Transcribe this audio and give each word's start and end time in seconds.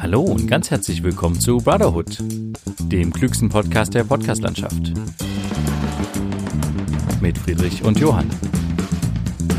Hallo 0.00 0.22
und 0.22 0.46
ganz 0.46 0.70
herzlich 0.70 1.02
willkommen 1.02 1.38
zu 1.40 1.58
Brotherhood, 1.58 2.18
dem 2.82 3.12
klügsten 3.12 3.48
Podcast 3.48 3.94
der 3.94 4.04
Podcastlandschaft. 4.04 4.92
Mit 7.20 7.38
Friedrich 7.38 7.82
und 7.82 7.98
Johann. 7.98 8.30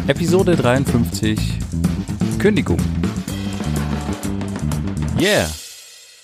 Episode 0.08 0.56
53 0.56 1.60
Kündigung. 2.40 2.80
Yeah. 5.20 5.50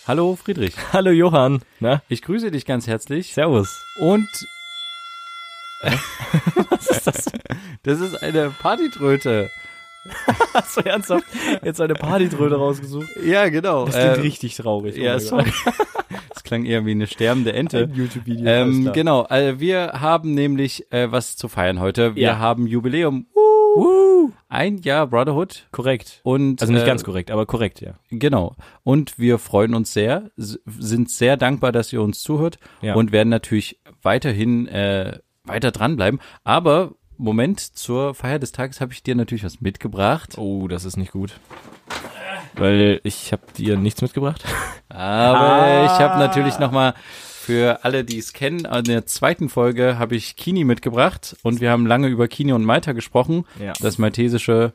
Hallo 0.06 0.36
Friedrich. 0.36 0.76
Hallo 0.94 1.12
Johann. 1.12 1.62
Na? 1.80 2.02
Ich 2.10 2.22
grüße 2.22 2.52
dich 2.52 2.66
ganz 2.66 2.88
herzlich. 2.88 3.34
Servus. 3.34 3.84
Und 4.00 4.28
was 6.70 6.88
ist 6.88 7.08
das? 7.08 7.26
Das 7.84 8.00
ist 8.00 8.22
eine 8.22 8.50
Partytröte. 8.50 9.50
Hast 10.54 10.78
du 10.78 10.82
ernsthaft 10.82 11.26
jetzt 11.64 11.80
eine 11.82 11.94
Partytröte 11.94 12.56
rausgesucht? 12.56 13.08
Ja, 13.26 13.50
genau. 13.50 13.86
Das 13.86 13.96
klingt 13.96 14.18
Äh, 14.18 14.22
richtig 14.22 14.56
traurig. 14.56 14.98
Ja, 14.98 15.20
sorry. 15.20 15.52
Das 16.30 16.44
klang 16.44 16.66
eher 16.66 16.86
wie 16.86 16.92
eine 16.92 17.08
sterbende 17.08 17.54
Ente. 17.54 17.84
Ein 17.84 17.94
YouTube-Video. 17.96 18.46
Ähm, 18.46 18.92
genau, 18.94 19.26
äh, 19.28 19.60
wir 19.60 19.94
haben 20.02 20.34
nämlich 20.34 20.92
äh, 20.92 21.12
was 21.12 21.38
zu 21.38 21.48
feiern 21.48 21.80
heute. 21.80 22.16
Wir 22.16 22.24
Ja. 22.24 22.38
haben 22.40 22.68
Jubiläum. 22.68 23.28
Woo. 23.34 24.32
Ein 24.50 24.78
Jahr 24.80 25.08
Brotherhood. 25.08 25.68
Korrekt. 25.72 26.20
Und, 26.24 26.62
Also 26.62 26.74
nicht 26.74 26.84
äh, 26.84 26.88
ganz 26.88 27.04
korrekt, 27.04 27.32
aber 27.32 27.46
korrekt, 27.46 27.82
ja. 27.82 27.94
Genau. 28.10 28.56
Und 28.84 29.18
wir 29.18 29.40
freuen 29.40 29.74
uns 29.74 29.94
sehr, 29.94 30.30
sind 30.36 31.10
sehr 31.10 31.38
dankbar, 31.38 31.72
dass 31.72 31.94
ihr 31.94 32.02
uns 32.02 32.22
zuhört 32.22 32.58
Ja. 32.82 32.94
und 32.96 33.12
werden 33.12 33.30
natürlich 33.30 33.80
weiterhin 34.02 34.68
äh, 34.68 35.20
weiter 35.46 35.72
dranbleiben. 35.72 36.20
Aber 36.44 36.92
Moment, 37.24 37.60
zur 37.60 38.14
Feier 38.14 38.38
des 38.40 38.52
Tages 38.52 38.82
habe 38.82 38.92
ich 38.94 39.02
dir 39.04 39.16
natürlich 39.16 39.44
was 39.44 39.62
mitgebracht. 39.62 40.38
Oh, 40.38 40.68
das 40.68 40.84
ist 40.86 40.98
nicht 40.98 41.12
gut. 41.14 41.34
Weil 42.56 43.00
ich 43.04 43.32
habe 43.32 43.44
dir 43.58 43.78
nichts 43.78 44.02
mitgebracht. 44.02 44.44
Aber 44.90 45.40
Ah. 45.40 45.86
ich 45.86 45.92
habe 46.02 46.20
natürlich 46.20 46.60
noch 46.60 46.72
mal 46.72 46.94
für 47.16 47.84
alle, 47.84 48.04
die 48.04 48.20
es 48.20 48.32
kennen, 48.34 48.66
in 48.66 48.84
der 48.84 49.06
zweiten 49.06 49.50
Folge 49.50 49.98
habe 49.98 50.16
ich 50.16 50.36
Kini 50.36 50.64
mitgebracht 50.64 51.36
und 51.44 51.62
wir 51.62 51.72
haben 51.72 51.86
lange 51.86 52.08
über 52.08 52.28
Kini 52.28 52.54
und 52.54 52.64
Malta 52.64 52.92
gesprochen, 52.94 53.46
Ja. 53.60 53.74
das 53.82 53.98
maltesische 53.98 54.74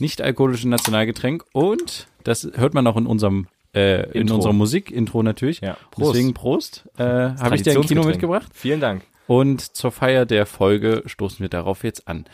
nicht-alkoholische 0.00 0.68
Nationalgetränk 0.68 1.44
und 1.52 2.06
das 2.24 2.48
hört 2.54 2.72
man 2.74 2.86
auch 2.86 2.96
in 2.96 3.06
unserem 3.06 3.46
äh, 3.74 4.06
in 4.10 4.22
Intro. 4.22 4.36
unserer 4.36 4.52
Musik-Intro 4.52 5.22
natürlich. 5.22 5.60
Ja. 5.60 5.76
Prost. 5.92 6.14
Deswegen 6.14 6.34
Prost. 6.34 6.88
Äh, 6.98 7.04
habe 7.04 7.54
ich 7.54 7.62
dir 7.62 7.72
ein 7.76 7.82
Kino 7.82 8.02
mitgebracht 8.02 8.48
Vielen 8.54 8.80
Dank. 8.80 9.02
Und 9.30 9.60
zur 9.76 9.92
Feier 9.92 10.26
der 10.26 10.44
Folge 10.44 11.04
stoßen 11.06 11.38
wir 11.38 11.48
darauf 11.48 11.84
jetzt 11.84 12.08
an. 12.08 12.24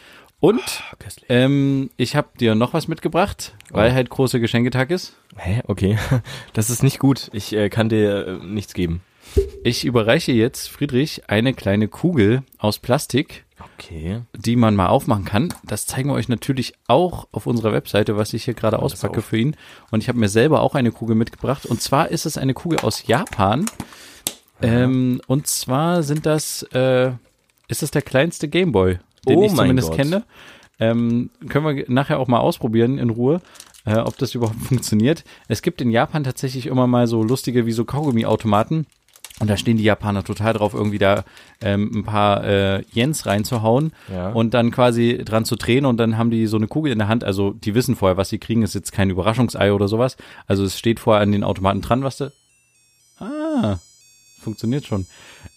Und 0.40 0.62
köstlich. 0.98 1.26
ähm, 1.28 1.90
ich 1.98 2.16
habe 2.16 2.28
dir 2.40 2.54
noch 2.54 2.72
was 2.72 2.88
mitgebracht, 2.88 3.54
weil 3.70 3.90
Oh. 3.90 3.94
halt 3.94 4.08
großer 4.08 4.38
Geschenketag 4.40 4.90
ist. 4.90 5.14
Hä? 5.36 5.60
Okay. 5.66 5.98
Das 6.54 6.70
ist 6.70 6.82
nicht 6.82 6.98
gut. 6.98 7.28
Ich 7.34 7.54
äh, 7.54 7.68
kann 7.68 7.90
dir 7.90 8.26
äh, 8.26 8.46
nichts 8.46 8.72
geben. 8.72 9.02
Ich 9.62 9.84
überreiche 9.84 10.32
jetzt 10.32 10.68
Friedrich 10.70 11.28
eine 11.28 11.52
kleine 11.52 11.88
Kugel 11.88 12.42
aus 12.56 12.78
Plastik, 12.78 13.44
Okay. 13.74 14.22
die 14.34 14.56
man 14.56 14.74
mal 14.74 14.86
aufmachen 14.88 15.26
kann. 15.26 15.52
Das 15.64 15.84
zeigen 15.84 16.08
wir 16.08 16.14
euch 16.14 16.28
natürlich 16.30 16.72
auch 16.86 17.26
auf 17.32 17.46
unserer 17.46 17.72
Webseite, 17.74 18.16
was 18.16 18.32
ich 18.32 18.44
hier 18.44 18.54
gerade 18.54 18.78
auspacke 18.78 19.20
für 19.20 19.36
ihn. 19.36 19.54
Und 19.90 20.02
ich 20.02 20.08
habe 20.08 20.18
mir 20.18 20.28
selber 20.30 20.62
auch 20.62 20.74
eine 20.74 20.92
Kugel 20.92 21.14
mitgebracht. 21.16 21.66
Und 21.66 21.82
zwar 21.82 22.08
ist 22.08 22.24
es 22.24 22.38
eine 22.38 22.54
Kugel 22.54 22.78
aus 22.80 23.06
Japan. 23.06 23.66
Ähm, 24.62 25.20
und 25.26 25.46
zwar 25.46 26.02
sind 26.02 26.26
das, 26.26 26.62
äh, 26.72 27.10
ist 27.68 27.82
das 27.82 27.90
der 27.90 28.02
kleinste 28.02 28.48
Gameboy, 28.48 28.98
den 29.28 29.38
Oh 29.38 29.44
ich 29.44 29.54
zumindest 29.54 29.88
Gott. 29.88 29.96
kenne. 29.98 30.24
Ähm, 30.78 31.30
können 31.48 31.76
wir 31.76 31.84
nachher 31.88 32.18
auch 32.18 32.28
mal 32.28 32.38
ausprobieren 32.40 32.98
in 32.98 33.10
Ruhe, 33.10 33.40
äh, 33.86 33.96
ob 33.96 34.16
das 34.18 34.34
überhaupt 34.34 34.60
funktioniert. 34.68 35.24
Es 35.48 35.62
gibt 35.62 35.80
in 35.80 35.90
Japan 35.90 36.24
tatsächlich 36.24 36.66
immer 36.66 36.86
mal 36.86 37.06
so 37.06 37.22
lustige 37.22 37.66
wie 37.66 37.72
so 37.72 37.84
Kaugummi-Automaten. 37.84 38.86
Und 39.38 39.50
da 39.50 39.58
stehen 39.58 39.76
die 39.76 39.84
Japaner 39.84 40.24
total 40.24 40.54
drauf, 40.54 40.72
irgendwie 40.72 40.96
da 40.96 41.22
ähm, 41.60 41.90
ein 41.94 42.04
paar 42.04 42.42
äh, 42.44 42.82
Yens 42.94 43.26
reinzuhauen 43.26 43.92
Ja. 44.10 44.30
und 44.30 44.54
dann 44.54 44.70
quasi 44.70 45.20
dran 45.22 45.44
zu 45.44 45.56
drehen 45.56 45.84
und 45.84 45.98
dann 45.98 46.16
haben 46.16 46.30
die 46.30 46.46
so 46.46 46.56
eine 46.56 46.68
Kugel 46.68 46.90
in 46.90 46.98
der 46.98 47.08
Hand. 47.08 47.22
Also 47.22 47.50
die 47.50 47.74
wissen 47.74 47.96
vorher, 47.96 48.16
was 48.16 48.30
sie 48.30 48.38
kriegen. 48.38 48.62
Ist 48.62 48.74
jetzt 48.74 48.92
kein 48.92 49.10
Überraschungsei 49.10 49.74
oder 49.74 49.88
sowas. 49.88 50.16
Also 50.46 50.64
es 50.64 50.78
steht 50.78 51.00
vorher 51.00 51.22
an 51.22 51.32
den 51.32 51.44
Automaten 51.44 51.82
dran, 51.82 52.02
was 52.02 52.16
da. 52.16 52.30
Ah, 53.18 53.76
funktioniert 54.46 54.86
schon. 54.86 55.06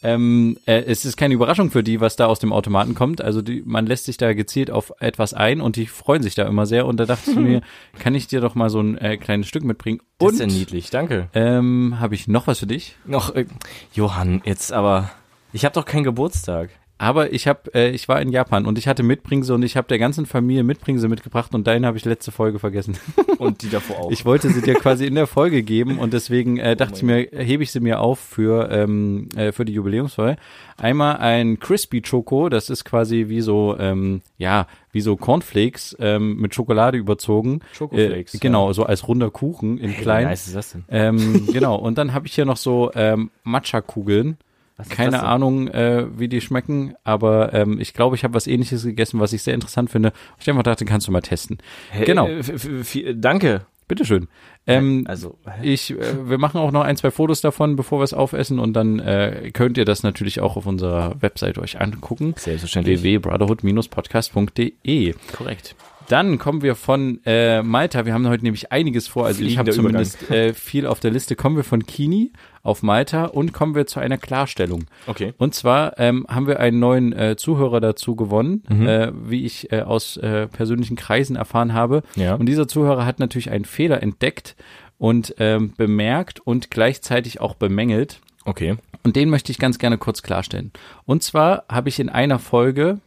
Ähm, 0.02 0.58
äh, 0.66 0.82
es 0.82 1.06
ist 1.06 1.16
keine 1.16 1.36
Überraschung 1.36 1.70
für 1.72 1.84
die, 1.84 2.02
was 2.02 2.16
da 2.16 2.26
aus 2.26 2.40
dem 2.40 2.52
Automaten 2.52 2.96
kommt. 2.96 3.22
Also 3.22 3.42
die, 3.42 3.62
man 3.66 3.86
lässt 3.86 4.06
sich 4.06 4.18
da 4.18 4.34
gezielt 4.34 4.72
auf 4.72 4.92
etwas 5.00 5.34
ein 5.34 5.62
und 5.62 5.76
die 5.76 5.86
freuen 5.86 6.24
sich 6.24 6.34
da 6.36 6.48
immer 6.48 6.66
sehr. 6.66 6.86
Und 6.88 7.00
da 7.00 7.06
dachte 7.06 7.32
ich 7.32 7.38
mir, 7.38 7.62
kann 8.00 8.16
ich 8.16 8.28
dir 8.28 8.42
doch 8.42 8.56
mal 8.56 8.70
so 8.70 8.80
ein 8.82 8.98
äh, 8.98 9.18
kleines 9.18 9.48
Stück 9.48 9.64
mitbringen. 9.64 10.00
Das 10.18 10.30
Und 10.30 10.34
ist 10.34 10.40
ja 10.40 10.48
niedlich. 10.48 10.90
Danke. 10.90 11.30
ähm, 11.34 11.98
habe 12.00 12.16
ich 12.16 12.28
noch 12.28 12.48
was 12.48 12.60
für 12.60 12.68
dich. 12.68 12.96
Noch, 13.06 13.36
äh, 13.36 13.46
Johann, 13.94 14.42
jetzt 14.44 14.74
aber. 14.74 15.12
Ich 15.54 15.66
habe 15.66 15.74
doch 15.74 15.86
keinen 15.86 16.04
Geburtstag. 16.04 16.72
Aber 17.02 17.32
ich 17.32 17.48
habe, 17.48 17.74
äh, 17.74 17.92
ich 17.92 18.10
war 18.10 18.22
in 18.22 18.30
Japan 18.30 18.66
und 18.66 18.78
ich 18.78 18.86
hatte 18.88 19.04
Mitbringsel 19.04 19.56
und 19.56 19.64
ich 19.64 19.78
habe 19.78 19.88
der 19.88 19.98
ganzen 20.00 20.26
Familie 20.26 20.64
Mitbringsel 20.64 21.10
mitgebracht 21.10 21.56
und 21.56 21.66
deine 21.66 21.88
habe 21.88 21.98
ich 21.98 22.04
letzte 22.04 22.32
Folge 22.32 22.60
vergessen. 22.60 22.98
Und 23.40 23.62
die 23.62 23.70
davor 23.70 24.00
auch. 24.00 24.12
Ich 24.12 24.26
wollte 24.26 24.50
sie 24.50 24.62
dir 24.62 24.74
quasi 24.74 25.06
in 25.06 25.16
der 25.16 25.26
Folge 25.26 25.64
geben 25.64 25.98
und 25.98 26.12
deswegen 26.12 26.58
äh, 26.58 26.76
dachte 26.76 26.96
ich 26.98 27.04
mir, 27.04 27.20
hebe 27.32 27.64
ich 27.64 27.72
sie 27.72 27.80
mir 27.80 28.02
auf 28.02 28.20
für 28.20 28.70
ähm, 28.70 29.30
äh, 29.34 29.54
für 29.54 29.64
die 29.64 29.72
Jubiläumsfolge. 29.72 30.36
Einmal 30.76 31.16
ein 31.18 31.58
Crispy 31.58 32.02
Choco, 32.02 32.50
das 32.50 32.70
ist 32.70 32.84
quasi 32.84 33.28
wie 33.30 33.40
so 33.40 33.78
ähm, 33.80 34.20
ja 34.38 34.68
wie 34.92 35.00
so 35.00 35.16
Cornflakes 35.16 35.96
ähm, 36.02 36.36
mit 36.36 36.54
Schokolade 36.54 36.98
überzogen. 36.98 37.62
Schokoflakes, 37.72 38.34
Äh, 38.34 38.40
genau, 38.40 38.74
so 38.74 38.84
als 38.84 39.08
runder 39.08 39.32
Kuchen 39.32 39.78
in 39.78 39.92
Hey, 39.92 40.02
klein. 40.02 40.26
Wie 40.26 40.30
nice 40.32 40.48
ist 40.48 40.56
das 40.58 40.72
denn? 40.74 40.84
Ähm, 40.90 41.48
genau. 41.54 41.76
Und 41.78 41.98
dann 41.98 42.14
habe 42.14 42.28
ich 42.28 42.34
hier 42.36 42.46
noch 42.46 42.58
so 42.58 42.92
ähm, 42.94 43.32
Matcha-Kugeln. 43.44 44.38
Keine? 44.88 45.24
Ahnung, 45.24 45.68
äh, 45.68 46.06
wie 46.18 46.28
die 46.28 46.42
schmecken, 46.42 46.94
aber 47.04 47.54
ähm, 47.54 47.80
ich 47.80 47.94
glaube, 47.94 48.16
ich 48.16 48.24
habe 48.24 48.34
was 48.34 48.48
ähnliches 48.48 48.84
gegessen, 48.84 49.20
was 49.20 49.34
ich 49.34 49.44
sehr 49.44 49.54
interessant 49.54 49.90
finde. 49.90 50.14
Ich 50.40 50.50
einfach 50.50 50.64
dachte, 50.64 50.86
kannst 50.86 51.08
du 51.08 51.12
mal 51.12 51.22
testen. 51.22 51.58
Hey, 51.90 52.06
genau. 52.06 52.28
äh, 52.28 53.16
danke. 53.16 53.66
Bitteschön. 53.90 54.30
Ähm, 54.68 55.04
Also, 55.08 55.38
ich, 55.64 55.90
äh, 55.92 56.30
wir 56.30 56.38
machen 56.38 56.62
auch 56.62 56.72
noch 56.72 56.84
ein, 56.84 56.96
zwei 56.96 57.10
Fotos 57.10 57.42
davon, 57.42 57.76
bevor 57.76 58.00
wir 58.00 58.04
es 58.04 58.14
aufessen 58.14 58.60
und 58.60 58.74
dann 58.74 59.00
äh, 59.00 59.50
könnt 59.52 59.80
ihr 59.80 59.86
das 59.86 60.04
natürlich 60.04 60.42
auch 60.42 60.58
auf 60.58 60.68
unserer 60.68 61.20
Website 61.22 61.58
euch 61.58 61.82
angucken. 61.82 62.36
Selbstverständlich. 62.38 63.02
www.brotherhood-podcast.de 63.02 65.16
Korrekt. 65.36 65.76
Dann 66.10 66.40
kommen 66.40 66.62
wir 66.62 66.76
von 66.76 67.20
äh, 67.26 67.62
Malta. 67.62 68.06
Wir 68.06 68.14
haben 68.14 68.28
heute 68.28 68.44
nämlich 68.44 68.72
einiges 68.72 69.08
vor. 69.08 69.26
Also 69.26 69.44
ich 69.44 69.58
habe 69.58 69.72
zumindest 69.72 70.30
äh, 70.32 70.54
viel 70.54 70.86
auf 70.88 71.00
der 71.00 71.12
Liste. 71.12 71.36
Kommen 71.36 71.56
wir 71.56 71.64
von 71.64 71.86
Kini 71.86 72.34
auf 72.64 72.84
Malta 72.84 73.26
und 73.26 73.54
kommen 73.54 73.76
wir 73.76 73.86
zu 73.86 74.00
einer 74.00 74.18
Klarstellung. 74.18 74.86
Okay. 75.08 75.34
Und 75.38 75.54
zwar 75.56 75.98
ähm, 76.00 76.26
haben 76.28 76.48
wir 76.48 76.60
einen 76.60 76.80
neuen 76.80 77.14
äh, 77.14 77.36
Zuhörer 77.38 77.80
dazu 77.80 78.16
gewonnen, 78.16 78.64
Mhm. 78.68 78.88
äh, 78.88 79.12
wie 79.30 79.46
ich 79.46 79.72
äh, 79.72 79.82
aus 79.82 80.18
äh, 80.18 80.48
persönlichen 80.48 80.98
Kreisen 80.98 81.36
erfahren 81.36 81.74
habe. 81.74 82.02
Ja. 82.16 82.36
Und 82.36 82.48
dieser 82.48 82.68
Zuhörer 82.68 83.06
hat 83.06 83.20
natürlich 83.20 83.52
einen 83.52 83.66
Fehler 83.66 84.02
entdeckt 84.04 84.56
und 84.98 85.36
ähm, 85.40 85.74
bemerkt 85.78 86.40
und 86.40 86.72
gleichzeitig 86.72 87.40
auch 87.40 87.54
bemängelt. 87.54 88.20
Okay. 88.46 88.78
Und 89.04 89.16
den 89.16 89.30
möchte 89.30 89.52
ich 89.52 89.60
ganz 89.60 89.78
gerne 89.80 89.98
kurz 89.98 90.24
klarstellen. 90.24 90.72
Und 91.06 91.24
zwar 91.24 91.64
habe 91.70 91.88
ich 91.90 92.00
in 92.00 92.10
einer 92.10 92.40
Folge, 92.40 93.00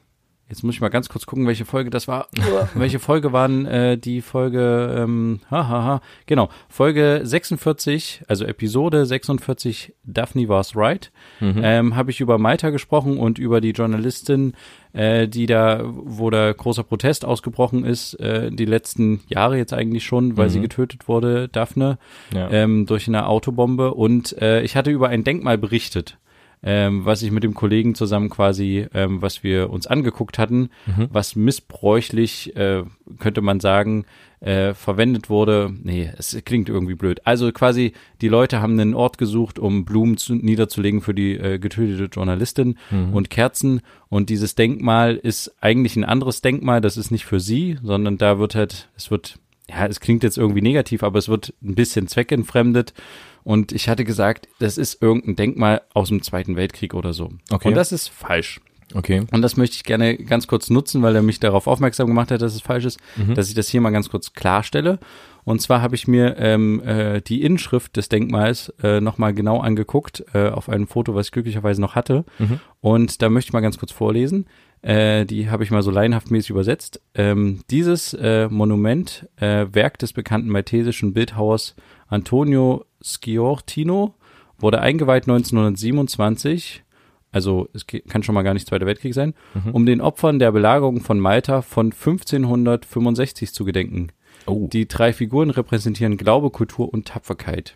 jetzt 0.52 0.62
muss 0.62 0.74
ich 0.74 0.82
mal 0.82 0.90
ganz 0.90 1.08
kurz 1.08 1.24
gucken, 1.24 1.46
welche 1.46 1.64
Folge 1.64 1.88
das 1.88 2.08
war. 2.08 2.28
welche 2.74 2.98
Folge 2.98 3.32
waren 3.32 3.64
äh, 3.64 3.96
die 3.96 4.20
Folge, 4.20 4.94
ähm, 4.98 5.40
hahaha, 5.50 5.68
ha, 5.70 5.84
ha. 5.84 6.00
genau, 6.26 6.50
Folge 6.68 7.22
46, 7.24 8.24
also 8.28 8.44
Episode 8.44 9.06
46, 9.06 9.94
Daphne 10.04 10.50
was 10.50 10.76
right, 10.76 11.10
ähm, 11.40 11.96
habe 11.96 12.10
ich 12.10 12.20
über 12.20 12.36
Malta 12.36 12.68
gesprochen 12.68 13.16
und 13.16 13.38
über 13.38 13.62
die 13.62 13.70
Journalistin, 13.70 14.52
äh, 14.92 15.26
die 15.26 15.46
da, 15.46 15.80
wo 15.84 16.28
da 16.28 16.52
großer 16.52 16.82
Protest 16.82 17.24
ausgebrochen 17.24 17.87
ist, 17.87 18.12
äh, 18.20 18.50
die 18.50 18.66
letzten 18.66 19.22
Jahre 19.28 19.56
jetzt 19.56 19.72
eigentlich 19.72 20.04
schon, 20.04 20.37
weil 20.37 20.50
sie 20.50 20.60
getötet 20.60 21.08
wurde, 21.08 21.49
Daphne 21.49 21.99
Ja. 22.34 22.50
ähm, 22.50 22.84
durch 22.84 23.08
eine 23.08 23.26
Autobombe. 23.26 23.94
Und 23.94 24.37
äh, 24.43 24.60
ich 24.60 24.76
hatte 24.76 24.90
über 24.90 25.08
ein 25.08 25.25
Denkmal 25.25 25.56
berichtet, 25.56 26.19
ähm, 26.62 27.05
was 27.05 27.23
ich 27.23 27.31
mit 27.31 27.43
dem 27.43 27.55
Kollegen 27.55 27.94
zusammen 27.94 28.31
quasi, 28.31 28.87
ähm, 28.94 29.20
was 29.20 29.43
wir 29.43 29.70
uns 29.70 29.87
angeguckt 29.87 30.38
hatten, 30.38 30.70
was 31.11 31.35
missbräuchlich, 31.35 32.55
äh, 32.56 32.85
könnte 33.19 33.41
man 33.41 33.59
sagen, 33.61 34.05
äh, 34.41 34.75
verwendet 34.75 35.31
wurde. 35.31 35.73
Nee, 35.82 36.11
es 36.19 36.37
klingt 36.44 36.69
irgendwie 36.69 36.94
blöd. 36.94 37.20
Also 37.25 37.53
quasi, 37.53 37.93
die 38.20 38.29
Leute 38.29 38.61
haben 38.61 38.79
einen 38.79 38.94
Ort 38.94 39.19
gesucht, 39.19 39.59
um 39.59 39.85
Blumen 39.85 40.17
zu, 40.17 40.35
niederzulegen 40.35 41.00
für 41.00 41.14
die 41.14 41.35
äh, 41.35 41.59
getötete 41.59 42.05
Journalistin 42.05 42.76
und 43.12 43.31
Kerzen. 43.31 43.82
Und 44.09 44.31
dieses 44.31 44.55
Denkmal 44.55 45.17
ist 45.17 45.55
eigentlich 45.61 45.97
ein 45.97 46.05
anderes 46.05 46.43
Denkmal. 46.43 46.81
Das 46.81 46.97
ist 46.97 47.11
nicht 47.11 47.25
für 47.25 47.41
sie, 47.41 47.79
sondern 47.82 48.19
da 48.19 48.38
wird 48.38 48.55
halt, 48.55 48.88
es 48.97 49.11
wird 49.11 49.38
ja, 49.72 49.86
es 49.86 50.00
klingt 50.00 50.22
jetzt 50.22 50.38
irgendwie 50.38 50.62
negativ, 50.62 51.02
aber 51.02 51.19
es 51.19 51.28
wird 51.28 51.54
ein 51.62 51.74
bisschen 51.74 52.08
zweckentfremdet. 52.08 52.92
Und 53.44 53.72
ich 53.72 53.88
hatte 53.88 54.04
gesagt, 54.04 54.48
das 54.60 54.78
ist 54.78 55.02
irgendein 55.02 55.36
Denkmal 55.36 55.82
aus 55.94 56.08
dem 56.08 56.22
Zweiten 56.22 56.56
Weltkrieg 56.56 56.94
oder 56.94 57.12
so. 57.12 57.30
Okay. 57.50 57.69
Und 57.69 57.74
das 57.74 57.90
ist 57.90 58.08
falsch. 58.08 58.60
Okay. 58.94 59.24
Und 59.32 59.42
das 59.42 59.56
möchte 59.56 59.76
ich 59.76 59.84
gerne 59.84 60.16
ganz 60.16 60.46
kurz 60.46 60.69
nutzen, 60.69 61.02
weil 61.02 61.16
er 61.16 61.22
mich 61.22 61.40
darauf 61.40 61.66
aufmerksam 61.66 62.08
gemacht 62.08 62.30
hat, 62.30 62.42
dass 62.42 62.54
es 62.54 62.60
falsch 62.60 62.84
ist, 62.84 63.00
dass 63.34 63.48
ich 63.48 63.54
das 63.54 63.69
hier 63.69 63.80
mal 63.80 63.90
ganz 63.90 64.10
kurz 64.10 64.34
klarstelle. 64.34 64.98
Und 65.44 65.60
zwar 65.60 65.82
habe 65.82 65.94
ich 65.94 66.06
mir 66.06 66.36
ähm, 66.38 66.82
äh, 66.84 67.20
die 67.20 67.42
Inschrift 67.42 67.96
des 67.96 68.08
Denkmals 68.08 68.72
äh, 68.82 69.00
nochmal 69.00 69.34
genau 69.34 69.60
angeguckt, 69.60 70.25
äh, 70.34 70.50
auf 70.50 70.68
einem 70.68 70.86
Foto, 70.86 71.14
was 71.14 71.26
ich 71.26 71.32
glücklicherweise 71.32 71.80
noch 71.80 71.94
hatte. 71.94 72.25
Und 72.80 73.22
da 73.22 73.28
möchte 73.28 73.48
ich 73.48 73.52
mal 73.52 73.60
ganz 73.60 73.78
kurz 73.78 73.92
vorlesen. 73.92 74.46
Äh, 74.82 75.25
die 75.26 75.49
habe 75.49 75.64
ich 75.64 75.70
mal 75.70 75.82
so 75.82 75.90
laienhaft 75.90 76.31
mäßig 76.31 76.50
übersetzt. 76.50 77.00
Ähm, 77.14 77.61
dieses 77.70 78.14
äh, 78.14 78.49
Monument, 78.49 79.29
äh, 79.37 79.67
Werk 79.73 79.99
des 79.99 80.12
bekannten 80.12 80.49
maltesischen 80.49 81.12
Bildhauers 81.12 81.76
Antonio 82.08 82.84
Sciortino, 83.02 84.14
wurde 84.58 84.81
eingeweiht 84.81 85.25
1927 85.25 86.84
also 87.32 87.69
es 87.73 87.87
kann 87.87 88.23
schon 88.23 88.34
mal 88.34 88.43
gar 88.43 88.52
nicht 88.52 88.69
Zweiter 88.69 88.84
Weltkrieg 88.84 89.14
sein, 89.14 89.32
um 89.73 89.87
den 89.87 90.02
Opfern 90.02 90.38
der 90.38 90.52
Belagerung 90.52 91.00
von 91.00 91.19
Malta 91.19 91.62
von 91.62 91.87
1565 91.87 93.55
zu 93.55 93.64
gedenken. 93.64 94.08
Oh. 94.46 94.69
Die 94.70 94.87
drei 94.87 95.12
Figuren 95.12 95.50
repräsentieren 95.50 96.19
Glaube, 96.19 96.50
Kultur 96.50 96.93
und 96.93 97.08
Tapferkeit. 97.08 97.75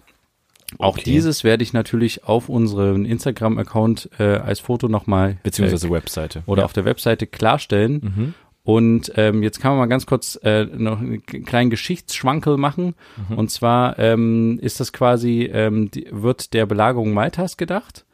Auch 0.78 0.94
Okay. 0.98 1.02
dieses 1.04 1.44
werde 1.44 1.62
ich 1.62 1.72
natürlich 1.72 2.24
auf 2.24 2.48
unserem 2.48 3.04
Instagram-Account 3.04 4.10
äh, 4.18 4.24
als 4.24 4.60
Foto 4.60 4.88
nochmal 4.88 5.36
Beziehungsweise 5.42 5.90
Webseite. 5.90 6.42
oder 6.46 6.64
auf 6.64 6.72
der 6.72 6.84
Webseite 6.84 7.26
klarstellen. 7.26 8.34
Und 8.64 9.12
ähm, 9.14 9.44
jetzt 9.44 9.60
kann 9.60 9.70
man 9.70 9.78
mal 9.78 9.86
ganz 9.86 10.06
kurz 10.06 10.36
äh, 10.42 10.64
noch 10.64 10.98
einen 10.98 11.24
kleinen 11.24 11.70
Geschichtsschwankel 11.70 12.56
machen. 12.56 12.94
Und 13.36 13.52
zwar 13.52 13.96
ähm, 14.00 14.58
ist 14.60 14.80
das 14.80 14.92
quasi, 14.92 15.42
ähm, 15.52 15.88
die, 15.92 16.08
wird 16.10 16.52
der 16.52 16.66
Belagerung 16.66 17.12
Maltas 17.14 17.56
gedacht 17.56 18.04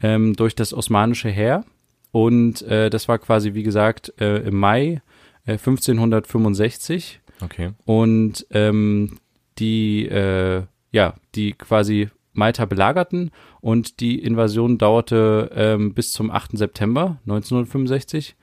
ähm, 0.00 0.34
durch 0.36 0.54
das 0.54 0.72
osmanische 0.72 1.28
Heer. 1.28 1.64
Und 2.12 2.62
äh, 2.62 2.88
das 2.88 3.08
war 3.08 3.18
quasi, 3.18 3.54
wie 3.54 3.64
gesagt, 3.64 4.14
äh, 4.20 4.46
im 4.46 4.56
Mai 4.60 5.02
äh, 5.44 5.58
1565. 5.58 7.20
Okay. 7.42 7.70
Und 7.84 8.46
ähm, 8.50 9.18
die, 9.58 10.06
äh, 10.06 10.62
ja, 10.92 11.14
die 11.36 11.52
quasi 11.52 12.08
Malta 12.32 12.66
belagerten 12.66 13.30
und 13.60 14.00
die 14.00 14.18
Invasion 14.18 14.78
dauerte 14.78 15.50
ähm, 15.54 15.94
bis 15.94 16.12
zum 16.12 16.30
8. 16.30 16.58
September 16.58 17.18
1965 17.24 18.36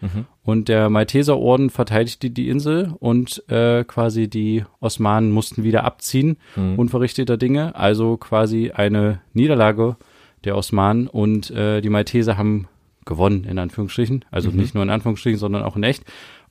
und 0.44 0.68
der 0.68 0.90
Malteserorden 0.90 1.70
verteidigte 1.70 2.30
die 2.32 2.50
Insel 2.50 2.94
und 3.00 3.48
äh, 3.50 3.84
quasi 3.84 4.28
die 4.28 4.66
Osmanen 4.80 5.32
mussten 5.32 5.64
wieder 5.64 5.84
abziehen, 5.84 6.38
unverrichteter 6.78 7.38
Dinge, 7.38 7.76
also 7.76 8.18
quasi 8.18 8.72
eine 8.72 9.22
Niederlage 9.34 9.96
der 10.44 10.58
Osmanen 10.58 11.08
und 11.08 11.52
äh, 11.52 11.82
die 11.82 11.90
Malteser 11.90 12.38
haben 12.38 12.68
gewonnen, 13.06 13.44
in 13.44 13.60
Anführungsstrichen, 13.60 14.26
also 14.32 14.50
nicht 14.50 14.74
nur 14.74 14.84
in 14.84 14.90
Anführungsstrichen, 14.90 15.40
sondern 15.40 15.64
auch 15.64 15.76
in 15.76 15.84
echt. 15.84 16.04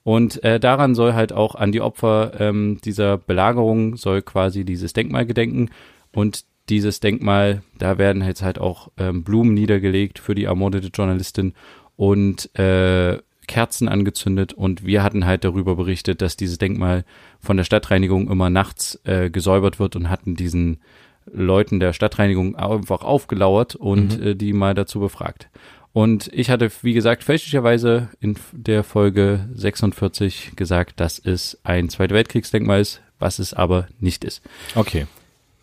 Und 0.04 0.42
äh, 0.42 0.58
daran 0.58 0.94
soll 0.94 1.14
halt 1.14 1.32
auch 1.32 1.54
an 1.54 1.70
die 1.70 1.80
Opfer 1.80 2.32
ähm, 2.40 2.78
dieser 2.84 3.18
Belagerung 3.18 3.96
soll 3.96 4.22
quasi 4.22 4.64
dieses 4.64 4.92
Denkmal 4.92 5.26
gedenken. 5.26 5.70
Und 6.12 6.44
dieses 6.68 7.00
Denkmal, 7.00 7.62
da 7.78 7.98
werden 7.98 8.22
jetzt 8.22 8.42
halt 8.42 8.58
auch 8.58 8.90
ähm, 8.96 9.24
Blumen 9.24 9.54
niedergelegt 9.54 10.18
für 10.18 10.34
die 10.34 10.44
ermordete 10.44 10.88
Journalistin 10.88 11.54
und 11.96 12.56
äh, 12.58 13.18
Kerzen 13.46 13.88
angezündet. 13.88 14.52
Und 14.52 14.86
wir 14.86 15.02
hatten 15.02 15.26
halt 15.26 15.44
darüber 15.44 15.76
berichtet, 15.76 16.22
dass 16.22 16.36
dieses 16.36 16.58
Denkmal 16.58 17.04
von 17.40 17.56
der 17.56 17.64
Stadtreinigung 17.64 18.30
immer 18.30 18.50
nachts 18.50 19.00
äh, 19.04 19.30
gesäubert 19.30 19.78
wird 19.78 19.96
und 19.96 20.08
hatten 20.08 20.36
diesen 20.36 20.80
Leuten 21.30 21.80
der 21.80 21.92
Stadtreinigung 21.92 22.56
einfach 22.56 23.02
aufgelauert 23.02 23.74
und 23.76 24.20
äh, 24.20 24.36
die 24.36 24.52
mal 24.52 24.74
dazu 24.74 25.00
befragt. 25.00 25.48
Und 25.92 26.30
ich 26.32 26.48
hatte, 26.48 26.70
wie 26.82 26.94
gesagt, 26.94 27.22
fälschlicherweise 27.22 28.08
in 28.18 28.36
der 28.52 28.82
Folge 28.82 29.48
46 29.54 30.52
gesagt, 30.56 31.00
dass 31.00 31.18
es 31.18 31.60
ein 31.64 31.90
Zweite 31.90 32.14
Weltkriegsdenkmal 32.14 32.80
ist, 32.80 33.02
was 33.18 33.38
es 33.38 33.52
aber 33.52 33.88
nicht 34.00 34.24
ist. 34.24 34.42
Okay. 34.74 35.06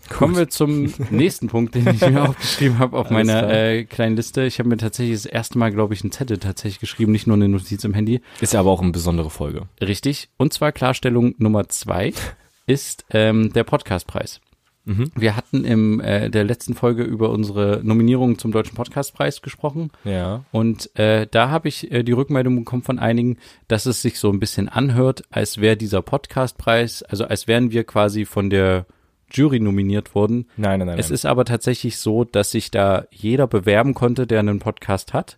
Kommen 0.10 0.36
wir 0.36 0.50
zum 0.50 0.92
nächsten 1.10 1.48
Punkt, 1.48 1.76
den 1.76 1.88
ich 1.88 2.02
mir 2.02 2.30
aufgeschrieben 2.30 2.80
habe 2.80 2.98
auf 2.98 3.10
meiner 3.10 3.50
äh, 3.50 3.84
kleinen 3.86 4.16
Liste. 4.16 4.44
Ich 4.44 4.60
habe 4.60 4.70
mir 4.70 4.78
tatsächlich 4.78 5.16
das 5.16 5.26
erste 5.26 5.58
Mal, 5.58 5.72
glaube 5.72 5.94
ich, 5.94 6.02
einen 6.04 6.12
Zettel 6.12 6.38
tatsächlich 6.38 6.80
geschrieben, 6.80 7.12
nicht 7.12 7.28
nur 7.28 7.36
eine 7.36 7.50
Notiz 7.50 7.84
im 7.84 7.94
Handy. 7.94 8.22
Ist 8.42 8.54
ja 8.54 8.60
aber 8.60 8.72
auch 8.72 8.82
eine 8.82 8.92
besondere 8.92 9.30
Folge. 9.30 9.64
Richtig. 9.82 10.30
Und 10.38 10.54
zwar 10.54 10.72
Klarstellung 10.72 11.36
Nummer 11.38 11.70
zwei 11.70 12.14
ist 12.66 13.06
ähm, 13.12 13.54
der 13.54 13.64
Podcastpreis. 13.64 14.42
Wir 15.16 15.36
hatten 15.36 15.66
in 15.66 16.00
äh, 16.00 16.32
der 16.32 16.44
letzten 16.44 16.74
Folge 16.74 17.04
über 17.04 17.30
unsere 17.30 17.80
Nominierung 17.84 18.40
zum 18.40 18.52
Deutschen 18.52 18.76
Podcastpreis 18.76 19.44
gesprochen. 19.44 19.92
Ja. 20.04 20.46
Und 20.52 20.96
äh, 20.98 21.28
da 21.30 21.50
habe 21.50 21.68
ich 21.68 21.92
äh, 21.92 22.02
die 22.02 22.12
Rückmeldung 22.12 22.56
bekommen 22.56 22.82
von 22.82 22.98
einigen, 22.98 23.38
dass 23.68 23.86
es 23.86 24.02
sich 24.02 24.18
so 24.18 24.32
ein 24.32 24.40
bisschen 24.40 24.68
anhört, 24.68 25.22
als 25.30 25.60
wäre 25.60 25.78
dieser 25.78 26.02
Podcastpreis, 26.02 27.04
also 27.04 27.26
als 27.26 27.48
wären 27.48 27.72
wir 27.72 27.84
quasi 27.84 28.26
von 28.26 28.50
der 28.50 28.88
Jury 29.32 29.60
nominiert 29.60 30.16
worden. 30.16 30.48
Nein, 30.58 30.80
nein, 30.80 30.88
nein. 30.88 31.00
Es 31.00 31.10
nein. 31.10 31.16
ist 31.16 31.26
aber 31.26 31.46
tatsächlich 31.46 31.98
so, 31.98 32.24
dass 32.24 32.52
sich 32.52 32.72
da 32.72 33.06
jeder 33.12 33.48
bewerben 33.48 33.94
konnte, 33.94 34.28
der 34.28 34.40
einen 34.40 34.60
Podcast 34.60 35.14
hat. 35.14 35.38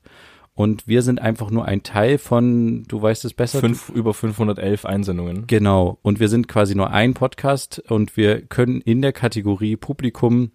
Und 0.53 0.85
wir 0.87 1.01
sind 1.01 1.21
einfach 1.21 1.49
nur 1.49 1.65
ein 1.65 1.81
Teil 1.81 2.17
von, 2.17 2.83
du 2.83 3.01
weißt 3.01 3.23
es 3.25 3.33
besser. 3.33 3.59
Fünf, 3.61 3.89
über 3.89 4.13
511 4.13 4.85
Einsendungen. 4.85 5.47
Genau. 5.47 5.97
Und 6.01 6.19
wir 6.19 6.27
sind 6.27 6.47
quasi 6.47 6.75
nur 6.75 6.91
ein 6.91 7.13
Podcast 7.13 7.79
und 7.89 8.17
wir 8.17 8.41
können 8.41 8.81
in 8.81 9.01
der 9.01 9.13
Kategorie 9.13 9.77
Publikum 9.77 10.51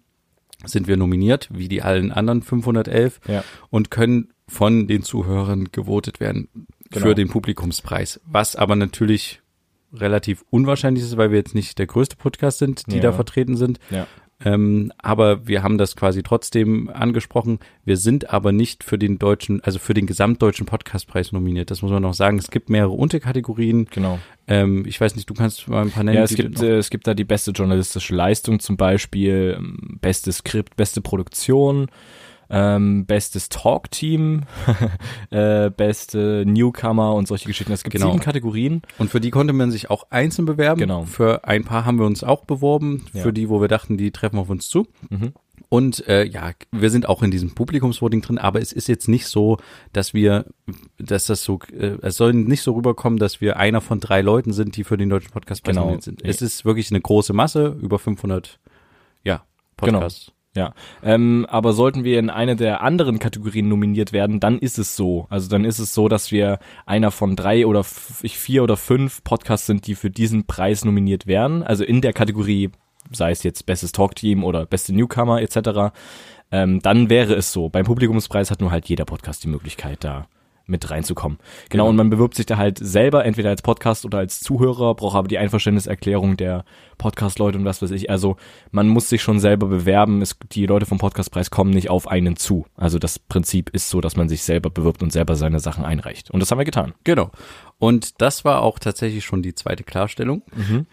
sind 0.65 0.87
wir 0.87 0.97
nominiert, 0.97 1.49
wie 1.51 1.67
die 1.67 1.81
allen 1.83 2.11
anderen 2.11 2.41
511 2.41 3.19
Ja. 3.27 3.43
und 3.69 3.91
können 3.91 4.29
von 4.47 4.87
den 4.87 5.03
Zuhörern 5.03 5.69
gewotet 5.71 6.19
werden 6.19 6.47
Genau. 6.89 7.07
für 7.07 7.15
den 7.15 7.27
Publikumspreis. 7.27 8.21
Was 8.25 8.55
aber 8.55 8.75
natürlich 8.75 9.41
relativ 9.93 10.43
unwahrscheinlich 10.49 11.03
ist, 11.03 11.17
weil 11.17 11.31
wir 11.31 11.37
jetzt 11.37 11.55
nicht 11.55 11.77
der 11.79 11.87
größte 11.87 12.15
Podcast 12.15 12.59
sind, 12.59 12.83
die 12.91 12.97
Ja. 12.97 13.01
da 13.03 13.11
vertreten 13.13 13.55
sind. 13.57 13.79
Ja. 13.89 14.07
Ähm, 14.45 14.91
aber 14.99 15.47
wir 15.47 15.63
haben 15.63 15.79
das 15.79 15.95
quasi 15.95 16.21
trotzdem 16.21 16.89
angesprochen. 16.93 17.57
Wir 17.85 17.97
sind 17.97 18.29
aber 18.29 18.51
nicht 18.51 18.83
für 18.83 18.99
den 18.99 19.17
deutschen, 19.17 19.63
also 19.63 19.79
für 19.79 19.95
den 19.95 20.05
gesamtdeutschen 20.05 20.67
Podcastpreis 20.67 21.31
nominiert. 21.31 21.71
Das 21.71 21.81
muss 21.81 21.89
man 21.89 22.03
noch 22.03 22.13
sagen. 22.13 22.37
Es 22.37 22.51
gibt 22.51 22.69
mehrere 22.69 22.91
Unterkategorien. 22.91 23.87
Genau. 23.89 24.19
Ähm, 24.47 24.85
ich 24.85 25.01
weiß 25.01 25.15
nicht, 25.15 25.27
du 25.27 25.33
kannst 25.33 25.67
mal 25.67 25.81
ein 25.81 25.89
paar 25.89 26.03
nennen. 26.03 26.17
Ja, 26.17 26.23
es 26.23 26.35
gibt, 26.35 26.61
äh, 26.61 26.77
es 26.77 26.91
gibt 26.91 27.07
da 27.07 27.15
die 27.15 27.23
beste 27.23 27.49
journalistische 27.49 28.13
Leistung 28.13 28.59
zum 28.59 28.77
Beispiel, 28.77 29.55
ähm, 29.57 29.97
bestes 30.01 30.37
Skript, 30.37 30.75
beste 30.75 31.01
Produktion, 31.01 31.87
ähm, 32.49 33.05
bestes 33.05 33.49
Talk-Team, 33.49 34.43
äh, 35.29 35.69
beste 35.69 36.43
Newcomer 36.45 37.13
und 37.13 37.27
solche 37.27 37.47
Geschichten. 37.47 37.73
Es 37.73 37.83
gibt 37.83 37.93
Genau. 37.95 38.07
sieben 38.11 38.19
Kategorien. 38.23 38.81
Und 38.97 39.09
für 39.09 39.19
die 39.19 39.31
konnte 39.31 39.53
man 39.53 39.71
sich 39.71 39.89
auch 39.89 40.07
einzeln 40.09 40.45
bewerben. 40.45 40.79
Genau. 40.79 41.03
Für 41.03 41.45
ein 41.45 41.63
paar 41.63 41.85
haben 41.85 41.99
wir 41.99 42.05
uns 42.05 42.23
auch 42.23 42.45
beworben. 42.45 43.05
Ja. 43.13 43.23
Für 43.23 43.33
die, 43.33 43.49
wo 43.49 43.61
wir 43.61 43.67
dachten, 43.67 43.97
die 43.97 44.11
treffen 44.11 44.39
auf 44.39 44.49
uns 44.49 44.69
zu. 44.69 44.87
Mhm. 45.09 45.33
Und 45.69 46.07
äh, 46.07 46.23
ja, 46.23 46.51
wir 46.71 46.89
sind 46.89 47.09
auch 47.09 47.21
in 47.23 47.31
diesem 47.31 47.53
Publikumsvoting 47.53 48.21
drin, 48.21 48.37
aber 48.37 48.61
es 48.61 48.71
ist 48.71 48.87
jetzt 48.87 49.09
nicht 49.09 49.27
so, 49.27 49.57
dass 49.91 50.13
wir, 50.13 50.45
dass 50.97 51.25
das 51.25 51.43
so, 51.43 51.59
äh, 51.77 51.97
es 52.03 52.15
soll 52.15 52.31
nicht 52.33 52.61
so 52.61 52.71
rüberkommen, 52.73 53.19
dass 53.19 53.41
wir 53.41 53.57
einer 53.57 53.81
von 53.81 53.99
drei 53.99 54.21
Leuten 54.21 54.53
sind, 54.53 54.77
die 54.77 54.85
für 54.85 54.95
den 54.95 55.09
deutschen 55.09 55.31
Podcast 55.31 55.65
Genau. 55.65 55.97
sind. 55.99 56.23
Es 56.23 56.41
ist 56.41 56.63
wirklich 56.63 56.89
eine 56.91 57.01
große 57.01 57.33
Masse, 57.33 57.75
über 57.81 57.99
500, 57.99 58.59
ja, 59.25 59.43
Genau. 59.81 60.07
Ja, 60.57 60.73
ähm, 61.03 61.45
aber 61.51 61.71
sollten 61.71 62.03
wir 62.03 62.17
in 62.17 62.31
eine 62.31 62.55
der 62.55 62.81
anderen 62.81 63.19
Kategorien 63.19 63.67
nominiert 63.67 64.11
werden, 64.11 64.39
dann 64.39 64.57
ist 64.57 64.79
es 64.79 64.95
so. 64.95 65.27
Also 65.29 65.47
dann 65.49 65.65
ist 65.65 65.77
es 65.77 65.93
so, 65.93 66.07
dass 66.07 66.31
wir 66.31 66.57
einer 66.87 67.11
von 67.11 67.35
drei 67.35 67.67
oder 67.67 67.83
vier 67.83 68.63
oder 68.63 68.75
fünf 68.75 69.23
Podcasts 69.23 69.67
sind, 69.67 69.85
die 69.85 69.93
für 69.93 70.09
diesen 70.09 70.47
Preis 70.47 70.83
nominiert 70.83 71.27
werden. 71.27 71.61
Also 71.61 71.83
in 71.83 72.01
der 72.01 72.11
Kategorie, 72.11 72.71
sei 73.11 73.29
es 73.29 73.43
jetzt 73.43 73.67
bestes 73.67 73.91
Talkteam 73.91 74.43
oder 74.43 74.65
beste 74.65 74.95
Newcomer 74.95 75.43
etc. 75.43 75.95
Ähm, 76.51 76.79
dann 76.81 77.11
wäre 77.11 77.35
es 77.35 77.53
so. 77.53 77.69
Beim 77.69 77.85
Publikumspreis 77.85 78.49
hat 78.49 78.59
nur 78.59 78.71
halt 78.71 78.89
jeder 78.89 79.05
Podcast 79.05 79.43
die 79.43 79.49
Möglichkeit, 79.49 80.03
da 80.03 80.25
mit 80.67 80.89
reinzukommen. 80.89 81.37
Genau, 81.69 81.83
Genau. 81.83 81.89
und 81.89 81.95
man 81.95 82.09
bewirbt 82.09 82.35
sich 82.35 82.45
da 82.45 82.57
halt 82.57 82.77
selber, 82.77 83.25
entweder 83.25 83.49
als 83.49 83.61
Podcast 83.61 84.05
oder 84.05 84.17
als 84.19 84.39
Zuhörer, 84.39 84.95
braucht 84.95 85.15
aber 85.15 85.27
die 85.27 85.37
Einverständniserklärung 85.37 86.37
der 86.37 86.65
Podcast-Leute 86.97 87.57
und 87.57 87.65
was 87.65 87.81
weiß 87.81 87.91
ich. 87.91 88.09
Also 88.09 88.37
man 88.71 88.87
muss 88.87 89.09
sich 89.09 89.21
schon 89.21 89.39
selber 89.39 89.67
bewerben. 89.67 90.21
Es, 90.21 90.35
die 90.51 90.65
Leute 90.65 90.85
vom 90.85 90.97
Podcastpreis 90.97 91.51
kommen 91.51 91.71
nicht 91.71 91.89
auf 91.89 92.07
einen 92.07 92.35
zu. 92.35 92.65
Also 92.75 92.99
das 92.99 93.19
Prinzip 93.19 93.69
ist 93.69 93.89
so, 93.89 94.01
dass 94.01 94.15
man 94.15 94.27
sich 94.29 94.43
selber 94.43 94.69
bewirbt 94.69 95.01
und 95.03 95.11
selber 95.11 95.35
seine 95.35 95.59
Sachen 95.59 95.85
einreicht. 95.85 96.31
Und 96.31 96.39
das 96.39 96.51
haben 96.51 96.57
wir 96.57 96.65
getan. 96.65 96.93
Genau. 97.03 97.31
Und 97.79 98.21
das 98.21 98.43
war 98.43 98.61
auch 98.63 98.79
tatsächlich 98.79 99.23
schon 99.23 99.43
die 99.43 99.53
zweite 99.53 99.83
Klarstellung. 99.83 100.41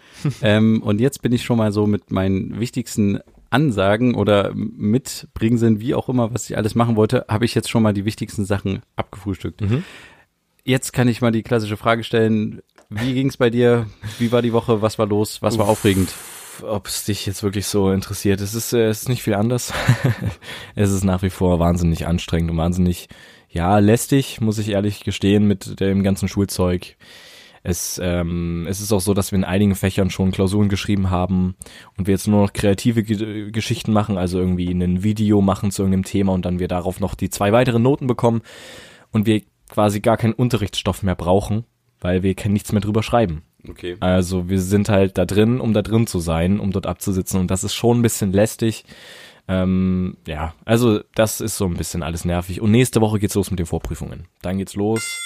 ähm, 0.43 0.83
und 0.83 1.00
jetzt 1.00 1.23
bin 1.23 1.33
ich 1.33 1.43
schon 1.43 1.59
mal 1.59 1.73
so 1.73 1.87
mit 1.87 2.11
meinen 2.11 2.61
wichtigsten 2.61 3.21
Ansagen 3.54 4.14
oder 4.14 4.52
Mitbringseln, 4.54 5.80
wie 5.80 5.94
auch 5.94 6.08
immer, 6.08 6.34
was 6.34 6.50
ich 6.50 6.56
alles 6.56 6.75
machen 6.75 6.96
wollte, 6.96 7.25
habe 7.28 7.44
ich 7.44 7.54
jetzt 7.54 7.70
schon 7.70 7.82
mal 7.82 7.94
die 7.94 8.04
wichtigsten 8.04 8.44
Sachen 8.44 8.82
abgefrühstückt. 8.96 9.62
Jetzt 10.64 10.92
kann 10.92 11.08
ich 11.08 11.20
mal 11.20 11.30
die 11.30 11.42
klassische 11.42 11.76
Frage 11.76 12.04
stellen. 12.04 12.62
Wie 12.90 13.14
ging's 13.14 13.37
bei 13.37 13.50
dir? 13.50 13.87
Wie 14.18 14.32
war 14.32 14.42
die 14.42 14.52
Woche? 14.52 14.82
Was 14.82 14.99
war 14.99 15.06
los? 15.06 15.40
Was 15.40 15.56
war 15.58 15.68
aufregend? 15.68 16.12
Ob 16.62 16.87
es 16.87 17.04
dich 17.04 17.26
jetzt 17.26 17.42
wirklich 17.42 17.66
so 17.66 17.90
interessiert, 17.90 18.40
es 18.40 18.54
ist, 18.54 18.73
äh, 18.73 18.87
es 18.87 19.02
ist 19.02 19.08
nicht 19.08 19.23
viel 19.23 19.34
anders. 19.34 19.73
es 20.75 20.92
ist 20.92 21.02
nach 21.04 21.23
wie 21.23 21.30
vor 21.30 21.58
wahnsinnig 21.58 22.06
anstrengend 22.06 22.50
und 22.50 22.56
wahnsinnig 22.56 23.08
ja, 23.49 23.78
lästig, 23.78 24.40
muss 24.40 24.58
ich 24.58 24.70
ehrlich 24.70 25.04
gestehen, 25.04 25.46
mit 25.46 25.80
dem 25.80 26.02
ganzen 26.02 26.28
Schulzeug. 26.28 26.96
Es, 27.66 27.99
ähm, 28.02 28.66
es 28.68 28.83
ist 28.83 28.92
auch 28.92 29.00
so, 29.00 29.14
dass 29.14 29.33
wir 29.33 29.38
in 29.38 29.44
einigen 29.44 29.75
Fächern 29.75 30.11
schon 30.11 30.33
Klausuren 30.33 30.68
geschrieben 30.68 31.09
haben 31.09 31.56
und 31.97 32.06
wir 32.06 32.12
jetzt 32.12 32.28
nur 32.28 32.42
noch 32.42 32.52
kreative 32.52 33.02
G 33.02 33.50
Geschichten 33.50 33.90
machen, 33.90 34.18
also 34.18 34.38
irgendwie 34.38 34.71
ein 34.71 35.02
Video 35.02 35.40
machen 35.40 35.71
zu 35.71 35.80
irgendeinem 35.80 36.04
Thema 36.04 36.33
und 36.33 36.44
dann 36.44 36.59
wir 36.59 36.68
darauf 36.68 37.00
noch 37.00 37.14
die 37.14 37.30
zwei 37.30 37.52
weiteren 37.52 37.80
Noten 37.80 38.06
bekommen 38.06 38.42
und 39.12 39.25
wir 39.25 39.40
quasi 39.71 40.00
gar 40.00 40.18
keinen 40.18 40.35
Unterrichtsstoff 40.35 41.02
mehr 41.02 41.14
brauchen, 41.14 41.64
weil 42.00 42.23
wir 42.23 42.35
können 42.35 42.52
nichts 42.52 42.71
mehr 42.73 42.83
drüber 42.83 43.02
schreiben. 43.02 43.40
Okay. 43.66 43.97
Also 43.99 44.50
wir 44.50 44.61
sind 44.61 44.90
halt 44.90 45.16
da 45.16 45.25
drin, 45.25 45.59
um 45.59 45.73
da 45.73 45.80
drin 45.80 46.06
zu 46.06 46.21
sein, 46.21 46.61
um 46.61 46.71
dort 46.71 46.87
abzusitzen 46.87 47.40
und 47.40 47.50
das 47.50 47.64
ist 47.64 47.75
schon 47.75 48.00
ein 48.00 48.02
bisschen 48.02 48.30
lästig. 48.30 48.85
Ähm, 49.49 50.18
ja, 50.26 50.54
also 50.66 51.00
das 51.14 51.40
ist 51.40 51.56
so 51.56 51.64
ein 51.64 51.75
bisschen 51.75 52.02
alles 52.02 52.26
nervig. 52.26 52.61
Und 52.61 52.73
nächste 52.73 53.00
Woche 53.00 53.18
geht's 53.18 53.35
los 53.35 53.50
mit 53.50 53.59
den 53.59 53.66
Vorprüfungen. 53.66 54.26
Dann 54.42 54.59
geht's 54.59 54.75
los. 54.75 55.24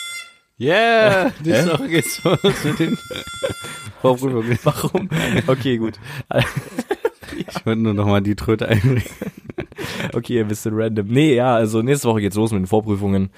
Yeah, 0.61 1.33
nächste 1.45 1.73
Woche 1.73 1.89
geht's 1.89 2.23
los 2.25 2.39
mit 2.65 2.79
den 2.81 2.99
Vorprüfungen. 4.01 4.59
Warum? 4.65 5.09
Okay, 5.47 5.79
gut. 5.79 5.99
Ich 7.37 7.65
wollte 7.67 7.81
nur 7.83 7.95
noch 7.95 8.07
mal 8.07 8.21
die 8.21 8.35
Tröte 8.35 8.69
einbringen. 8.69 9.03
Okay, 10.13 10.41
ein 10.41 10.49
bisschen 10.49 10.73
random. 10.75 11.07
Nee, 11.09 11.35
ja, 11.35 11.55
also 11.55 11.83
nächste 11.83 12.09
Woche 12.09 12.21
geht's 12.21 12.37
los 12.37 12.51
mit 12.53 12.61
den 12.63 12.67
Vorprüfungen. 12.67 13.31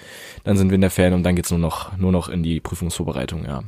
Dann 0.45 0.57
sind 0.57 0.71
wir 0.71 0.75
in 0.77 0.81
der 0.81 0.91
Ferien 0.91 1.15
und 1.15 1.23
dann 1.23 1.37
geht's 1.37 1.51
nur 1.51 1.59
noch, 1.59 1.97
nur 1.99 2.13
noch 2.13 2.29
in 2.29 2.43
die 2.43 2.61
Prüfungsvorbereitung, 2.61 3.45
ja. 3.45 3.63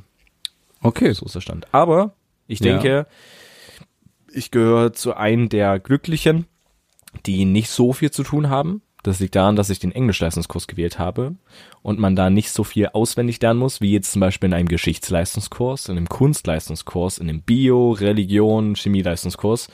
Okay. 0.80 1.12
So 1.12 1.26
ist 1.26 1.34
der 1.34 1.40
Stand. 1.40 1.66
Aber 1.72 2.14
ich 2.46 2.60
Ja. 2.60 2.72
denke, 2.72 3.06
ich 4.32 4.50
gehöre 4.50 4.92
zu 4.92 5.14
einem 5.14 5.48
der 5.48 5.78
Glücklichen, 5.80 6.46
die 7.26 7.44
nicht 7.44 7.68
so 7.70 7.92
viel 7.92 8.10
zu 8.10 8.22
tun 8.22 8.48
haben. 8.48 8.80
Das 9.02 9.18
liegt 9.18 9.34
daran, 9.34 9.56
dass 9.56 9.70
ich 9.70 9.80
den 9.80 9.92
Englischleistungskurs 9.92 10.68
gewählt 10.68 10.98
habe 10.98 11.34
und 11.82 11.98
man 11.98 12.14
da 12.14 12.30
nicht 12.30 12.50
so 12.52 12.62
viel 12.62 12.88
auswendig 12.92 13.40
lernen 13.42 13.58
muss, 13.58 13.80
wie 13.80 13.92
jetzt 13.92 14.12
zum 14.12 14.20
Beispiel 14.20 14.48
in 14.48 14.54
einem 14.54 14.68
Geschichtsleistungskurs, 14.68 15.88
in 15.88 15.96
einem 15.96 16.08
Kunstleistungskurs, 16.08 17.18
in 17.18 17.28
einem 17.28 17.42
Bio, 17.42 17.92
Religion, 17.92 18.76
Chemieleistungskurs. 18.76 19.68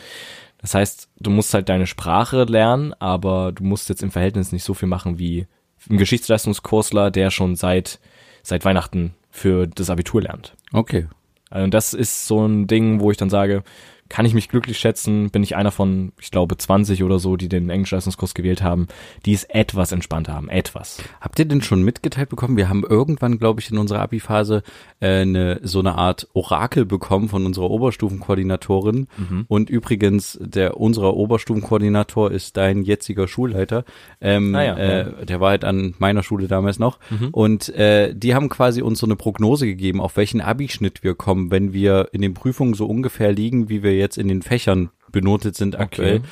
Das 0.61 0.75
heißt, 0.75 1.11
du 1.21 1.31
musst 1.31 1.53
halt 1.53 1.69
deine 1.69 1.87
Sprache 1.87 2.45
lernen, 2.45 2.95
aber 2.95 3.53
du 3.53 3.65
musst 3.65 3.91
jetzt 3.91 4.03
im 4.03 4.11
Verhältnis 4.11 4.51
nicht 4.51 4.65
so 4.65 4.75
viel 4.75 4.89
machen 4.89 5.19
wie 5.19 5.47
ein 5.91 5.99
Geschichtsleistungskursler, 5.99 7.11
der 7.11 7.31
schon 7.31 7.55
seit, 7.55 8.01
seit 8.43 8.65
Weihnachten 8.65 9.15
für 9.31 9.67
das 9.67 9.91
Abitur 9.91 10.23
lernt. 10.23 10.55
Okay. 10.73 11.07
Also 11.51 11.69
das 11.69 11.95
ist 11.95 12.27
so 12.27 12.47
ein 12.47 12.67
Ding, 12.67 13.01
wo 13.01 13.11
ich 13.11 13.17
dann 13.17 13.31
sage, 13.31 13.63
kann 14.09 14.25
ich 14.27 14.35
mich 14.35 14.49
glücklich 14.49 14.79
schätzen, 14.79 15.31
bin 15.31 15.43
ich 15.43 15.57
einer 15.57 15.71
von, 15.71 16.13
ich 16.21 16.31
glaube, 16.31 16.57
20 16.57 17.03
oder 17.05 17.19
so, 17.19 17.37
die 17.37 17.49
den 17.49 17.69
Englischleistungskurs 17.71 18.35
gewählt 18.35 18.63
haben, 18.63 18.89
die 19.27 19.35
es 19.35 19.45
etwas 19.45 19.93
entspannter 19.93 20.33
haben, 20.35 20.49
etwas. 20.49 20.99
Habt 21.21 21.39
ihr 21.39 21.45
denn 21.45 21.63
schon 21.63 21.83
mitgeteilt 21.83 22.29
bekommen? 22.29 22.57
Wir 22.57 22.69
haben 22.69 22.85
irgendwann, 22.89 23.39
glaube 23.39 23.61
ich, 23.61 23.71
in 23.71 23.79
unserer 23.79 24.01
Abi-Phase 24.01 24.63
äh, 25.01 25.21
eine, 25.23 25.61
so 25.63 25.81
eine 25.81 25.95
Art 25.97 26.29
Orakel 26.33 26.85
bekommen 26.87 27.29
von 27.29 27.45
unserer 27.47 27.71
Oberstufenkoordinatorin. 27.71 29.07
Und 29.49 29.71
übrigens, 29.71 30.39
der 30.41 30.77
unserer 30.79 31.15
Oberstufenkoordinator 31.17 32.31
ist 32.31 32.57
dein 32.57 32.83
jetziger 32.83 33.29
Schulleiter. 33.29 33.85
Ähm, 34.21 34.55
Ah 34.55 34.63
ja, 34.65 34.77
äh, 34.77 35.27
Der 35.27 35.41
war 35.41 35.51
halt 35.51 35.65
an 35.65 35.95
meiner 35.99 36.23
Schule 36.23 36.49
damals 36.49 36.79
noch. 36.79 36.99
Und 37.33 37.69
äh, 37.75 38.15
die 38.15 38.35
haben 38.35 38.49
quasi 38.49 38.83
uns 38.83 38.99
so 38.99 39.07
eine 39.07 39.17
Prognose 39.17 39.67
gegeben, 39.67 40.01
auf 40.01 40.17
welchen 40.17 40.41
Abi-Schnitt 40.41 41.03
wir 41.03 41.15
kommen, 41.15 41.51
wenn 41.51 41.73
wir 41.73 42.09
in 42.13 42.23
den 42.23 42.35
Prüfungen 42.35 42.75
so 42.75 42.87
ungefähr 42.87 43.33
liegen, 43.33 43.69
wie 43.69 43.83
wir 43.83 43.95
jetzt 43.99 44.19
in 44.19 44.29
den 44.29 44.43
Fächern 44.43 44.91
benotet 45.13 45.55
sind 45.57 45.79
aktuell. 45.79 46.23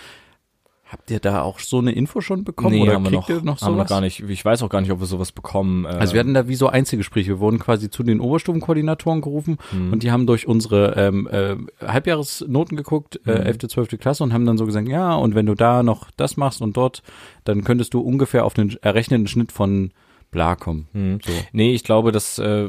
Habt 0.89 1.11
ihr 1.11 1.19
da 1.19 1.43
auch 1.43 1.59
so 1.59 1.79
eine 1.79 1.91
Info 1.91 2.21
schon 2.21 2.45
bekommen 2.45 2.81
oder 2.81 2.93
haben 2.95 3.03
wir 3.05 3.11
noch, 3.11 3.29
ihr 3.29 3.43
noch 3.43 3.61
haben 3.61 3.73
wir 3.73 3.79
sowas? 3.79 3.89
gar 3.89 4.01
nicht. 4.01 4.21
Ich 4.23 4.45
weiß 4.45 4.63
auch 4.63 4.69
gar 4.69 4.81
nicht, 4.81 4.93
ob 4.93 5.01
wir 5.01 5.07
sowas 5.07 5.33
bekommen. 5.33 5.85
Äh, 5.85 5.89
Also 5.89 6.13
wir 6.13 6.21
hatten 6.21 6.33
da 6.33 6.47
wie 6.47 6.55
so 6.55 6.69
Einzelgespräche. 6.69 7.27
Wir 7.31 7.41
wurden 7.41 7.59
quasi 7.59 7.91
zu 7.91 8.05
den 8.05 8.21
Oberstufenkoordinatoren 8.21 9.21
gerufen 9.21 9.59
Mhm. 9.73 9.93
und 9.93 10.05
die 10.05 10.13
haben 10.13 10.29
durch 10.29 10.47
unsere 10.47 10.95
ähm, 10.97 11.27
äh, 11.27 11.57
Halbjahresnoten 11.85 12.77
geguckt, 12.77 13.19
Mhm. 13.25 13.33
äh, 13.33 13.39
11., 13.39 13.67
12. 13.69 13.99
Klasse 13.99 14.23
und 14.23 14.33
haben 14.33 14.47
dann 14.47 14.59
so 14.59 14.65
gesagt, 14.65 14.87
ja, 14.87 15.13
und 15.17 15.35
wenn 15.35 15.47
du 15.47 15.55
da 15.57 15.83
noch 15.83 16.09
das 16.17 16.37
machst 16.37 16.63
und 16.63 16.77
dort, 16.77 17.03
dann 17.43 17.65
könntest 17.65 17.93
du 17.93 18.01
ungefähr 18.01 18.45
auf 18.45 18.55
den 18.55 18.77
errechneten 18.81 19.27
Schnitt 19.27 19.51
von 19.51 19.91
bla 20.31 20.55
kommen. 20.57 20.87
Mhm. 20.93 21.19
So. 21.25 21.33
Nee, 21.53 21.73
ich 21.75 21.83
glaube, 21.85 22.13
dass 22.13 22.39
äh, 22.39 22.69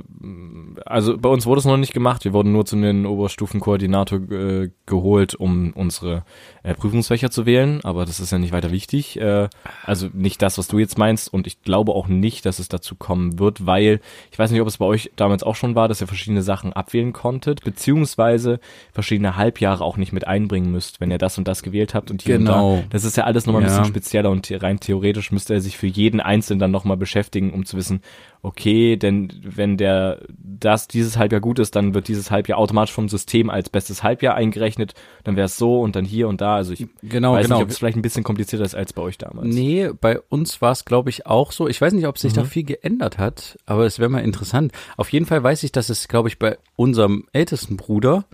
also 0.86 1.18
bei 1.18 1.30
uns 1.30 1.46
wurde 1.46 1.60
es 1.60 1.66
noch 1.66 1.78
nicht 1.78 1.94
gemacht. 1.94 2.24
Wir 2.24 2.34
wurden 2.34 2.52
nur 2.54 2.66
zu 2.66 2.76
den 2.78 3.06
Oberstufenkoordinator 3.06 4.20
äh, 4.32 4.70
geholt, 4.86 5.36
um 5.36 5.74
unsere 5.74 6.24
äh, 6.64 6.74
Prüfungsfächer 6.74 7.30
zu 7.32 7.46
wählen, 7.46 7.82
aber 7.84 8.06
das 8.06 8.20
ist 8.20 8.32
ja 8.32 8.38
nicht 8.38 8.52
weiter 8.54 8.72
wichtig. 8.72 9.20
Äh, 9.20 9.50
also 9.84 10.08
nicht 10.14 10.42
das, 10.42 10.58
was 10.58 10.68
du 10.68 10.80
jetzt 10.80 10.98
meinst 10.98 11.34
und 11.34 11.48
ich 11.48 11.62
glaube 11.62 11.94
auch 11.94 12.08
nicht, 12.08 12.46
dass 12.46 12.60
es 12.60 12.70
dazu 12.70 12.96
kommen 12.96 13.40
wird, 13.40 13.66
weil 13.66 14.00
ich 14.32 14.40
weiß 14.40 14.52
nicht, 14.52 14.62
ob 14.62 14.68
es 14.68 14.78
bei 14.78 14.86
euch 14.86 15.12
damals 15.16 15.44
auch 15.44 15.56
schon 15.56 15.76
war, 15.76 15.88
dass 15.88 16.02
ihr 16.02 16.08
verschiedene 16.08 16.44
Sachen 16.44 16.74
abwählen 16.74 17.14
konntet, 17.14 17.64
beziehungsweise 17.64 18.60
verschiedene 18.94 19.36
Halbjahre 19.36 19.84
auch 19.84 19.98
nicht 19.98 20.14
mit 20.14 20.28
einbringen 20.28 20.72
müsst, 20.72 21.02
wenn 21.02 21.12
ihr 21.12 21.18
das 21.18 21.38
und 21.38 21.48
das 21.48 21.64
gewählt 21.64 21.94
habt 21.94 22.12
und 22.12 22.22
hier 22.22 22.38
Genau. 22.38 22.76
und 22.76 22.82
da. 22.84 22.88
Das 22.92 23.04
ist 23.04 23.18
ja 23.18 23.24
alles 23.26 23.46
nochmal 23.46 23.64
ein 23.64 23.68
Ja. 23.70 23.78
bisschen 23.78 23.92
spezieller 23.94 24.30
und 24.30 24.50
rein 24.62 24.80
theoretisch 24.80 25.32
müsste 25.32 25.54
er 25.56 25.62
sich 25.62 25.78
für 25.78 25.88
jeden 25.88 26.20
Einzelnen 26.20 26.60
dann 26.60 26.72
nochmal 26.72 26.98
beschäftigen, 26.98 27.47
um 27.52 27.66
zu 27.66 27.78
wissen, 27.78 28.02
okay, 28.48 28.98
denn 28.98 29.32
wenn 29.44 29.78
der 29.78 30.20
das 30.60 30.88
dieses 30.88 31.18
Halbjahr 31.18 31.40
gut 31.42 31.60
ist, 31.60 31.76
dann 31.76 31.94
wird 31.94 32.08
dieses 32.08 32.32
Halbjahr 32.32 32.58
automatisch 32.58 32.94
vom 32.94 33.10
System 33.10 33.50
als 33.52 33.70
bestes 33.70 34.02
Halbjahr 34.02 34.34
eingerechnet, 34.36 34.96
dann 35.24 35.36
wäre 35.36 35.46
es 35.46 35.58
so 35.58 35.82
und 35.82 35.96
dann 35.96 36.04
hier 36.06 36.28
und 36.28 36.42
da. 36.42 36.56
Also 36.56 36.74
ich 36.74 36.88
Genau, 37.04 37.34
weiß 37.34 37.46
genau. 37.46 37.58
nicht, 37.58 37.64
ob 37.66 37.70
es 37.70 37.78
vielleicht 37.78 37.98
ein 37.98 38.02
bisschen 38.02 38.24
komplizierter 38.24 38.66
ist 38.66 38.74
als 38.74 38.92
bei 38.94 39.04
euch 39.04 39.18
damals. 39.20 39.54
Nee, 39.54 39.90
bei 40.02 40.20
uns 40.20 40.60
war 40.62 40.72
es, 40.72 40.84
glaube 40.86 41.10
ich, 41.12 41.28
auch 41.28 41.52
so. 41.52 41.68
Ich 41.68 41.80
weiß 41.80 41.94
nicht, 41.94 42.08
ob 42.08 42.18
sich 42.18 42.32
Mhm. 42.34 42.38
da 42.38 42.44
viel 42.46 42.64
geändert 42.64 43.18
hat, 43.20 43.58
aber 43.68 43.86
es 43.86 44.00
wäre 44.00 44.10
mal 44.10 44.20
interessant. 44.24 44.72
Auf 44.98 45.12
jeden 45.12 45.26
Fall 45.28 45.44
weiß 45.44 45.62
ich, 45.64 45.72
dass 45.72 45.90
es, 45.90 46.08
glaube 46.08 46.30
ich, 46.30 46.40
bei 46.40 46.58
unserem 46.76 47.26
ältesten 47.34 47.78
Bruder, 47.78 48.26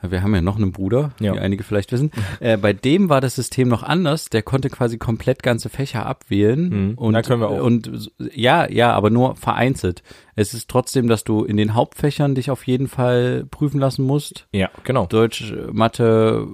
wir 0.00 0.22
haben 0.22 0.32
ja 0.34 0.40
noch 0.40 0.56
einen 0.56 0.70
Bruder, 0.72 1.12
Mhm. 1.18 1.26
Ja. 1.26 1.34
wie 1.34 1.38
einige 1.40 1.62
vielleicht 1.64 1.90
wissen, 1.92 2.10
äh, 2.40 2.56
bei 2.56 2.72
dem 2.72 3.08
war 3.08 3.20
das 3.20 3.34
System 3.36 3.68
noch 3.68 3.82
anders. 3.82 4.30
Der 4.30 4.42
konnte 4.42 4.68
quasi 4.70 4.96
komplett 4.98 5.42
ganze 5.42 5.68
Fächer 5.68 6.06
abwählen. 6.06 6.88
Mhm. 6.90 6.94
Und, 6.98 7.12
Da 7.14 7.22
können 7.22 7.40
wir 7.40 7.48
auch. 7.50 7.62
Und 7.62 8.10
ja, 8.34 8.68
ja, 8.70 8.92
aber 8.92 9.10
nur 9.10 9.34
vereinzelt. 9.58 10.02
Es 10.36 10.54
ist 10.54 10.70
trotzdem, 10.70 11.08
dass 11.08 11.24
du 11.24 11.42
in 11.44 11.56
den 11.56 11.74
Hauptfächern 11.74 12.36
dich 12.36 12.50
auf 12.50 12.66
jeden 12.66 12.86
Fall 12.86 13.44
prüfen 13.50 13.80
lassen 13.80 14.04
musst. 14.04 14.46
Ja, 14.52 14.70
genau. 14.84 15.06
Deutsch, 15.06 15.52
Mathe, 15.72 16.46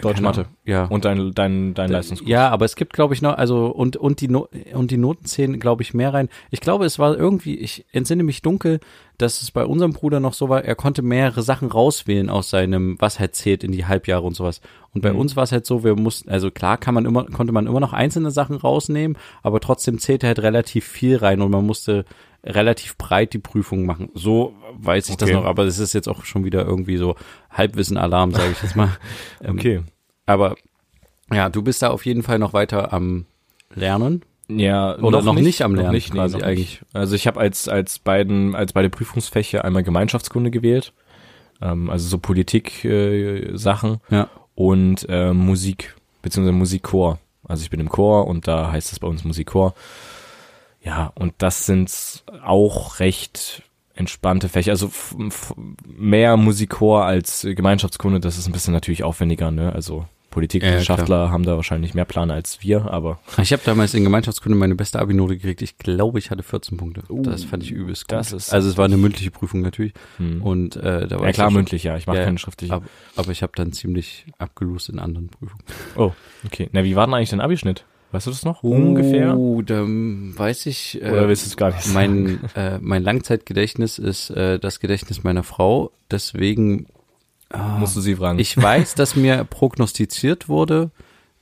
Deutsch, 0.00 0.14
keine 0.16 0.26
Mathe. 0.26 0.46
Ja. 0.64 0.84
Und 0.84 1.04
dein, 1.04 1.32
dein, 1.34 1.74
dein 1.74 1.90
Leistungskurs. 1.90 2.30
Ja, 2.30 2.48
aber 2.50 2.64
es 2.64 2.76
gibt, 2.76 2.92
glaube 2.92 3.14
ich, 3.14 3.22
noch, 3.22 3.36
also 3.36 3.66
und 3.66 3.96
und 3.96 4.20
die 4.20 4.28
no 4.28 4.48
und 4.72 4.90
die 4.92 4.98
Noten 4.98 5.24
zählen, 5.24 5.58
glaube 5.58 5.82
ich, 5.82 5.94
mehr 5.94 6.14
rein. 6.14 6.28
Ich 6.50 6.60
glaube, 6.60 6.84
es 6.84 6.98
war 7.00 7.16
irgendwie, 7.16 7.56
ich 7.56 7.86
entsinne 7.92 8.22
mich 8.22 8.42
dunkel, 8.42 8.78
dass 9.16 9.42
es 9.42 9.50
bei 9.50 9.64
unserem 9.64 9.92
Bruder 9.92 10.20
noch 10.20 10.34
so 10.34 10.48
war, 10.48 10.64
er 10.64 10.76
konnte 10.76 11.02
mehrere 11.02 11.42
Sachen 11.42 11.68
rauswählen 11.68 12.30
aus 12.30 12.50
seinem, 12.50 12.96
was 13.00 13.18
halt 13.18 13.34
zählt 13.34 13.64
in 13.64 13.72
die 13.72 13.84
Halbjahre 13.84 14.22
und 14.24 14.36
sowas. 14.36 14.60
Und 14.94 15.00
bei 15.00 15.12
Mhm. 15.12 15.18
uns 15.18 15.34
war 15.34 15.42
es 15.42 15.50
halt 15.50 15.66
so, 15.66 15.82
wir 15.82 15.96
mussten, 15.96 16.30
also 16.30 16.52
klar 16.52 16.76
kann 16.76 16.94
man 16.94 17.04
immer, 17.04 17.24
konnte 17.24 17.52
man 17.52 17.66
immer 17.66 17.80
noch 17.80 17.92
einzelne 17.92 18.30
Sachen 18.30 18.54
rausnehmen, 18.56 19.16
aber 19.42 19.58
trotzdem 19.58 19.98
zählte 19.98 20.28
halt 20.28 20.38
relativ 20.38 20.86
viel 20.86 21.16
rein 21.16 21.40
und 21.40 21.50
man 21.50 21.66
musste 21.66 22.04
relativ 22.44 22.96
breit 22.96 23.32
die 23.32 23.38
Prüfung 23.38 23.84
machen. 23.86 24.10
So 24.14 24.54
weiß 24.74 25.08
ich 25.08 25.16
das 25.16 25.28
Okay. 25.28 25.36
noch, 25.38 25.44
aber 25.44 25.64
es 25.64 25.78
ist 25.78 25.92
jetzt 25.92 26.08
auch 26.08 26.24
schon 26.24 26.44
wieder 26.44 26.64
irgendwie 26.64 26.96
so 26.96 27.16
Halbwissen-Alarm, 27.50 28.32
sage 28.32 28.52
ich 28.52 28.62
jetzt 28.62 28.76
mal. 28.76 28.90
Ähm, 29.42 29.56
Okay. 29.58 29.80
aber 30.26 30.56
ja, 31.32 31.48
du 31.50 31.62
bist 31.62 31.82
da 31.82 31.90
auf 31.90 32.06
jeden 32.06 32.22
Fall 32.22 32.38
noch 32.38 32.52
weiter 32.52 32.92
am 32.92 33.26
Lernen. 33.74 34.22
Ja, 34.50 34.96
Oder 34.98 35.20
noch 35.20 35.34
nicht 35.34 35.60
am 35.62 35.74
Lernen 35.74 35.92
nicht, 35.92 36.12
quasi 36.12 36.38
noch 36.38 36.42
eigentlich. 36.44 36.80
Nicht. 36.80 36.94
Also 36.96 37.14
ich 37.16 37.26
habe 37.26 37.38
als 37.38 37.68
als 37.68 37.98
beiden 37.98 38.54
als 38.54 38.72
beide 38.72 38.88
Prüfungsfächer 38.88 39.62
einmal 39.64 39.82
Gemeinschaftskunde 39.82 40.50
gewählt, 40.50 40.94
ähm, 41.60 41.90
also 41.90 42.08
so 42.08 42.16
Politik 42.16 42.82
äh, 42.86 43.54
Sachen 43.58 44.00
Ja. 44.08 44.28
und 44.54 45.04
äh, 45.10 45.34
Musik 45.34 45.94
beziehungsweise 46.22 46.56
Musikchor. 46.56 47.18
Also 47.46 47.62
ich 47.62 47.68
bin 47.70 47.78
im 47.80 47.90
Chor 47.90 48.26
und 48.26 48.48
da 48.48 48.72
heißt 48.72 48.90
es 48.92 49.00
bei 49.00 49.06
uns 49.06 49.22
Musikchor. 49.24 49.74
Ja, 50.82 51.12
und 51.14 51.34
das 51.38 51.66
sind 51.66 52.24
auch 52.42 53.00
recht 53.00 53.62
entspannte 53.94 54.48
Fächer. 54.48 54.70
Also 54.70 54.90
mehr 55.84 56.36
Musikchor 56.36 57.04
als 57.04 57.42
Gemeinschaftskunde, 57.48 58.20
das 58.20 58.38
ist 58.38 58.46
ein 58.46 58.52
bisschen 58.52 58.72
natürlich 58.72 59.02
aufwendiger, 59.02 59.50
ne? 59.50 59.72
Also 59.72 60.06
Politikwissenschaftler 60.30 61.30
haben 61.30 61.42
da 61.42 61.56
wahrscheinlich 61.56 61.94
mehr 61.94 62.04
Plan 62.04 62.30
als 62.30 62.62
wir, 62.62 62.90
aber 62.90 63.18
Ich 63.42 63.52
habe 63.52 63.62
damals 63.64 63.94
in 63.94 64.04
Gemeinschaftskunde 64.04 64.56
meine 64.56 64.74
beste 64.74 65.00
Abi-Note 65.00 65.36
gekriegt. 65.36 65.62
Ich 65.62 65.78
glaube, 65.78 66.18
ich 66.18 66.30
hatte 66.30 66.42
14 66.42 66.76
Punkte. 66.76 67.02
das 67.08 67.44
fand 67.44 67.64
ich 67.64 67.72
übelst 67.72 68.08
gut. 68.08 68.18
das 68.18 68.32
ist 68.32 68.52
also 68.52 68.68
es 68.68 68.76
war 68.76 68.84
eine 68.84 68.98
mündliche 68.98 69.30
Prüfung 69.30 69.62
natürlich. 69.62 69.94
Hm. 70.18 70.42
Und 70.42 70.76
äh, 70.76 71.08
da 71.08 71.18
war 71.18 71.26
ja 71.26 71.32
klar 71.32 71.50
mündlich, 71.50 71.82
ja. 71.82 71.96
Ich 71.96 72.06
mache 72.06 72.18
Ja, 72.18 72.24
keine 72.24 72.38
schriftliche. 72.38 72.74
Aber, 72.74 72.86
aber 73.16 73.32
ich 73.32 73.42
habe 73.42 73.52
dann 73.56 73.72
ziemlich 73.72 74.26
abgelost 74.38 74.90
in 74.90 74.98
anderen 74.98 75.28
Prüfungen. 75.28 75.64
Oh, 75.96 76.12
okay. 76.46 76.68
Na, 76.72 76.84
wie 76.84 76.94
war 76.94 77.06
denn 77.06 77.14
eigentlich 77.14 77.30
dein 77.30 77.40
Abischnitt? 77.40 77.84
Weißt 78.10 78.26
du 78.26 78.30
das 78.30 78.44
noch? 78.44 78.62
Ungefähr? 78.62 79.36
Oh, 79.36 79.60
da 79.62 79.82
weiß 79.84 80.66
ich. 80.66 81.00
Äh, 81.02 81.10
Oder 81.10 81.28
willst 81.28 81.44
du 81.44 81.48
es 81.50 81.56
gar 81.56 81.70
nicht? 81.74 81.92
Mein, 81.92 82.40
äh, 82.54 82.78
mein 82.80 83.02
Langzeitgedächtnis 83.02 83.98
ist 83.98 84.30
äh, 84.30 84.58
das 84.58 84.80
Gedächtnis 84.80 85.24
meiner 85.24 85.42
Frau. 85.42 85.90
Deswegen 86.10 86.86
Musst 87.78 87.96
du 87.96 88.00
sie 88.02 88.16
fragen. 88.16 88.38
Ich 88.38 88.56
weiß, 88.60 88.94
dass 88.94 89.16
mir 89.16 89.42
prognostiziert 89.44 90.48
wurde, 90.50 90.90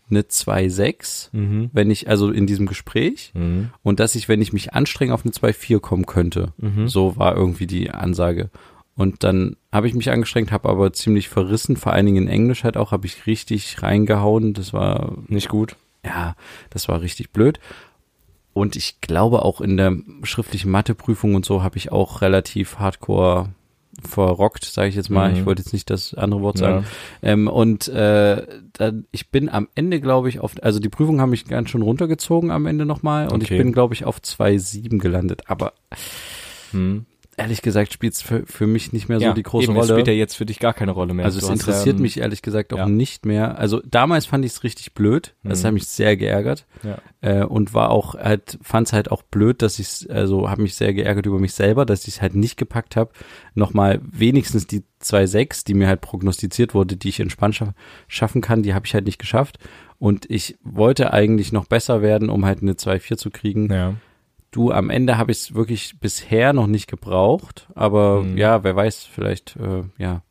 eine 0.08 0.22
2,6, 0.28 1.30
Mhm. 1.32 1.70
wenn 1.72 1.90
ich, 1.90 2.08
also 2.08 2.30
in 2.30 2.46
diesem 2.46 2.66
Gespräch, 2.66 3.32
Mhm. 3.34 3.70
und 3.82 3.98
dass 3.98 4.14
ich, 4.14 4.28
wenn 4.28 4.40
ich 4.40 4.52
mich 4.52 4.72
anstrenge, 4.72 5.12
auf 5.12 5.24
eine 5.24 5.32
2,4 5.32 5.80
kommen 5.80 6.06
könnte. 6.06 6.52
Mhm. 6.58 6.86
So 6.86 7.16
war 7.16 7.34
irgendwie 7.36 7.66
die 7.66 7.90
Ansage. 7.90 8.50
Und 8.94 9.24
dann 9.24 9.56
habe 9.72 9.88
ich 9.88 9.94
mich 9.94 10.08
angestrengt, 10.10 10.52
habe 10.52 10.68
aber 10.68 10.92
ziemlich 10.92 11.28
verrissen, 11.28 11.76
vor 11.76 11.92
allen 11.92 12.06
Dingen 12.06 12.24
in 12.24 12.28
Englisch 12.28 12.62
halt 12.62 12.76
auch, 12.76 12.92
habe 12.92 13.06
ich 13.06 13.26
richtig 13.26 13.82
reingehauen. 13.82 14.54
Das 14.54 14.72
war, 14.72 15.12
Nicht 15.26 15.48
gut. 15.48 15.74
Ja, 16.06 16.34
das 16.70 16.88
war 16.88 17.00
richtig 17.00 17.30
blöd. 17.32 17.58
Und 18.52 18.74
ich 18.76 19.02
glaube 19.02 19.42
auch 19.44 19.60
in 19.60 19.76
der 19.76 19.94
schriftlichen 20.22 20.70
Matheprüfung 20.70 21.34
und 21.34 21.44
so 21.44 21.62
habe 21.62 21.76
ich 21.76 21.92
auch 21.92 22.22
relativ 22.22 22.78
hardcore 22.78 23.50
verrockt, 24.02 24.64
sage 24.64 24.88
ich 24.88 24.94
jetzt 24.94 25.10
mal. 25.10 25.30
Mhm. 25.30 25.36
Ich 25.38 25.46
wollte 25.46 25.62
jetzt 25.62 25.72
nicht 25.72 25.90
das 25.90 26.14
andere 26.14 26.40
Wort 26.42 26.58
sagen. 26.58 26.86
Ähm, 27.22 27.48
und 27.48 27.88
äh, 27.88 28.46
dann, 28.74 29.06
ich 29.10 29.30
bin 29.30 29.48
am 29.48 29.68
Ende, 29.74 30.00
glaube 30.00 30.28
ich, 30.28 30.40
auf, 30.40 30.54
also 30.62 30.80
die 30.80 30.88
Prüfung 30.88 31.20
haben 31.20 31.30
mich 31.30 31.46
ganz 31.46 31.70
schön 31.70 31.82
runtergezogen 31.82 32.50
am 32.50 32.66
Ende 32.66 32.86
nochmal 32.86 33.28
und 33.28 33.42
Okay. 33.42 33.54
ich 33.54 33.58
bin, 33.62 33.72
glaube 33.72 33.94
ich, 33.94 34.04
auf 34.04 34.18
2,7 34.18 34.98
gelandet. 34.98 35.42
Aber 35.48 35.72
Mhm. 36.72 37.06
Ehrlich 37.38 37.60
gesagt 37.62 37.92
spielt 37.92 38.14
es 38.14 38.22
für, 38.22 38.44
für 38.46 38.66
mich 38.66 38.92
nicht 38.92 39.08
mehr 39.08 39.20
so 39.20 39.32
die 39.34 39.42
große 39.42 39.64
eben, 39.64 39.76
es 39.76 39.82
Rolle. 39.84 39.92
spielt 39.94 40.06
ja 40.08 40.14
jetzt 40.14 40.36
für 40.36 40.46
dich 40.46 40.58
gar 40.58 40.72
keine 40.72 40.92
Rolle 40.92 41.12
mehr. 41.14 41.24
Also 41.26 41.38
es 41.38 41.44
Du 41.44 41.50
hast 41.50 41.60
interessiert 41.60 41.96
ja, 41.96 42.02
mich 42.02 42.18
ehrlich 42.20 42.40
gesagt 42.42 42.72
auch 42.72 42.78
ja. 42.78 42.88
nicht 42.88 43.26
mehr. 43.26 43.58
Also 43.58 43.82
damals 43.84 44.24
fand 44.26 44.44
ich 44.44 44.52
es 44.52 44.64
richtig 44.64 44.94
blöd. 44.94 45.34
Das 45.42 45.62
Mhm. 45.62 45.66
hat 45.66 45.74
mich 45.74 45.86
sehr 45.86 46.16
geärgert 46.16 46.66
Ja. 46.82 46.98
äh, 47.20 47.44
und 47.44 47.74
war 47.74 47.90
auch 47.90 48.14
halt 48.14 48.58
fand 48.62 48.86
es 48.86 48.92
halt 48.94 49.10
auch 49.10 49.22
blöd, 49.22 49.60
dass 49.60 49.78
ich 49.78 50.10
also 50.10 50.48
habe 50.48 50.62
mich 50.62 50.74
sehr 50.76 50.94
geärgert 50.94 51.26
über 51.26 51.38
mich 51.38 51.52
selber, 51.52 51.84
dass 51.84 52.02
ich 52.08 52.14
es 52.16 52.22
halt 52.22 52.34
nicht 52.34 52.56
gepackt 52.56 52.96
habe, 52.96 53.10
nochmal 53.54 54.00
wenigstens 54.02 54.66
die 54.66 54.82
2,6, 55.02 55.64
die 55.66 55.74
mir 55.74 55.88
halt 55.88 56.00
prognostiziert 56.00 56.74
wurde, 56.74 56.96
die 56.96 57.10
ich 57.10 57.20
entspannt 57.20 57.54
scha 57.56 57.74
schaffen 58.08 58.40
kann, 58.40 58.62
die 58.62 58.72
habe 58.74 58.86
ich 58.86 58.94
halt 58.94 59.04
nicht 59.04 59.18
geschafft 59.18 59.58
und 59.98 60.24
ich 60.30 60.56
wollte 60.62 61.12
eigentlich 61.12 61.52
noch 61.52 61.66
besser 61.66 62.00
werden, 62.02 62.30
um 62.30 62.44
halt 62.46 62.62
eine 62.62 62.72
2,4 62.76 63.16
zu 63.18 63.30
kriegen. 63.30 63.70
Ja. 63.72 63.94
Du, 64.56 64.70
am 64.72 64.88
Ende 64.88 65.18
habe 65.18 65.32
ich 65.32 65.38
es 65.38 65.54
wirklich 65.54 66.00
bisher 66.00 66.54
noch 66.54 66.66
nicht 66.66 66.86
gebraucht, 66.86 67.68
aber 67.74 68.22
Mhm. 68.22 68.38
ja, 68.38 68.64
wer 68.64 68.74
weiß, 68.74 69.04
vielleicht, 69.04 69.56
äh, 69.56 69.82
ja. 69.98 70.22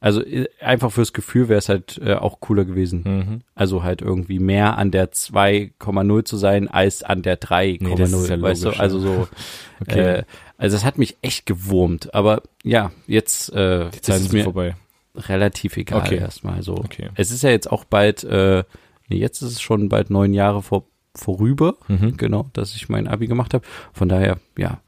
Also 0.00 0.20
äh, 0.20 0.48
einfach 0.60 0.90
fürs 0.90 1.12
Gefühl 1.12 1.48
wäre 1.48 1.58
es 1.58 1.68
halt 1.68 2.00
äh, 2.04 2.14
auch 2.14 2.40
cooler 2.40 2.64
gewesen. 2.64 3.04
Mhm. 3.06 3.40
Also 3.54 3.84
halt 3.84 4.02
irgendwie 4.02 4.40
mehr 4.40 4.76
an 4.78 4.90
der 4.90 5.12
2,0 5.12 6.24
zu 6.24 6.36
sein 6.36 6.66
als 6.66 7.04
an 7.04 7.22
der 7.22 7.40
3,0, 7.40 7.78
Nee, 7.84 8.02
ist 8.02 8.28
ja 8.28 8.42
weißt 8.42 8.62
logisch, 8.64 8.76
du? 8.78 8.82
Also 8.82 8.98
so, 8.98 9.28
Okay. 9.80 10.00
äh, 10.00 10.22
also 10.58 10.76
es 10.76 10.84
hat 10.84 10.98
mich 10.98 11.18
echt 11.22 11.46
gewurmt, 11.46 12.12
aber 12.14 12.42
ja, 12.64 12.90
jetzt 13.06 13.52
äh, 13.52 13.90
Die 13.90 13.94
ist 13.96 14.04
Zeiten 14.06 14.22
es 14.24 14.30
sind 14.30 14.32
mir 14.32 14.42
vorbei. 14.44 14.74
relativ 15.14 15.76
egal 15.76 16.00
Okay. 16.00 16.16
erstmal 16.16 16.64
so. 16.64 16.74
Okay. 16.78 17.10
Es 17.14 17.30
ist 17.30 17.42
ja 17.44 17.50
jetzt 17.50 17.70
auch 17.70 17.84
bald, 17.84 18.24
äh, 18.24 18.64
nee, 19.08 19.18
jetzt 19.18 19.40
ist 19.40 19.52
es 19.52 19.60
schon 19.62 19.88
bald 19.88 20.10
neun 20.10 20.34
Jahre 20.34 20.62
vor, 20.62 20.82
vorüber, 21.14 21.74
Mhm. 21.88 22.16
genau, 22.16 22.48
dass 22.52 22.74
ich 22.74 22.88
mein 22.88 23.06
Abi 23.08 23.26
gemacht 23.26 23.54
habe. 23.54 23.64
Von 23.92 24.08
daher, 24.08 24.38
ja. 24.56 24.80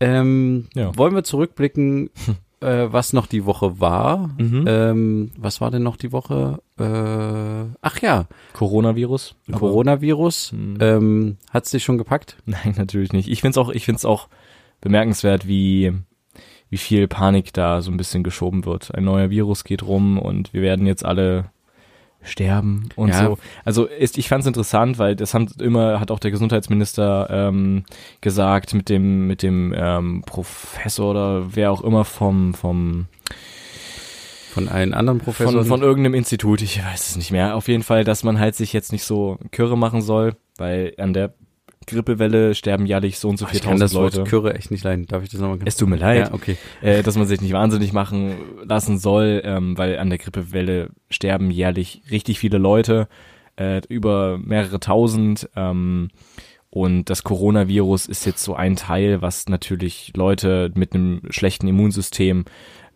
Ähm, 0.00 0.68
Ja. 0.74 0.96
Wollen 0.96 1.14
wir 1.14 1.24
zurückblicken, 1.24 2.10
äh, 2.60 2.86
was 2.90 3.12
noch 3.12 3.26
die 3.26 3.44
Woche 3.46 3.80
war? 3.80 4.28
Mhm. 4.38 4.64
Ähm, 4.66 5.30
was 5.38 5.60
war 5.60 5.70
denn 5.70 5.82
noch 5.82 5.96
die 5.96 6.12
Woche? 6.12 6.60
Äh, 6.78 7.74
ach 7.80 8.00
ja, 8.02 8.26
Coronavirus. 8.52 9.36
Coronavirus. 9.52 10.52
Mhm. 10.52 10.76
Ähm, 10.80 11.36
hat's 11.50 11.70
dich 11.70 11.84
schon 11.84 11.98
gepackt? 11.98 12.36
Nein, 12.44 12.74
natürlich 12.76 13.12
nicht. 13.12 13.28
Ich 13.28 13.40
find's 13.40 13.56
auch, 13.58 13.70
ich 13.70 13.84
find's 13.84 14.04
auch 14.04 14.28
bemerkenswert, 14.82 15.48
wie, 15.48 15.92
wie 16.68 16.76
viel 16.76 17.08
Panik 17.08 17.54
da 17.54 17.80
so 17.80 17.90
ein 17.90 17.96
bisschen 17.96 18.22
geschoben 18.22 18.66
wird. 18.66 18.94
Ein 18.94 19.04
neuer 19.04 19.30
Virus 19.30 19.64
geht 19.64 19.82
rum 19.82 20.18
und 20.18 20.52
wir 20.52 20.60
werden 20.60 20.84
jetzt 20.86 21.04
alle 21.04 21.50
sterben 22.26 22.88
und 22.96 23.08
Ja. 23.08 23.24
so. 23.24 23.38
Also 23.64 23.86
ist, 23.86 24.18
ich 24.18 24.28
fand's 24.28 24.46
interessant, 24.46 24.98
weil 24.98 25.16
das 25.16 25.32
haben 25.34 25.48
immer, 25.60 26.00
hat 26.00 26.10
auch 26.10 26.18
der 26.18 26.30
Gesundheitsminister 26.30 27.28
ähm, 27.30 27.84
gesagt, 28.20 28.74
mit 28.74 28.88
dem, 28.88 29.26
mit 29.26 29.42
dem 29.42 29.72
ähm, 29.76 30.22
Professor 30.26 31.10
oder 31.10 31.54
wer 31.54 31.70
auch 31.72 31.82
immer 31.82 32.04
vom, 32.04 32.52
vom 32.54 33.06
Von 34.52 34.68
allen 34.68 34.94
anderen 34.94 35.18
Professoren? 35.20 35.58
von, 35.58 35.66
von 35.66 35.82
irgendeinem 35.82 36.14
Institut, 36.14 36.62
ich 36.62 36.82
weiß 36.84 37.08
es 37.10 37.16
nicht 37.16 37.30
mehr. 37.30 37.56
Auf 37.56 37.68
jeden 37.68 37.82
Fall, 37.82 38.04
dass 38.04 38.24
man 38.24 38.38
halt 38.38 38.54
sich 38.54 38.72
jetzt 38.72 38.92
nicht 38.92 39.04
so 39.04 39.38
Kürre 39.52 39.76
machen 39.78 40.02
soll, 40.02 40.34
weil 40.56 40.94
an 40.98 41.12
der 41.12 41.34
Grippewelle 41.86 42.54
sterben 42.54 42.86
jährlich 42.86 43.18
so 43.18 43.28
und 43.28 43.38
so 43.38 43.46
Ach, 43.46 43.52
ich 43.52 43.60
kann 43.62 43.78
4000 43.78 43.82
das 43.82 43.94
Wort 43.94 44.14
Leute. 44.16 44.28
Kürre 44.30 44.54
echt 44.54 44.70
nicht 44.70 44.84
leiden. 44.84 45.06
Darf 45.06 45.22
ich 45.22 45.28
das 45.30 45.40
nochmal? 45.40 45.58
Es 45.64 45.76
tut 45.76 45.88
mir 45.88 45.96
leid, 45.96 46.28
Ja, 46.28 46.34
okay. 46.34 46.56
äh, 46.82 47.02
dass 47.02 47.16
man 47.16 47.26
sich 47.26 47.40
nicht 47.40 47.52
wahnsinnig 47.52 47.92
machen 47.92 48.34
lassen 48.64 48.98
soll, 48.98 49.40
ähm, 49.44 49.78
weil 49.78 49.98
an 49.98 50.08
der 50.10 50.18
Grippewelle 50.18 50.90
sterben 51.10 51.50
jährlich 51.50 52.02
richtig 52.10 52.38
viele 52.38 52.58
Leute, 52.58 53.08
äh, 53.56 53.80
über 53.88 54.38
mehrere 54.38 54.80
tausend. 54.80 55.48
Ähm, 55.56 56.08
und 56.70 57.08
das 57.08 57.22
Coronavirus 57.22 58.06
ist 58.06 58.26
jetzt 58.26 58.42
so 58.42 58.54
ein 58.54 58.76
Teil, 58.76 59.22
was 59.22 59.48
natürlich 59.48 60.12
Leute 60.14 60.70
mit 60.74 60.92
einem 60.94 61.22
schlechten 61.30 61.68
Immunsystem, 61.68 62.44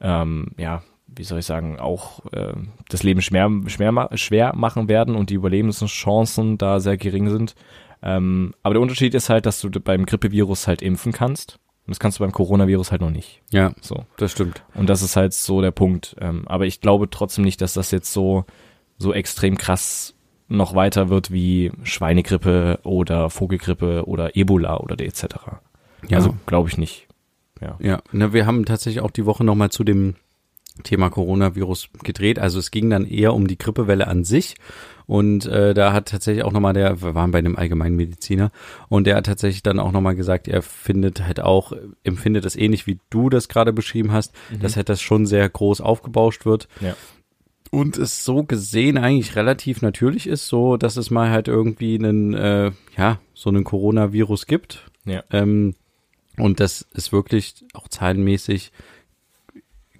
ähm, 0.02 0.48
ja, 0.58 0.82
wie 1.06 1.24
soll 1.24 1.38
ich 1.38 1.46
sagen, 1.46 1.78
auch 1.80 2.24
äh, 2.32 2.52
das 2.88 3.02
Leben 3.02 3.22
schwer, 3.22 3.50
schwer, 3.66 4.10
schwer 4.14 4.54
machen 4.54 4.88
werden 4.88 5.14
und 5.16 5.30
die 5.30 5.34
Überlebenschancen 5.34 6.58
da 6.58 6.78
sehr 6.80 6.96
gering 6.96 7.28
sind. 7.30 7.54
Ähm, 8.02 8.54
aber 8.62 8.74
der 8.74 8.82
Unterschied 8.82 9.14
ist 9.14 9.28
halt, 9.28 9.46
dass 9.46 9.60
du 9.60 9.70
beim 9.70 10.06
Grippevirus 10.06 10.66
halt 10.66 10.82
impfen 10.82 11.12
kannst. 11.12 11.58
Und 11.86 11.90
das 11.92 11.98
kannst 11.98 12.18
du 12.18 12.24
beim 12.24 12.32
Coronavirus 12.32 12.92
halt 12.92 13.00
noch 13.00 13.10
nicht. 13.10 13.42
Ja, 13.50 13.72
So. 13.80 14.04
das 14.16 14.32
stimmt. 14.32 14.62
Und 14.74 14.88
das 14.88 15.02
ist 15.02 15.16
halt 15.16 15.32
so 15.32 15.60
der 15.60 15.70
Punkt. 15.72 16.16
Ähm, 16.20 16.44
aber 16.46 16.66
ich 16.66 16.80
glaube 16.80 17.10
trotzdem 17.10 17.44
nicht, 17.44 17.60
dass 17.60 17.72
das 17.74 17.90
jetzt 17.90 18.12
so, 18.12 18.44
so 18.98 19.12
extrem 19.12 19.58
krass 19.58 20.14
noch 20.48 20.74
weiter 20.74 21.08
wird 21.08 21.30
wie 21.30 21.72
Schweinegrippe 21.84 22.80
oder 22.82 23.30
Vogelgrippe 23.30 24.06
oder 24.06 24.36
Ebola 24.36 24.78
oder 24.78 24.98
etc. 25.00 25.24
Ja. 26.08 26.18
Also 26.18 26.34
glaube 26.46 26.68
ich 26.68 26.76
nicht. 26.78 27.06
Ja. 27.60 27.76
Ja, 27.80 28.02
ne, 28.12 28.32
wir 28.32 28.46
haben 28.46 28.64
tatsächlich 28.64 29.02
auch 29.02 29.10
die 29.10 29.26
Woche 29.26 29.44
nochmal 29.44 29.70
zu 29.70 29.84
dem 29.84 30.14
Thema 30.82 31.10
Coronavirus 31.10 31.90
gedreht. 32.02 32.38
Also 32.38 32.58
es 32.58 32.70
ging 32.70 32.88
dann 32.90 33.06
eher 33.06 33.34
um 33.34 33.46
die 33.46 33.58
Grippewelle 33.58 34.06
an 34.06 34.24
sich. 34.24 34.56
Und 35.10 35.44
äh, 35.46 35.74
da 35.74 35.92
hat 35.92 36.06
tatsächlich 36.06 36.44
auch 36.44 36.52
nochmal 36.52 36.72
der, 36.72 37.02
wir 37.02 37.16
waren 37.16 37.32
bei 37.32 37.40
einem 37.40 37.56
Allgemeinmediziner, 37.56 38.52
und 38.88 39.08
der 39.08 39.16
hat 39.16 39.26
tatsächlich 39.26 39.64
dann 39.64 39.80
auch 39.80 39.90
nochmal 39.90 40.14
gesagt, 40.14 40.46
er 40.46 40.62
findet 40.62 41.26
halt 41.26 41.40
auch, 41.40 41.72
empfindet 42.04 42.44
das 42.44 42.54
ähnlich 42.54 42.86
wie 42.86 43.00
du 43.10 43.28
das 43.28 43.48
gerade 43.48 43.72
beschrieben 43.72 44.12
hast, 44.12 44.32
dass 44.62 44.76
halt 44.76 44.88
das 44.88 45.02
schon 45.02 45.26
sehr 45.26 45.48
groß 45.48 45.80
aufgebauscht 45.80 46.46
wird. 46.46 46.68
Ja. 46.80 46.94
Und 47.72 47.98
es 47.98 48.24
so 48.24 48.44
gesehen 48.44 48.98
eigentlich 48.98 49.34
relativ 49.34 49.82
natürlich 49.82 50.28
ist, 50.28 50.46
so 50.46 50.76
dass 50.76 50.96
es 50.96 51.10
mal 51.10 51.30
halt 51.30 51.48
irgendwie 51.48 51.96
einen, 51.96 52.34
äh, 52.34 52.70
ja, 52.96 53.18
so 53.34 53.50
einen 53.50 53.64
Coronavirus 53.64 54.46
gibt. 54.46 54.86
Ja. 55.06 55.24
Ähm, 55.32 55.74
und 56.36 56.60
das 56.60 56.86
ist 56.94 57.10
wirklich 57.10 57.64
auch 57.74 57.88
zahlenmäßig 57.88 58.70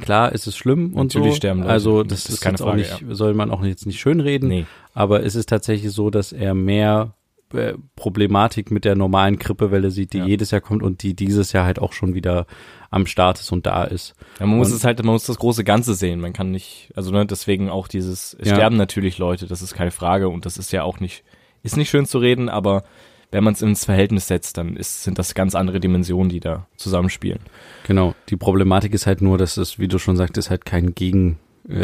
klar, 0.00 0.32
ist 0.32 0.46
es 0.46 0.56
schlimm 0.56 0.94
und 0.94 1.08
Natürlich 1.08 1.32
so. 1.32 1.36
sterben 1.36 1.60
Leute. 1.60 1.72
Also 1.72 2.02
das, 2.02 2.24
Das 2.24 2.34
ist 2.34 2.40
keine 2.40 2.58
Frage, 2.58 2.78
nicht, 2.78 3.04
soll 3.10 3.34
man 3.34 3.50
auch 3.50 3.62
jetzt 3.64 3.86
nicht 3.86 4.00
schönreden. 4.00 4.48
Nee. 4.48 4.66
Aber 4.94 5.22
es 5.24 5.34
ist 5.34 5.48
tatsächlich 5.48 5.92
so, 5.92 6.10
dass 6.10 6.32
er 6.32 6.54
mehr 6.54 7.14
äh, 7.52 7.74
Problematik 7.96 8.70
mit 8.70 8.84
der 8.84 8.94
normalen 8.94 9.38
Grippewelle 9.38 9.90
sieht, 9.90 10.12
die 10.12 10.18
Ja. 10.18 10.24
jedes 10.26 10.52
Jahr 10.52 10.60
kommt 10.60 10.82
und 10.84 11.02
die 11.02 11.14
dieses 11.14 11.52
Jahr 11.52 11.64
halt 11.64 11.80
auch 11.80 11.92
schon 11.92 12.14
wieder 12.14 12.46
am 12.90 13.06
Start 13.06 13.40
ist 13.40 13.50
und 13.52 13.66
da 13.66 13.82
ist. 13.84 14.14
Ja, 14.38 14.46
man 14.46 14.58
muss 14.58 14.70
Und- 14.70 14.76
es 14.76 14.84
halt, 14.84 14.98
man 15.02 15.12
muss 15.14 15.26
das 15.26 15.38
große 15.38 15.64
Ganze 15.64 15.94
sehen. 15.94 16.20
Man 16.20 16.32
kann 16.32 16.50
nicht, 16.52 16.90
also 16.94 17.10
ne, 17.10 17.26
deswegen 17.26 17.68
auch 17.68 17.88
dieses, 17.88 18.34
es 18.38 18.48
Ja. 18.48 18.54
sterben 18.54 18.76
natürlich 18.76 19.18
Leute, 19.18 19.46
das 19.46 19.62
ist 19.62 19.74
keine 19.74 19.90
Frage 19.90 20.28
und 20.28 20.46
das 20.46 20.58
ist 20.58 20.70
ja 20.72 20.84
auch 20.84 21.00
nicht, 21.00 21.24
ist 21.64 21.76
nicht 21.76 21.90
schön 21.90 22.06
zu 22.06 22.18
reden, 22.18 22.48
aber 22.48 22.84
wenn 23.32 23.44
man 23.44 23.54
es 23.54 23.62
ins 23.62 23.84
Verhältnis 23.84 24.26
setzt, 24.28 24.56
dann 24.56 24.76
ist, 24.76 25.02
sind 25.04 25.18
das 25.18 25.34
ganz 25.34 25.54
andere 25.54 25.80
Dimensionen, 25.80 26.28
die 26.28 26.40
da 26.40 26.66
zusammenspielen. 26.76 27.40
Genau. 27.86 28.14
Die 28.28 28.36
Problematik 28.36 28.92
ist 28.94 29.06
halt 29.06 29.22
nur, 29.22 29.38
dass 29.38 29.56
es, 29.56 29.78
wie 29.78 29.88
du 29.88 29.98
schon 29.98 30.16
sagtest, 30.16 30.50
halt 30.50 30.64
kein 30.64 30.94
Gegen, 30.94 31.38
äh, 31.68 31.74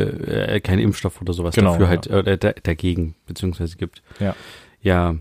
äh, 0.56 0.60
kein 0.60 0.78
Impfstoff 0.78 1.20
oder 1.20 1.32
sowas 1.32 1.54
Genau, 1.54 1.72
dafür 1.72 1.86
ja. 1.86 1.90
halt 1.90 2.06
äh, 2.08 2.38
da, 2.38 2.52
dagegen 2.62 3.14
beziehungsweise 3.26 3.76
gibt. 3.76 4.02
Ja. 4.20 4.34
Ja. 4.82 5.14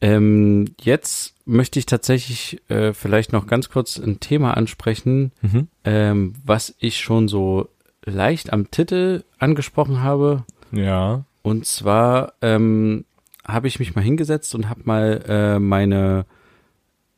Ähm, 0.00 0.66
jetzt 0.80 1.34
möchte 1.44 1.78
ich 1.78 1.86
tatsächlich 1.86 2.60
äh, 2.70 2.92
vielleicht 2.92 3.32
noch 3.32 3.46
ganz 3.46 3.68
kurz 3.68 3.98
ein 3.98 4.20
Thema 4.20 4.56
ansprechen, 4.56 5.32
Mhm. 5.42 5.68
ähm, 5.84 6.34
was 6.44 6.74
ich 6.78 6.98
schon 7.00 7.26
so 7.28 7.68
leicht 8.04 8.52
am 8.52 8.70
Titel 8.70 9.24
angesprochen 9.38 10.02
habe. 10.02 10.44
Ja. 10.72 11.24
Und 11.42 11.66
zwar 11.66 12.34
ähm, 12.42 13.04
habe 13.48 13.66
ich 13.66 13.78
mich 13.78 13.94
mal 13.94 14.02
hingesetzt 14.02 14.54
und 14.54 14.68
habe 14.68 14.82
mal 14.84 15.24
äh, 15.26 15.58
meine, 15.58 16.26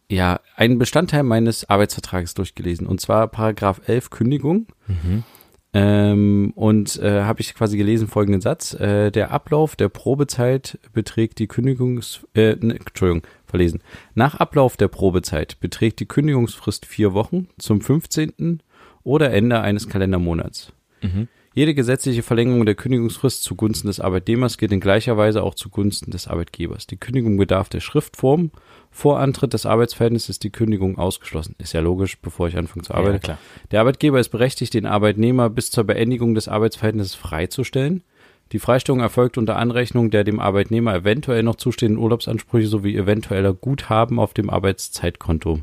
ja, 0.09 0.41
einen 0.57 0.79
Bestandteil 0.79 1.25
meines 1.25 1.69
Arbeitsvertrages 1.69 2.35
durchgelesen. 2.35 2.87
Und 2.87 3.01
zwar 3.01 3.29
Paragraph 3.29 3.81
11 3.87 4.11
Kündigung. 4.11 4.67
Mhm. 4.87 5.25
Ähm, 5.73 6.53
und 6.57 6.99
äh, 6.99 7.23
habe 7.23 7.41
ich 7.41 7.55
quasi 7.55 7.77
gelesen 7.77 8.09
folgenden 8.09 8.41
Satz. 8.41 8.75
Äh, 8.75 9.11
der 9.11 9.31
Ablauf 9.31 9.77
der 9.77 9.89
Probezeit 9.89 10.79
beträgt 10.93 11.39
die 11.39 11.47
Kündigungs... 11.47 12.27
Äh, 12.35 12.57
ne, 12.61 12.75
Entschuldigung, 12.75 13.23
verlesen. 13.47 13.81
Nach 14.15 14.37
Ablauf 14.37 14.77
der 14.77 14.89
Probezeit 14.89 15.61
beträgt 15.61 16.01
die 16.01 16.07
Kündigungsfrist 16.07 16.87
vier 16.87 17.13
Wochen 17.13 17.49
zum 17.59 17.81
15. 17.81 18.63
oder 19.05 19.33
Ende 19.33 19.61
eines 19.61 19.89
Kalendermonats. 19.89 20.73
Mhm. 21.03 21.29
Jede 21.53 21.75
gesetzliche 21.75 22.23
Verlängerung 22.23 22.65
der 22.65 22.77
Kündigungsfrist 22.77 23.43
zugunsten 23.43 23.89
des 23.89 23.99
Arbeitnehmers 23.99 24.57
gilt 24.57 24.71
in 24.71 24.79
gleicher 24.79 25.17
Weise 25.17 25.43
auch 25.43 25.57
zugunsten 25.57 26.13
des 26.13 26.29
Arbeitgebers. 26.29 26.87
Die 26.87 26.97
Kündigung 26.97 27.37
bedarf 27.39 27.69
der 27.69 27.81
Schriftform. 27.81 28.53
Vor 28.93 29.19
Antritt 29.19 29.53
des 29.53 29.67
Arbeitsverhältnisses 29.67 30.29
ist 30.29 30.45
die 30.45 30.51
Kündigung 30.51 30.97
ausgeschlossen. 30.97 31.57
Ist 31.59 31.73
ja 31.73 31.81
logisch, 31.81 32.19
bevor 32.21 32.47
ich 32.47 32.57
anfange 32.57 32.85
zu 32.85 32.95
arbeiten. 32.95 33.15
Ja, 33.15 33.19
klar. 33.19 33.39
Der 33.73 33.81
Arbeitgeber 33.81 34.21
ist 34.21 34.29
berechtigt, 34.29 34.75
den 34.75 34.87
Arbeitnehmer 34.87 35.51
bis 35.51 35.73
zur 35.73 35.83
Beendigung 35.83 36.37
des 36.37 36.47
Arbeitsverhältnisses 36.47 37.17
freizustellen. 37.17 38.05
Die 38.53 38.61
Freistellung 38.61 39.01
erfolgt 39.01 39.37
unter 39.37 39.57
Anrechnung 39.57 40.11
der 40.11 40.23
dem 40.23 40.39
Arbeitnehmer 40.39 40.95
eventuell 40.95 41.43
noch 41.43 41.57
zustehenden 41.57 41.99
Urlaubsansprüche 41.99 42.69
sowie 42.69 42.97
eventueller 42.97 43.55
Guthaben 43.55 44.21
auf 44.21 44.35
dem 44.35 44.51
Arbeitszeitkonto. 44.51 45.61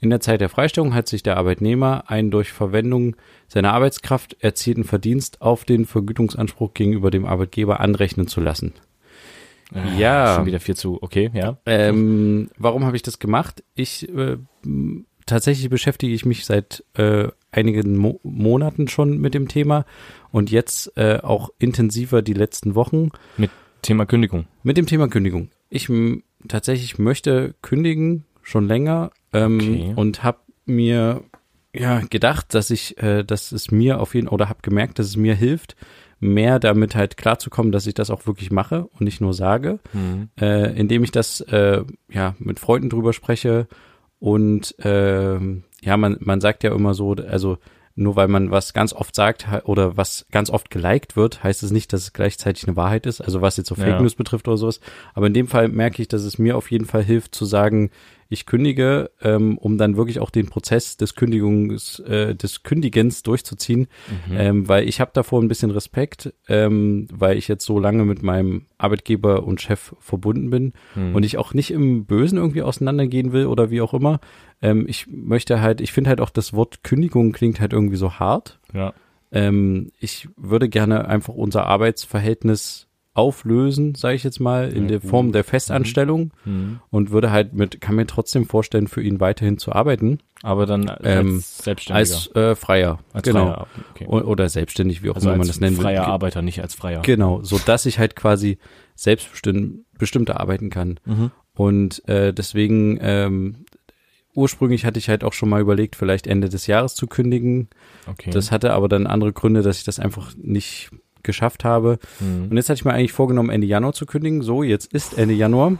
In 0.00 0.10
der 0.10 0.20
Zeit 0.20 0.40
der 0.40 0.48
Freistellung 0.48 0.94
hat 0.94 1.08
sich 1.08 1.22
der 1.22 1.36
Arbeitnehmer 1.36 2.04
einen 2.10 2.30
durch 2.30 2.52
Verwendung 2.52 3.16
seiner 3.46 3.72
Arbeitskraft 3.72 4.36
erzielten 4.40 4.84
Verdienst 4.84 5.42
auf 5.42 5.64
den 5.64 5.86
Vergütungsanspruch 5.86 6.74
gegenüber 6.74 7.10
dem 7.10 7.26
Arbeitgeber 7.26 7.80
anrechnen 7.80 8.26
zu 8.26 8.40
lassen. 8.40 8.74
Ja. 9.98 10.36
Schon 10.36 10.46
wieder 10.46 10.60
viel 10.60 10.76
zu, 10.76 10.98
okay, 11.02 11.30
ja. 11.34 11.58
Ähm, 11.66 12.50
warum 12.56 12.84
habe 12.84 12.96
ich 12.96 13.02
das 13.02 13.18
gemacht? 13.18 13.62
Ich 13.74 14.08
äh, 14.08 14.38
tatsächlich 15.26 15.68
beschäftige 15.68 16.14
ich 16.14 16.24
mich 16.24 16.46
seit 16.46 16.84
äh, 16.94 17.28
einigen 17.50 17.96
Mo 17.96 18.20
Monaten 18.22 18.88
schon 18.88 19.18
mit 19.18 19.34
dem 19.34 19.48
Thema 19.48 19.84
und 20.32 20.50
jetzt 20.50 20.96
äh, 20.96 21.18
auch 21.22 21.50
intensiver 21.58 22.22
die 22.22 22.32
letzten 22.34 22.74
Wochen 22.74 23.10
Mit 23.36 23.50
Thema 23.82 24.06
Kündigung. 24.06 24.46
mit 24.62 24.76
dem 24.76 24.86
Thema 24.86 25.08
Kündigung. 25.08 25.50
Ich 25.70 25.90
tatsächlich 26.48 26.98
möchte 26.98 27.54
kündigen 27.62 28.24
schon 28.48 28.66
länger 28.66 29.10
ähm, 29.32 29.58
Okay. 29.58 29.92
und 29.96 30.22
habe 30.24 30.38
mir 30.64 31.22
ja 31.74 32.00
gedacht, 32.00 32.54
dass 32.54 32.70
ich, 32.70 32.96
äh, 33.02 33.22
dass 33.24 33.52
es 33.52 33.70
mir 33.70 34.00
auf 34.00 34.14
jeden 34.14 34.28
oder 34.28 34.48
habe 34.48 34.60
gemerkt, 34.62 34.98
dass 34.98 35.06
es 35.06 35.16
mir 35.16 35.34
hilft, 35.34 35.76
mehr 36.20 36.58
damit 36.58 36.96
halt 36.96 37.16
klarzukommen, 37.16 37.70
dass 37.72 37.86
ich 37.86 37.94
das 37.94 38.10
auch 38.10 38.26
wirklich 38.26 38.50
mache 38.50 38.86
und 38.86 39.02
nicht 39.02 39.20
nur 39.20 39.34
sage, 39.34 39.78
Mhm. 39.92 40.30
äh, 40.40 40.72
indem 40.78 41.04
ich 41.04 41.12
das 41.12 41.40
äh, 41.42 41.84
ja 42.10 42.34
mit 42.38 42.58
Freunden 42.58 42.88
drüber 42.90 43.12
spreche 43.12 43.68
und 44.18 44.74
ähm, 44.82 45.64
ja, 45.82 45.96
man 45.96 46.16
man 46.20 46.40
sagt 46.40 46.64
ja 46.64 46.74
immer 46.74 46.94
so, 46.94 47.12
also 47.12 47.58
nur 47.94 48.14
weil 48.16 48.28
man 48.28 48.50
was 48.50 48.72
ganz 48.74 48.92
oft 48.92 49.14
sagt 49.14 49.46
oder 49.64 49.96
was 49.96 50.26
ganz 50.30 50.50
oft 50.50 50.70
geliked 50.70 51.16
wird, 51.16 51.42
heißt 51.42 51.62
es 51.64 51.70
nicht, 51.72 51.92
dass 51.92 52.02
es 52.02 52.12
gleichzeitig 52.12 52.66
eine 52.66 52.76
Wahrheit 52.76 53.06
ist. 53.06 53.20
Also 53.20 53.40
was 53.42 53.56
jetzt 53.56 53.68
so 53.68 53.74
Fake 53.74 53.88
Ja. 53.88 54.00
News 54.00 54.14
betrifft 54.14 54.46
oder 54.46 54.56
sowas. 54.56 54.78
Aber 55.14 55.26
in 55.26 55.34
dem 55.34 55.48
Fall 55.48 55.68
merke 55.68 56.00
ich, 56.02 56.06
dass 56.08 56.22
es 56.22 56.38
mir 56.38 56.56
auf 56.56 56.70
jeden 56.70 56.84
Fall 56.84 57.02
hilft 57.02 57.34
zu 57.34 57.44
sagen, 57.44 57.90
ich 58.28 58.44
kündige, 58.46 59.10
ähm, 59.22 59.56
um 59.56 59.78
dann 59.78 59.96
wirklich 59.96 60.20
auch 60.20 60.30
den 60.30 60.46
Prozess 60.46 60.96
des 60.96 61.14
Kündigungs, 61.14 61.98
äh, 62.00 62.34
des 62.34 62.62
Kündigens 62.62 63.22
durchzuziehen, 63.22 63.88
ähm, 64.30 64.68
weil 64.68 64.86
ich 64.86 65.00
habe 65.00 65.10
davor 65.14 65.40
ein 65.40 65.48
bisschen 65.48 65.70
Respekt, 65.70 66.34
ähm, 66.46 67.06
weil 67.10 67.38
ich 67.38 67.48
jetzt 67.48 67.64
so 67.64 67.78
lange 67.78 68.04
mit 68.04 68.22
meinem 68.22 68.66
Arbeitgeber 68.76 69.44
und 69.44 69.60
Chef 69.60 69.94
verbunden 70.00 70.50
bin 70.50 70.72
und 71.14 71.22
ich 71.22 71.38
auch 71.38 71.54
nicht 71.54 71.70
im 71.70 72.04
Bösen 72.04 72.38
irgendwie 72.38 72.62
auseinandergehen 72.62 73.32
will 73.32 73.46
oder 73.46 73.70
wie 73.70 73.80
auch 73.80 73.94
immer. 73.94 74.20
Ähm, 74.60 74.86
ich 74.88 75.06
möchte 75.08 75.60
halt, 75.60 75.80
ich 75.80 75.92
finde 75.92 76.10
halt 76.10 76.20
auch 76.20 76.30
das 76.30 76.52
Wort 76.52 76.82
Kündigung 76.84 77.32
klingt 77.32 77.60
halt 77.60 77.72
irgendwie 77.72 77.96
so 77.96 78.14
hart. 78.14 78.58
Ja. 78.74 78.92
Ähm, 79.30 79.90
ich 79.98 80.28
würde 80.36 80.68
gerne 80.68 81.06
einfach 81.06 81.34
unser 81.34 81.66
Arbeitsverhältnis 81.66 82.87
auflösen, 83.18 83.94
sage 83.94 84.14
ich 84.14 84.22
jetzt 84.24 84.38
mal, 84.40 84.68
in 84.72 84.88
der 84.88 85.00
Form 85.00 85.32
der 85.32 85.44
Festanstellung 85.44 86.30
Mhm. 86.44 86.80
und 86.90 87.10
würde 87.10 87.30
halt 87.30 87.52
mit, 87.52 87.80
kann 87.80 87.96
mir 87.96 88.06
trotzdem 88.06 88.46
vorstellen, 88.46 88.86
für 88.88 89.02
ihn 89.02 89.20
weiterhin 89.20 89.58
zu 89.58 89.72
arbeiten 89.72 90.20
Aber 90.42 90.66
dann 90.66 90.88
als 90.88 91.00
Ähm, 91.02 91.40
Selbstständiger. 91.44 91.98
als 91.98 92.34
äh, 92.36 92.54
Freier, 92.54 93.00
Als 93.12 93.24
genau, 93.24 93.46
Freier, 93.46 93.66
okay. 93.90 94.06
O- 94.06 94.20
oder 94.30 94.48
selbstständig, 94.48 95.02
wie 95.02 95.10
auch 95.10 95.16
Also 95.16 95.28
immer 95.30 95.38
man 95.38 95.46
das 95.48 95.58
nennen 95.58 95.76
will. 95.76 95.82
freier 95.82 96.04
Ge- 96.04 96.12
Arbeiter, 96.12 96.42
nicht 96.42 96.62
als 96.62 96.74
Freier. 96.74 97.02
Genau, 97.02 97.42
so 97.42 97.58
dass 97.58 97.84
ich 97.86 97.98
halt 97.98 98.14
quasi 98.14 98.58
selbstbestimmt 98.94 99.80
bestimmter 99.98 100.38
arbeiten 100.38 100.70
kann. 100.70 101.00
Mhm. 101.04 101.30
Und 101.54 102.08
äh, 102.08 102.32
deswegen 102.32 102.98
ähm, 103.02 103.64
ursprünglich 104.34 104.84
hatte 104.84 104.98
ich 105.00 105.08
halt 105.08 105.24
auch 105.24 105.32
schon 105.32 105.48
mal 105.48 105.60
überlegt, 105.60 105.96
vielleicht 105.96 106.26
Ende 106.28 106.48
des 106.48 106.66
Jahres 106.68 106.94
zu 106.94 107.06
kündigen. 107.08 107.68
Okay. 108.06 108.30
Das 108.30 108.52
hatte 108.52 108.72
aber 108.72 108.88
dann 108.88 109.06
andere 109.08 109.32
Gründe, 109.32 109.62
dass 109.62 109.78
ich 109.78 109.84
das 109.84 109.98
einfach 109.98 110.32
nicht 110.36 110.90
geschafft 111.22 111.64
habe. 111.64 111.98
Mhm. 112.20 112.48
Und 112.50 112.56
jetzt 112.56 112.68
hatte 112.68 112.78
ich 112.78 112.84
mir 112.84 112.92
eigentlich 112.92 113.12
vorgenommen, 113.12 113.50
Ende 113.50 113.66
Januar 113.66 113.92
zu 113.92 114.06
kündigen. 114.06 114.42
So, 114.42 114.62
jetzt 114.62 114.92
ist 114.92 115.16
Ende 115.16 115.34
Januar. 115.34 115.78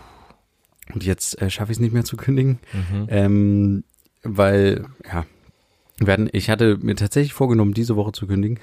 Und 0.94 1.04
jetzt 1.04 1.40
äh, 1.42 1.50
schaffe 1.50 1.72
ich 1.72 1.76
es 1.78 1.80
nicht 1.80 1.92
mehr 1.92 2.04
zu 2.04 2.16
kündigen. 2.16 2.58
Mhm. 2.72 3.06
Ähm, 3.08 3.84
weil, 4.22 4.86
ja, 5.10 5.26
werden, 6.00 6.28
ich 6.32 6.48
hatte 6.48 6.78
mir 6.80 6.94
tatsächlich 6.94 7.32
vorgenommen, 7.32 7.74
diese 7.74 7.96
Woche 7.96 8.12
zu 8.12 8.28
kündigen. 8.28 8.60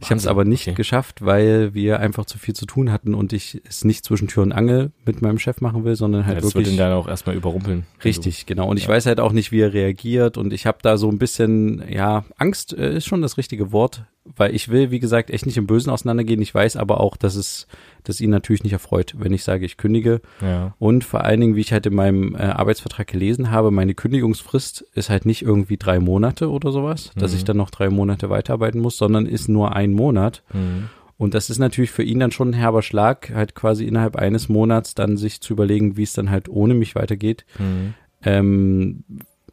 Ich 0.00 0.10
habe 0.10 0.18
es 0.18 0.26
aber 0.26 0.44
nicht 0.44 0.66
Okay. 0.66 0.74
geschafft, 0.74 1.24
weil 1.24 1.74
wir 1.74 2.00
einfach 2.00 2.24
zu 2.24 2.38
viel 2.38 2.54
zu 2.54 2.66
tun 2.66 2.90
hatten 2.90 3.14
und 3.14 3.32
ich 3.32 3.62
es 3.68 3.84
nicht 3.84 4.04
zwischen 4.04 4.26
Tür 4.26 4.42
und 4.42 4.50
Angel 4.52 4.90
mit 5.04 5.22
meinem 5.22 5.38
Chef 5.38 5.60
machen 5.60 5.84
will, 5.84 5.94
sondern 5.94 6.22
Ja, 6.22 6.26
halt 6.26 6.38
das 6.38 6.44
wird 6.46 6.54
wirklich 6.56 6.74
ihn 6.74 6.78
dann 6.78 6.92
auch 6.92 7.06
erstmal 7.06 7.36
überrumpeln. 7.36 7.86
Richtig, 8.04 8.46
genau. 8.46 8.68
Und 8.68 8.78
ich 8.78 8.84
Ja. 8.84 8.88
weiß 8.90 9.06
halt 9.06 9.20
auch 9.20 9.30
nicht, 9.32 9.52
wie 9.52 9.60
er 9.60 9.72
reagiert. 9.74 10.36
Und 10.36 10.52
ich 10.52 10.66
habe 10.66 10.78
da 10.82 10.96
so 10.96 11.08
ein 11.08 11.18
bisschen, 11.18 11.84
ja, 11.88 12.24
Angst 12.36 12.72
äh, 12.76 12.96
ist 12.96 13.06
schon 13.06 13.22
das 13.22 13.38
richtige 13.38 13.70
Wort, 13.70 14.04
weil 14.34 14.54
ich 14.54 14.68
will, 14.68 14.90
wie 14.90 14.98
gesagt, 15.00 15.30
echt 15.30 15.46
nicht 15.46 15.56
im 15.56 15.66
Bösen 15.66 15.90
auseinandergehen. 15.90 16.42
Ich 16.42 16.54
weiß 16.54 16.76
aber 16.76 17.00
auch, 17.00 17.16
dass 17.16 17.36
es, 17.36 17.66
dass 18.04 18.20
ihn 18.20 18.30
natürlich 18.30 18.64
nicht 18.64 18.72
erfreut, 18.72 19.14
wenn 19.18 19.32
ich 19.32 19.44
sage, 19.44 19.64
ich 19.64 19.76
kündige. 19.76 20.20
Ja. 20.40 20.74
Und 20.78 21.04
vor 21.04 21.24
allen 21.24 21.40
Dingen, 21.40 21.56
wie 21.56 21.60
ich 21.60 21.72
halt 21.72 21.86
in 21.86 21.94
meinem 21.94 22.34
äh, 22.34 22.38
Arbeitsvertrag 22.38 23.06
gelesen 23.06 23.50
habe, 23.50 23.70
meine 23.70 23.94
Kündigungsfrist 23.94 24.84
ist 24.94 25.10
halt 25.10 25.26
nicht 25.26 25.42
irgendwie 25.42 25.76
drei 25.76 26.00
Monate 26.00 26.50
oder 26.50 26.72
sowas, 26.72 27.12
dass 27.16 27.32
Mhm. 27.32 27.36
ich 27.38 27.44
dann 27.44 27.56
noch 27.56 27.70
drei 27.70 27.88
Monate 27.90 28.28
weiterarbeiten 28.30 28.80
muss, 28.80 28.96
sondern 28.96 29.26
ist 29.26 29.48
nur 29.48 29.74
ein 29.76 29.92
Monat. 29.92 30.42
Mhm. 30.52 30.88
Und 31.18 31.32
das 31.32 31.48
ist 31.48 31.58
natürlich 31.58 31.90
für 31.92 32.02
ihn 32.02 32.20
dann 32.20 32.30
schon 32.32 32.50
ein 32.50 32.52
herber 32.54 32.82
Schlag, 32.82 33.32
halt 33.34 33.54
quasi 33.54 33.86
innerhalb 33.86 34.16
eines 34.16 34.50
Monats 34.50 34.94
dann 34.94 35.16
sich 35.16 35.40
zu 35.40 35.54
überlegen, 35.54 35.96
wie 35.96 36.02
es 36.02 36.12
dann 36.12 36.30
halt 36.30 36.48
ohne 36.50 36.74
mich 36.74 36.94
weitergeht. 36.94 37.46
Mhm. 37.58 37.94
Ähm, 38.22 39.04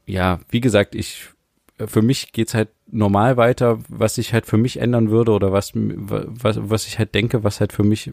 ja, 0.05 0.39
wie 0.49 0.59
gesagt, 0.61 0.93
ich 0.95 1.29
für 1.77 2.01
mich 2.01 2.31
geht's 2.31 2.53
halt 2.53 2.69
normal 2.87 3.37
weiter, 3.37 3.79
was 3.89 4.15
sich 4.15 4.33
halt 4.33 4.45
für 4.45 4.57
mich 4.57 4.77
ändern 4.79 5.09
würde 5.09 5.31
oder 5.31 5.51
was, 5.51 5.71
was, 5.73 6.57
was 6.61 6.87
ich 6.87 6.99
halt 6.99 7.15
denke, 7.15 7.43
was 7.43 7.59
halt 7.59 7.73
für 7.73 7.83
mich 7.83 8.11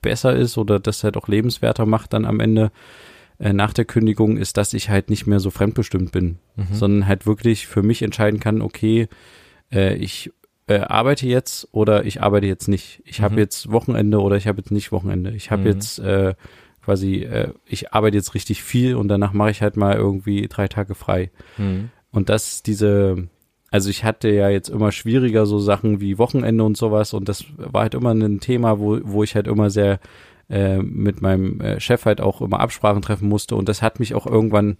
besser 0.00 0.34
ist 0.34 0.56
oder 0.56 0.78
das 0.80 1.04
halt 1.04 1.16
auch 1.16 1.28
lebenswerter 1.28 1.84
macht 1.86 2.12
dann 2.12 2.24
am 2.24 2.40
Ende 2.40 2.70
äh, 3.38 3.52
nach 3.52 3.72
der 3.74 3.84
Kündigung, 3.84 4.36
ist, 4.38 4.56
dass 4.56 4.72
ich 4.72 4.88
halt 4.88 5.10
nicht 5.10 5.26
mehr 5.26 5.40
so 5.40 5.50
fremdbestimmt 5.50 6.12
bin, 6.12 6.38
Mhm. 6.56 6.64
sondern 6.74 7.06
halt 7.06 7.26
wirklich 7.26 7.66
für 7.66 7.82
mich 7.82 8.02
entscheiden 8.02 8.40
kann, 8.40 8.62
okay, 8.62 9.08
äh, 9.72 9.94
ich 9.96 10.32
äh, 10.68 10.78
arbeite 10.78 11.26
jetzt 11.26 11.68
oder 11.72 12.06
ich 12.06 12.22
arbeite 12.22 12.46
jetzt 12.46 12.68
nicht. 12.68 13.02
Ich 13.04 13.20
habe 13.20 13.34
Mhm. 13.34 13.38
jetzt 13.40 13.70
Wochenende 13.70 14.20
oder 14.20 14.36
ich 14.36 14.46
habe 14.46 14.58
jetzt 14.58 14.70
nicht 14.70 14.90
Wochenende. 14.92 15.30
Ich 15.32 15.50
habe 15.50 15.62
Mhm. 15.62 15.68
jetzt 15.68 15.98
äh, 15.98 16.34
quasi, 16.82 17.22
äh, 17.24 17.52
ich 17.66 17.92
arbeite 17.92 18.16
jetzt 18.16 18.34
richtig 18.34 18.62
viel 18.62 18.94
und 18.94 19.08
danach 19.08 19.32
mache 19.32 19.50
ich 19.50 19.60
halt 19.60 19.76
mal 19.76 19.94
irgendwie 19.96 20.48
drei 20.48 20.66
Tage 20.68 20.94
frei. 20.94 21.30
Mhm. 21.58 21.90
Und 22.16 22.30
das 22.30 22.62
diese, 22.62 23.28
also 23.70 23.90
ich 23.90 24.02
hatte 24.04 24.30
ja 24.30 24.48
jetzt 24.48 24.70
immer 24.70 24.90
schwieriger 24.90 25.44
so 25.44 25.58
Sachen 25.58 26.00
wie 26.00 26.16
Wochenende 26.16 26.64
und 26.64 26.78
sowas 26.78 27.12
und 27.12 27.28
das 27.28 27.44
war 27.58 27.82
halt 27.82 27.92
immer 27.92 28.12
ein 28.12 28.40
Thema, 28.40 28.78
wo, 28.78 28.98
wo 29.02 29.22
ich 29.22 29.34
halt 29.34 29.46
immer 29.46 29.68
sehr 29.68 30.00
äh, 30.48 30.78
mit 30.78 31.20
meinem 31.20 31.60
äh, 31.60 31.78
Chef 31.78 32.06
halt 32.06 32.22
auch 32.22 32.40
immer 32.40 32.60
Absprachen 32.60 33.02
treffen 33.02 33.28
musste 33.28 33.54
und 33.54 33.68
das 33.68 33.82
hat 33.82 34.00
mich 34.00 34.14
auch 34.14 34.26
irgendwann 34.26 34.78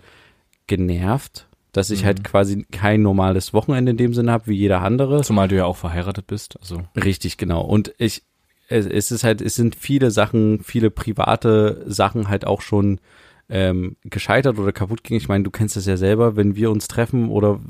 genervt, 0.66 1.46
dass 1.72 1.90
ich 1.90 2.02
Mhm. 2.02 2.06
halt 2.06 2.24
quasi 2.24 2.64
kein 2.72 3.02
normales 3.02 3.52
Wochenende 3.52 3.90
in 3.90 3.98
dem 3.98 4.14
Sinne 4.14 4.32
habe 4.32 4.46
wie 4.46 4.56
jeder 4.56 4.80
andere. 4.80 5.20
Zumal 5.20 5.48
du 5.48 5.56
ja 5.56 5.66
auch 5.66 5.76
verheiratet 5.76 6.26
bist. 6.26 6.58
Also 6.60 6.84
Richtig, 6.96 7.36
genau. 7.36 7.60
Und 7.60 7.92
ich, 7.98 8.22
es, 8.70 8.86
es 8.86 9.10
ist 9.10 9.24
halt, 9.24 9.42
es 9.42 9.56
sind 9.56 9.76
viele 9.76 10.10
Sachen, 10.10 10.60
viele 10.62 10.90
private 10.90 11.84
Sachen 11.86 12.30
halt 12.30 12.46
auch 12.46 12.62
schon 12.62 12.98
ähm, 13.48 13.96
gescheitert 14.02 14.58
oder 14.58 14.72
kaputt 14.72 15.04
gegangen. 15.04 15.20
Ich 15.20 15.28
meine, 15.28 15.44
du 15.44 15.50
kennst 15.50 15.76
das 15.76 15.86
ja 15.86 15.96
selber, 15.96 16.34
wenn 16.36 16.56
wir 16.56 16.70
uns 16.70 16.88
treffen 16.88 17.28
oder 17.28 17.60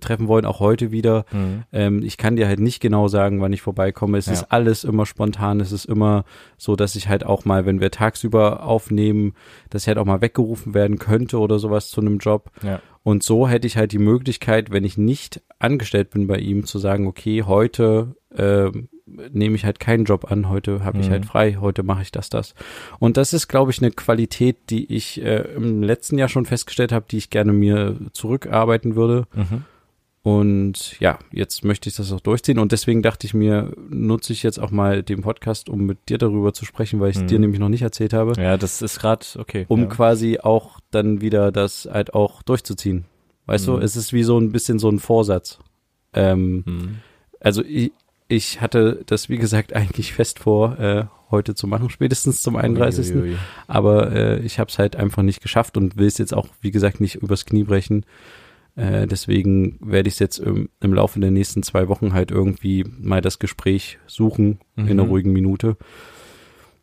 treffen 0.00 0.28
wollen, 0.28 0.44
auch 0.44 0.60
heute 0.60 0.92
wieder. 0.92 1.24
Mhm. 1.32 1.62
Ähm, 1.72 2.02
ich 2.02 2.16
kann 2.16 2.36
dir 2.36 2.46
halt 2.46 2.60
nicht 2.60 2.80
genau 2.80 3.08
sagen, 3.08 3.40
wann 3.40 3.52
ich 3.52 3.62
vorbeikomme. 3.62 4.16
Es 4.18 4.26
Ja. 4.26 4.32
ist 4.34 4.44
alles 4.52 4.84
immer 4.84 5.06
spontan. 5.06 5.58
Es 5.60 5.72
ist 5.72 5.86
immer 5.86 6.24
so, 6.56 6.76
dass 6.76 6.94
ich 6.94 7.08
halt 7.08 7.26
auch 7.26 7.44
mal, 7.44 7.66
wenn 7.66 7.80
wir 7.80 7.90
tagsüber 7.90 8.62
aufnehmen, 8.64 9.32
dass 9.70 9.82
ich 9.82 9.88
halt 9.88 9.98
auch 9.98 10.04
mal 10.04 10.20
weggerufen 10.20 10.72
werden 10.74 10.98
könnte 10.98 11.38
oder 11.38 11.58
sowas 11.58 11.90
zu 11.90 12.00
einem 12.00 12.18
Job. 12.18 12.50
Ja. 12.62 12.80
Und 13.02 13.22
so 13.22 13.48
hätte 13.48 13.66
ich 13.66 13.76
halt 13.76 13.92
die 13.92 13.98
Möglichkeit, 13.98 14.70
wenn 14.70 14.84
ich 14.84 14.96
nicht 14.96 15.42
angestellt 15.58 16.10
bin 16.10 16.26
bei 16.26 16.38
ihm, 16.38 16.64
zu 16.64 16.78
sagen, 16.78 17.06
okay, 17.06 17.42
heute 17.42 18.14
ähm, 18.36 18.88
nehme 19.06 19.54
ich 19.56 19.64
halt 19.64 19.80
keinen 19.80 20.04
Job 20.04 20.30
an, 20.30 20.48
heute 20.48 20.82
habe 20.84 20.98
ich 21.00 21.08
Mhm. 21.08 21.12
halt 21.12 21.26
frei, 21.26 21.58
heute 21.60 21.82
mache 21.82 22.02
ich 22.02 22.10
das, 22.10 22.30
das. 22.30 22.54
Und 22.98 23.16
das 23.18 23.32
ist, 23.34 23.48
glaube 23.48 23.70
ich, 23.70 23.82
eine 23.82 23.90
Qualität, 23.90 24.56
die 24.70 24.92
ich 24.94 25.20
äh, 25.22 25.42
im 25.54 25.82
letzten 25.82 26.16
Jahr 26.16 26.28
schon 26.28 26.46
festgestellt 26.46 26.90
habe, 26.92 27.04
die 27.10 27.18
ich 27.18 27.28
gerne 27.30 27.52
mir 27.52 27.96
zurückarbeiten 28.12 28.96
würde. 28.96 29.26
Mhm. 29.34 29.64
Und 30.22 30.98
ja, 31.00 31.18
jetzt 31.32 31.64
möchte 31.66 31.90
ich 31.90 31.96
das 31.96 32.10
auch 32.10 32.20
durchziehen. 32.20 32.58
Und 32.58 32.72
deswegen 32.72 33.02
dachte 33.02 33.26
ich 33.26 33.34
mir, 33.34 33.74
nutze 33.90 34.32
ich 34.32 34.42
jetzt 34.42 34.58
auch 34.58 34.70
mal 34.70 35.02
den 35.02 35.20
Podcast, 35.20 35.68
um 35.68 35.84
mit 35.84 36.08
dir 36.08 36.16
darüber 36.16 36.54
zu 36.54 36.64
sprechen, 36.64 36.98
weil 36.98 37.10
ich 37.10 37.16
es 37.16 37.22
Mhm. 37.24 37.26
dir 37.26 37.38
nämlich 37.40 37.60
noch 37.60 37.68
nicht 37.68 37.82
erzählt 37.82 38.14
habe, 38.14 38.32
Ja, 38.40 38.56
das 38.56 38.80
ist 38.80 39.00
gerade 39.00 39.26
okay. 39.38 39.66
um 39.68 39.80
ja. 39.82 39.86
quasi 39.86 40.38
auch 40.38 40.80
dann 40.90 41.20
wieder 41.20 41.52
das 41.52 41.86
halt 41.92 42.14
auch 42.14 42.42
durchzuziehen. 42.42 43.04
Weißt 43.44 43.66
du, 43.68 43.72
Mhm. 43.76 43.82
es 43.82 43.96
ist 43.96 44.14
wie 44.14 44.22
so 44.22 44.38
ein 44.38 44.50
bisschen 44.50 44.78
so 44.78 44.88
ein 44.88 44.98
Vorsatz. 44.98 45.58
Ähm, 46.14 46.62
Mhm. 46.66 46.96
also 47.40 47.62
ich, 47.62 47.92
Ich 48.28 48.60
hatte 48.60 49.02
das, 49.06 49.28
wie 49.28 49.36
gesagt, 49.38 49.72
eigentlich 49.76 50.12
fest 50.14 50.38
vor, 50.38 50.78
äh, 50.78 51.04
heute 51.30 51.54
zu 51.54 51.66
machen, 51.66 51.90
spätestens 51.90 52.42
zum 52.42 52.56
31. 52.56 53.14
Uiuiui. 53.14 53.36
Aber 53.66 54.12
äh, 54.12 54.40
ich 54.40 54.58
habe 54.58 54.70
es 54.70 54.78
halt 54.78 54.96
einfach 54.96 55.22
nicht 55.22 55.42
geschafft 55.42 55.76
und 55.76 55.96
will 55.96 56.06
es 56.06 56.18
jetzt 56.18 56.32
auch, 56.34 56.48
wie 56.60 56.70
gesagt, 56.70 57.00
nicht 57.00 57.16
übers 57.16 57.44
Knie 57.44 57.64
brechen. 57.64 58.04
Äh, 58.76 59.06
deswegen 59.06 59.78
werde 59.80 60.08
ich 60.08 60.14
es 60.14 60.18
jetzt 60.20 60.38
im, 60.38 60.68
im 60.80 60.94
Laufe 60.94 61.20
der 61.20 61.30
nächsten 61.30 61.62
zwei 61.62 61.88
Wochen 61.88 62.12
halt 62.12 62.30
irgendwie 62.30 62.84
mal 63.00 63.20
das 63.20 63.38
Gespräch 63.38 63.98
suchen 64.06 64.58
in 64.76 64.88
einer 64.88 65.04
Mhm. 65.04 65.08
ruhigen 65.10 65.32
Minute. 65.32 65.76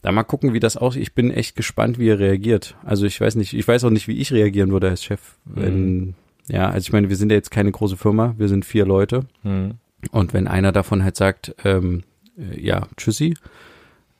Da 0.01 0.11
mal 0.11 0.23
gucken, 0.23 0.53
wie 0.53 0.59
das 0.59 0.77
aussieht. 0.77 1.01
Ich 1.03 1.13
bin 1.13 1.31
echt 1.31 1.55
gespannt, 1.55 1.99
wie 1.99 2.07
er 2.09 2.17
reagiert. 2.19 2.75
Also 2.83 3.05
ich 3.05 3.19
weiß 3.21 3.35
nicht, 3.35 3.53
ich 3.53 3.67
weiß 3.67 3.83
auch 3.83 3.89
nicht, 3.89 4.07
wie 4.07 4.17
ich 4.17 4.31
reagieren 4.33 4.71
würde 4.71 4.89
als 4.89 5.03
Chef. 5.03 5.19
Wenn, 5.45 6.15
ja, 6.47 6.69
also 6.69 6.85
ich 6.87 6.91
meine, 6.93 7.09
wir 7.09 7.15
sind 7.17 7.29
ja 7.29 7.35
jetzt 7.35 7.51
keine 7.51 7.71
große 7.71 7.97
Firma, 7.97 8.33
wir 8.37 8.47
sind 8.47 8.65
vier 8.65 8.85
Leute. 8.85 9.25
Mhm. 9.43 9.75
Und 10.11 10.33
wenn 10.33 10.47
einer 10.47 10.71
davon 10.71 11.03
halt 11.03 11.15
sagt, 11.15 11.55
ähm, 11.63 12.03
äh, 12.37 12.59
ja, 12.59 12.87
tschüssi, 12.97 13.35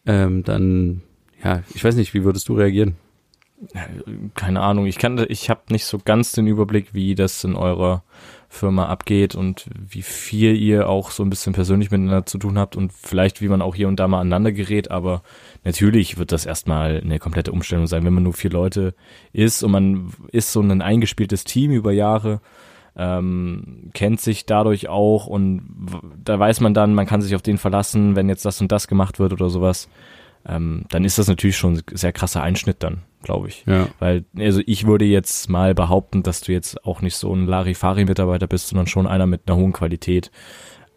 ähm, 0.05 0.43
dann, 0.43 1.01
ja, 1.43 1.63
ich 1.73 1.83
weiß 1.83 1.95
nicht, 1.95 2.13
wie 2.13 2.23
würdest 2.23 2.49
du 2.49 2.53
reagieren? 2.53 2.95
Keine 4.33 4.61
Ahnung, 4.61 4.87
ich 4.87 4.97
kann, 4.97 5.23
ich 5.29 5.49
habe 5.51 5.61
nicht 5.69 5.85
so 5.85 5.99
ganz 6.03 6.31
den 6.31 6.47
Überblick, 6.47 6.95
wie 6.95 7.13
das 7.13 7.43
in 7.43 7.55
eurer 7.55 8.03
Firma 8.49 8.87
abgeht 8.87 9.33
und 9.33 9.67
wie 9.73 10.01
viel 10.01 10.57
ihr 10.57 10.89
auch 10.89 11.11
so 11.11 11.23
ein 11.23 11.29
bisschen 11.29 11.53
persönlich 11.53 11.89
miteinander 11.89 12.25
zu 12.25 12.37
tun 12.37 12.57
habt 12.57 12.75
und 12.75 12.91
vielleicht 12.91 13.39
wie 13.39 13.47
man 13.47 13.61
auch 13.61 13.75
hier 13.75 13.87
und 13.87 13.97
da 13.97 14.09
mal 14.09 14.19
aneinander 14.19 14.51
gerät, 14.51 14.91
aber 14.91 15.23
natürlich 15.63 16.17
wird 16.17 16.33
das 16.33 16.45
erstmal 16.45 16.99
eine 16.99 17.17
komplette 17.17 17.53
Umstellung 17.53 17.87
sein, 17.87 18.03
wenn 18.03 18.13
man 18.13 18.23
nur 18.23 18.33
vier 18.33 18.49
Leute 18.51 18.93
ist 19.31 19.63
und 19.63 19.71
man 19.71 20.11
ist 20.31 20.51
so 20.51 20.59
ein 20.59 20.81
eingespieltes 20.81 21.45
Team 21.45 21.71
über 21.71 21.93
Jahre, 21.93 22.41
ähm, 22.95 23.89
kennt 23.93 24.19
sich 24.19 24.45
dadurch 24.45 24.89
auch 24.89 25.27
und 25.27 25.61
da 26.23 26.37
weiß 26.37 26.59
man 26.59 26.73
dann, 26.73 26.93
man 26.93 27.05
kann 27.05 27.21
sich 27.21 27.35
auf 27.35 27.41
den 27.41 27.57
verlassen, 27.57 28.15
wenn 28.15 28.29
jetzt 28.29 28.45
das 28.45 28.59
und 28.61 28.71
das 28.71 28.87
gemacht 28.87 29.19
wird 29.19 29.33
oder 29.33 29.49
sowas, 29.49 29.89
ähm, 30.45 30.85
dann 30.89 31.05
ist 31.05 31.17
das 31.17 31.27
natürlich 31.27 31.57
schon 31.57 31.75
ein 31.75 31.83
sehr 31.93 32.11
krasser 32.11 32.41
Einschnitt 32.43 32.77
dann, 32.79 33.03
glaube 33.21 33.47
ich. 33.47 33.63
Ja. 33.65 33.87
Weil, 33.99 34.25
also 34.37 34.61
ich 34.65 34.85
würde 34.85 35.05
jetzt 35.05 35.49
mal 35.49 35.73
behaupten, 35.73 36.23
dass 36.23 36.41
du 36.41 36.51
jetzt 36.51 36.85
auch 36.85 37.01
nicht 37.01 37.15
so 37.15 37.33
ein 37.33 37.45
Larifari-Mitarbeiter 37.45 38.47
bist, 38.47 38.69
sondern 38.69 38.87
schon 38.87 39.07
einer 39.07 39.27
mit 39.27 39.41
einer 39.47 39.57
hohen 39.57 39.73
Qualität, 39.73 40.31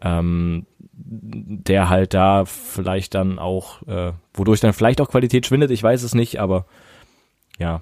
ähm, 0.01 0.65
der 0.81 1.89
halt 1.89 2.13
da 2.13 2.45
vielleicht 2.45 3.15
dann 3.15 3.39
auch, 3.39 3.87
äh, 3.87 4.13
wodurch 4.33 4.59
dann 4.59 4.73
vielleicht 4.73 4.99
auch 4.99 5.09
Qualität 5.09 5.45
schwindet, 5.45 5.71
ich 5.71 5.83
weiß 5.83 6.03
es 6.03 6.15
nicht, 6.15 6.39
aber 6.39 6.65
ja, 7.59 7.81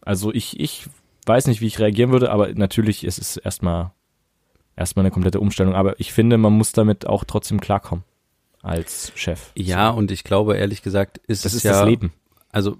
also 0.00 0.32
ich, 0.32 0.58
ich 0.58 0.88
weiß 1.26 1.46
nicht, 1.46 1.60
wie 1.60 1.66
ich 1.66 1.78
reagieren 1.78 2.10
würde, 2.12 2.30
aber 2.30 2.52
natürlich 2.54 3.04
ist 3.04 3.18
es 3.18 3.36
erstmal 3.36 3.92
erstmal 4.76 5.04
eine 5.04 5.10
komplette 5.12 5.40
Umstellung, 5.40 5.74
aber 5.74 6.00
ich 6.00 6.12
finde, 6.12 6.38
man 6.38 6.52
muss 6.54 6.72
damit 6.72 7.06
auch 7.06 7.24
trotzdem 7.24 7.60
klarkommen 7.60 8.04
als 8.62 9.12
Chef. 9.14 9.50
Ja, 9.54 9.90
und 9.90 10.10
ich 10.10 10.24
glaube, 10.24 10.56
ehrlich 10.56 10.82
gesagt, 10.82 11.18
ist 11.26 11.44
Das 11.44 11.52
es 11.52 11.58
ist 11.58 11.64
ja, 11.64 11.72
das 11.72 11.84
Leben. 11.88 12.12
also, 12.50 12.78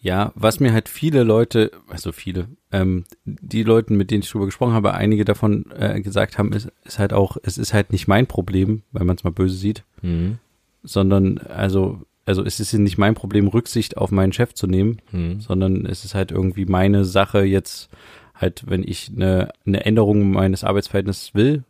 ja, 0.00 0.32
was 0.36 0.60
mir 0.60 0.72
halt 0.72 0.88
viele 0.88 1.24
Leute, 1.24 1.72
also 1.88 2.12
viele, 2.12 2.48
ähm, 2.72 3.04
die 3.24 3.62
Leuten, 3.64 3.96
mit 3.96 4.10
denen 4.10 4.22
ich 4.22 4.30
drüber 4.30 4.46
gesprochen 4.46 4.72
habe, 4.72 4.94
einige 4.94 5.24
davon 5.24 5.70
äh, 5.76 6.00
gesagt 6.00 6.38
haben, 6.38 6.52
ist, 6.52 6.70
ist 6.84 6.98
halt 7.00 7.12
auch, 7.12 7.36
es 7.42 7.58
ist 7.58 7.74
halt 7.74 7.90
nicht 7.92 8.06
mein 8.08 8.26
Problem, 8.28 8.82
wenn 8.92 9.06
man 9.06 9.16
es 9.16 9.24
mal 9.24 9.30
böse 9.32 9.56
sieht, 9.56 9.84
Mhm. 10.02 10.38
sondern, 10.84 11.38
also, 11.38 12.00
also 12.28 12.44
es 12.44 12.60
ist 12.60 12.72
nicht 12.74 12.98
mein 12.98 13.14
Problem, 13.14 13.48
Rücksicht 13.48 13.96
auf 13.96 14.10
meinen 14.12 14.32
Chef 14.32 14.54
zu 14.54 14.66
nehmen, 14.66 14.98
Mhm. 15.12 15.40
sondern 15.40 15.86
es 15.86 16.04
ist 16.04 16.14
halt 16.14 16.30
irgendwie 16.30 16.66
meine 16.66 17.04
Sache 17.04 17.42
jetzt 17.42 17.88
halt, 18.34 18.62
wenn 18.66 18.84
ich 18.86 19.10
eine, 19.14 19.48
eine 19.66 19.84
Änderung 19.84 20.30
meines 20.30 20.62
Arbeitsverhältnisses 20.62 21.34
will 21.34 21.64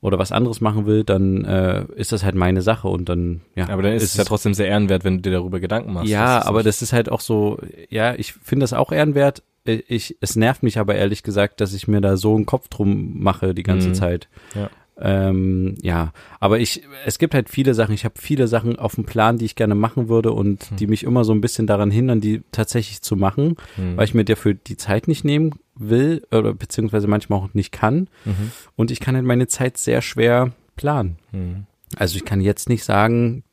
oder 0.00 0.18
was 0.18 0.32
anderes 0.32 0.60
machen 0.60 0.86
will, 0.86 1.04
dann 1.04 1.44
äh, 1.44 1.84
ist 1.96 2.12
das 2.12 2.24
halt 2.24 2.34
meine 2.36 2.62
Sache 2.62 2.88
und 2.88 3.08
dann 3.08 3.40
ja. 3.56 3.68
Aber 3.68 3.82
dann 3.82 3.92
ist 3.92 4.04
es 4.04 4.16
ja 4.16 4.24
trotzdem 4.24 4.54
sehr 4.54 4.68
ehrenwert, 4.68 5.04
wenn 5.04 5.16
du 5.16 5.22
dir 5.22 5.32
darüber 5.32 5.60
Gedanken 5.60 5.92
machst. 5.92 6.08
ja, 6.08 6.36
Das 6.36 6.44
ist 6.44 6.48
aber 6.48 6.62
das 6.62 6.82
ist 6.82 6.92
halt 6.92 7.10
auch 7.10 7.20
so, 7.20 7.58
ja, 7.90 8.14
ich 8.14 8.32
finde 8.32 8.62
das 8.64 8.72
auch 8.72 8.92
ehrenwert. 8.92 9.42
Äh, 9.66 9.82
Ich, 9.88 10.16
es 10.20 10.36
nervt 10.36 10.62
mich 10.62 10.78
aber 10.78 10.94
ehrlich 10.94 11.22
gesagt, 11.24 11.60
dass 11.60 11.74
ich 11.74 11.88
mir 11.88 12.00
da 12.00 12.16
so 12.16 12.34
einen 12.36 12.46
Kopf 12.46 12.68
drum 12.68 13.20
mache 13.20 13.52
die 13.54 13.64
ganze 13.64 13.88
Mhm. 13.90 13.94
Zeit. 13.94 14.28
Ja. 14.54 14.70
Ähm, 15.00 15.76
ja, 15.80 16.12
aber 16.40 16.58
ich, 16.58 16.82
es 17.06 17.18
gibt 17.18 17.32
halt 17.34 17.48
viele 17.48 17.74
Sachen, 17.74 17.94
ich 17.94 18.04
habe 18.04 18.14
viele 18.18 18.48
Sachen 18.48 18.78
auf 18.78 18.96
dem 18.96 19.04
Plan, 19.04 19.38
die 19.38 19.44
ich 19.44 19.54
gerne 19.54 19.74
machen 19.76 20.08
würde 20.08 20.32
und 20.32 20.64
Hm. 20.70 20.76
die 20.76 20.86
mich 20.88 21.04
immer 21.04 21.24
so 21.24 21.32
ein 21.32 21.40
bisschen 21.40 21.66
daran 21.68 21.90
hindern, 21.90 22.20
die 22.20 22.42
tatsächlich 22.50 23.00
zu 23.02 23.14
machen, 23.16 23.56
Mhm. 23.76 23.96
weil 23.96 24.04
ich 24.04 24.14
mir 24.14 24.24
dafür 24.24 24.54
die 24.54 24.76
Zeit 24.76 25.06
nicht 25.06 25.24
nehmen 25.24 25.52
will 25.76 26.26
oder 26.32 26.52
beziehungsweise 26.52 27.06
manchmal 27.06 27.38
auch 27.38 27.54
nicht 27.54 27.70
kann. 27.70 28.08
Mhm. 28.24 28.50
Und 28.74 28.90
ich 28.90 28.98
kann 28.98 29.14
halt 29.14 29.24
meine 29.24 29.46
Zeit 29.46 29.78
sehr 29.78 30.02
schwer 30.02 30.52
planen. 30.76 31.16
Mhm. 31.30 31.66
Also 31.96 32.16
ich 32.16 32.24
kann 32.24 32.40
jetzt 32.40 32.68
nicht 32.68 32.82
sagen, 32.84 33.44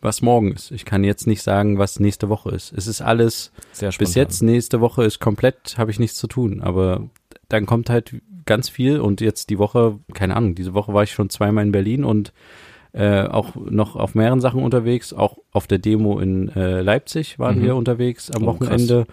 was 0.00 0.20
morgen 0.20 0.52
ist. 0.52 0.72
Ich 0.72 0.84
kann 0.84 1.04
jetzt 1.04 1.26
nicht 1.28 1.42
sagen, 1.42 1.78
was 1.78 2.00
nächste 2.00 2.28
Woche 2.28 2.50
ist. 2.50 2.72
Es 2.76 2.86
ist 2.88 3.00
alles 3.00 3.52
bis 3.98 4.14
jetzt, 4.16 4.42
nächste 4.42 4.80
Woche 4.80 5.04
ist 5.04 5.20
komplett, 5.20 5.76
habe 5.78 5.90
ich 5.92 5.98
nichts 6.00 6.16
zu 6.18 6.26
tun. 6.26 6.60
Aber 6.60 7.08
dann 7.48 7.64
kommt 7.66 7.88
halt 7.88 8.16
ganz 8.48 8.68
viel 8.68 8.98
und 8.98 9.20
jetzt 9.20 9.50
die 9.50 9.58
Woche, 9.60 10.00
keine 10.12 10.34
Ahnung, 10.34 10.56
diese 10.56 10.74
Woche 10.74 10.92
war 10.92 11.04
ich 11.04 11.12
schon 11.12 11.30
zweimal 11.30 11.64
in 11.64 11.70
Berlin 11.72 12.02
und 12.02 12.32
äh, 12.92 13.22
auch 13.22 13.54
noch 13.54 13.94
auf 13.94 14.14
mehreren 14.16 14.40
Sachen 14.40 14.62
unterwegs. 14.62 15.12
Auch 15.12 15.38
auf 15.52 15.66
der 15.68 15.78
Demo 15.78 16.18
in 16.18 16.48
äh, 16.56 16.80
Leipzig 16.80 17.38
waren 17.38 17.58
Mhm. 17.60 17.62
wir 17.62 17.76
unterwegs 17.76 18.30
am 18.32 18.42
Oh. 18.42 18.46
Wochenende. 18.46 19.06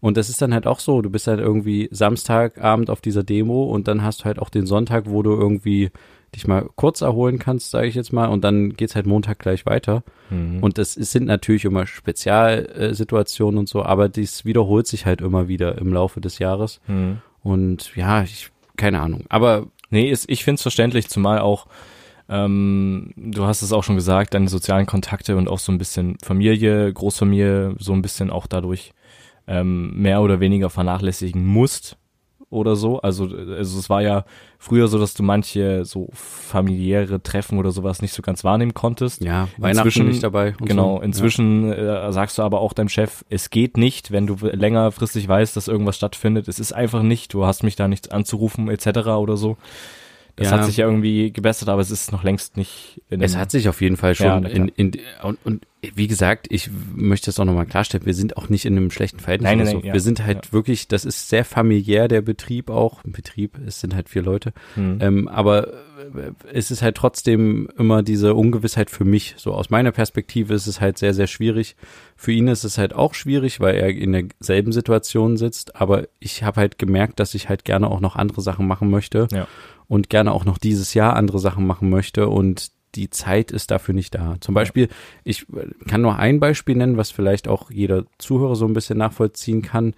Und 0.00 0.16
das 0.16 0.28
ist 0.28 0.42
dann 0.42 0.52
halt 0.52 0.66
auch 0.66 0.80
so, 0.80 1.00
du 1.00 1.10
bist 1.10 1.26
halt 1.28 1.40
irgendwie 1.40 1.88
Samstagabend 1.92 2.90
auf 2.90 3.00
dieser 3.00 3.22
Demo 3.24 3.64
und 3.64 3.88
dann 3.88 4.02
hast 4.02 4.20
du 4.20 4.24
halt 4.26 4.38
auch 4.38 4.50
den 4.50 4.66
Sonntag, 4.66 5.04
wo 5.08 5.22
du 5.22 5.30
irgendwie 5.32 5.90
dich 6.34 6.46
mal 6.46 6.66
kurz 6.76 7.02
erholen 7.02 7.38
kannst, 7.38 7.70
sage 7.70 7.86
ich 7.88 7.94
jetzt 7.94 8.12
mal, 8.12 8.26
und 8.26 8.42
dann 8.42 8.72
geht's 8.74 8.94
halt 8.96 9.06
Montag 9.06 9.38
gleich 9.38 9.64
weiter. 9.66 10.02
Mhm. 10.30 10.62
Und 10.62 10.76
das 10.78 10.96
ist, 10.96 11.12
sind 11.12 11.26
natürlich 11.26 11.64
immer 11.64 11.86
Spezialsituationen 11.86 13.58
und 13.58 13.68
so, 13.68 13.82
aber 13.82 14.08
dies 14.08 14.44
wiederholt 14.44 14.86
sich 14.86 15.06
halt 15.06 15.20
immer 15.20 15.48
wieder 15.48 15.78
im 15.78 15.92
Laufe 15.92 16.20
des 16.20 16.38
Jahres. 16.38 16.80
Mhm. 16.86 17.18
Und 17.42 17.94
ja, 17.96 18.22
ich, 18.22 18.50
keine 18.76 19.00
Ahnung. 19.00 19.24
Aber 19.28 19.66
Nee, 19.92 20.10
ist, 20.10 20.24
ich 20.30 20.42
finde 20.42 20.54
es 20.54 20.62
verständlich, 20.62 21.08
zumal 21.10 21.40
auch, 21.40 21.66
ähm, 22.30 23.12
du 23.14 23.44
hast 23.44 23.60
es 23.60 23.72
auch 23.72 23.84
schon 23.84 23.94
gesagt, 23.94 24.32
deine 24.32 24.48
sozialen 24.48 24.86
Kontakte 24.86 25.36
und 25.36 25.48
auch 25.48 25.58
so 25.58 25.70
ein 25.70 25.76
bisschen 25.76 26.16
Familie, 26.24 26.90
Großfamilie, 26.90 27.74
so 27.78 27.92
ein 27.92 28.00
bisschen 28.00 28.30
auch 28.30 28.46
dadurch 28.46 28.94
ähm, 29.46 29.92
mehr 30.00 30.22
oder 30.22 30.40
weniger 30.40 30.70
vernachlässigen 30.70 31.44
musst 31.44 31.98
oder 32.52 32.76
so. 32.76 33.00
Also, 33.00 33.24
also 33.24 33.78
es 33.78 33.90
war 33.90 34.02
ja 34.02 34.24
früher 34.58 34.86
so, 34.88 34.98
dass 34.98 35.14
du 35.14 35.22
manche 35.22 35.84
so 35.84 36.08
familiäre 36.12 37.22
Treffen 37.22 37.58
oder 37.58 37.70
sowas 37.70 38.02
nicht 38.02 38.12
so 38.14 38.22
ganz 38.22 38.44
wahrnehmen 38.44 38.74
konntest. 38.74 39.22
ja, 39.24 39.48
Weihnachten 39.56 39.88
Inzwischen- 39.88 40.08
nicht 40.08 40.22
dabei. 40.22 40.54
Genau, 40.60 40.96
so. 40.98 41.02
inzwischen 41.02 41.72
äh, 41.72 42.12
sagst 42.12 42.38
du 42.38 42.42
aber 42.42 42.60
auch 42.60 42.72
deinem 42.72 42.88
Chef, 42.88 43.24
es 43.30 43.50
geht 43.50 43.76
nicht, 43.76 44.10
wenn 44.12 44.26
du 44.26 44.36
längerfristig 44.40 45.26
weißt, 45.26 45.56
dass 45.56 45.68
irgendwas 45.68 45.96
stattfindet. 45.96 46.48
Es 46.48 46.58
ist 46.60 46.72
einfach 46.72 47.02
nicht, 47.02 47.32
du 47.34 47.44
hast 47.46 47.62
mich 47.62 47.76
da 47.76 47.88
nicht 47.88 48.12
anzurufen 48.12 48.68
etc. 48.68 49.08
oder 49.18 49.36
so. 49.36 49.56
Das 50.36 50.50
Ja. 50.50 50.58
hat 50.58 50.64
sich 50.64 50.78
ja 50.78 50.86
irgendwie 50.86 51.30
gebessert, 51.32 51.68
aber 51.68 51.82
es 51.82 51.90
ist 51.90 52.10
noch 52.12 52.22
längst 52.24 52.56
nicht 52.56 53.02
in 53.10 53.20
Ja. 53.20 53.26
Es 53.26 53.36
hat 53.36 53.50
sich 53.50 53.68
auf 53.68 53.80
jeden 53.82 53.96
Fall 53.96 54.10
Ja, 54.12 54.14
schon 54.14 54.44
klar. 54.44 54.50
in, 54.54 54.68
in 54.68 54.92
und, 55.22 55.38
und 55.44 55.66
wie 55.94 56.06
gesagt, 56.06 56.46
ich 56.50 56.70
möchte 56.94 57.28
es 57.30 57.40
auch 57.40 57.44
nochmal 57.44 57.66
klarstellen, 57.66 58.06
wir 58.06 58.14
sind 58.14 58.36
auch 58.36 58.48
nicht 58.48 58.64
in 58.66 58.76
einem 58.76 58.92
schlechten 58.92 59.18
Verhältnis 59.18 59.48
Nein, 59.50 59.58
nein, 59.58 59.66
so. 59.66 59.76
nein, 59.78 59.86
ja. 59.86 59.92
Wir 59.94 60.00
sind 60.00 60.24
halt 60.24 60.52
wirklich, 60.52 60.86
das 60.86 61.04
ist 61.04 61.28
sehr 61.28 61.44
familiär, 61.44 62.06
der 62.06 62.22
Betrieb 62.22 62.70
auch. 62.70 63.02
Betrieb, 63.02 63.58
es 63.66 63.80
sind 63.80 63.94
halt 63.94 64.08
vier 64.08 64.22
Leute. 64.22 64.52
Hm. 64.76 64.98
Ähm, 65.00 65.28
aber 65.28 65.72
äh, 65.72 66.32
es 66.52 66.70
ist 66.70 66.82
halt 66.82 66.96
trotzdem 66.96 67.68
immer 67.76 68.04
diese 68.04 68.34
Ungewissheit 68.34 68.90
für 68.90 69.04
mich. 69.04 69.34
So 69.38 69.54
aus 69.54 69.70
meiner 69.70 69.90
Perspektive 69.90 70.54
ist 70.54 70.68
es 70.68 70.80
halt 70.80 70.98
sehr, 70.98 71.14
sehr 71.14 71.26
schwierig. 71.26 71.74
Für 72.14 72.30
ihn 72.30 72.46
ist 72.46 72.62
es 72.62 72.78
halt 72.78 72.94
auch 72.94 73.14
schwierig, 73.14 73.58
weil 73.58 73.74
er 73.74 73.88
in 73.88 74.12
derselben 74.12 74.70
Situation 74.70 75.36
sitzt. 75.36 75.74
Aber 75.74 76.06
ich 76.20 76.44
habe 76.44 76.60
halt 76.60 76.78
gemerkt, 76.78 77.18
dass 77.18 77.34
ich 77.34 77.48
halt 77.48 77.64
gerne 77.64 77.90
auch 77.90 78.00
noch 78.00 78.14
andere 78.14 78.40
Sachen 78.40 78.68
machen 78.68 78.88
möchte 78.88 79.26
Ja. 79.32 79.48
und 79.88 80.10
gerne 80.10 80.30
auch 80.30 80.44
noch 80.44 80.58
dieses 80.58 80.94
Jahr 80.94 81.16
andere 81.16 81.40
Sachen 81.40 81.66
machen 81.66 81.90
möchte 81.90 82.28
und 82.28 82.70
die 82.94 83.10
Zeit 83.10 83.50
ist 83.50 83.70
dafür 83.70 83.94
nicht 83.94 84.14
da. 84.14 84.36
Zum 84.40 84.54
Beispiel, 84.54 84.88
ich 85.24 85.46
kann 85.88 86.02
nur 86.02 86.16
ein 86.18 86.40
Beispiel 86.40 86.76
nennen, 86.76 86.96
was 86.96 87.10
vielleicht 87.10 87.48
auch 87.48 87.70
jeder 87.70 88.04
Zuhörer 88.18 88.56
so 88.56 88.66
ein 88.66 88.72
bisschen 88.74 88.98
nachvollziehen 88.98 89.62
kann. 89.62 89.94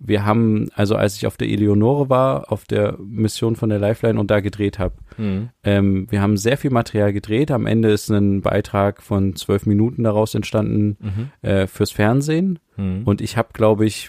Wir 0.00 0.24
haben, 0.24 0.68
also 0.74 0.94
als 0.94 1.16
ich 1.16 1.26
auf 1.26 1.36
der 1.36 1.48
Eleonore 1.48 2.08
war, 2.08 2.52
auf 2.52 2.64
der 2.66 2.96
Mission 3.00 3.56
von 3.56 3.68
der 3.68 3.80
Lifeline 3.80 4.20
und 4.20 4.30
da 4.30 4.38
gedreht 4.40 4.78
habe, 4.78 4.94
Hm. 5.16 5.48
ähm, 5.64 6.06
wir 6.08 6.22
haben 6.22 6.36
sehr 6.36 6.56
viel 6.56 6.70
Material 6.70 7.12
gedreht. 7.12 7.50
Am 7.50 7.66
Ende 7.66 7.90
ist 7.90 8.08
ein 8.08 8.40
Beitrag 8.40 9.02
von 9.02 9.34
zwölf 9.34 9.66
Minuten 9.66 10.04
daraus 10.04 10.36
entstanden 10.36 10.96
Mhm. 11.00 11.30
äh, 11.48 11.66
fürs 11.66 11.90
Fernsehen. 11.90 12.60
Hm. 12.76 13.02
Und 13.06 13.20
ich 13.20 13.36
habe, 13.36 13.48
glaube 13.52 13.86
ich, 13.86 14.08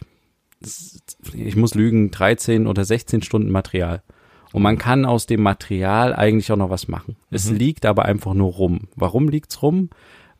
ich 1.33 1.55
muss 1.55 1.73
lügen, 1.73 2.11
13 2.11 2.67
oder 2.67 2.85
16 2.85 3.21
Stunden 3.23 3.49
Material. 3.49 4.03
Und 4.51 4.63
man 4.63 4.77
kann 4.77 5.05
aus 5.05 5.25
dem 5.27 5.43
Material 5.43 6.13
eigentlich 6.15 6.51
auch 6.51 6.57
noch 6.57 6.69
was 6.71 6.87
machen. 6.87 7.15
Es 7.29 7.49
Mhm. 7.51 7.57
liegt 7.57 7.85
aber 7.85 8.05
einfach 8.05 8.33
nur 8.33 8.51
rum. 8.51 8.87
Warum 8.95 9.29
liegt's 9.29 9.61
rum? 9.61 9.89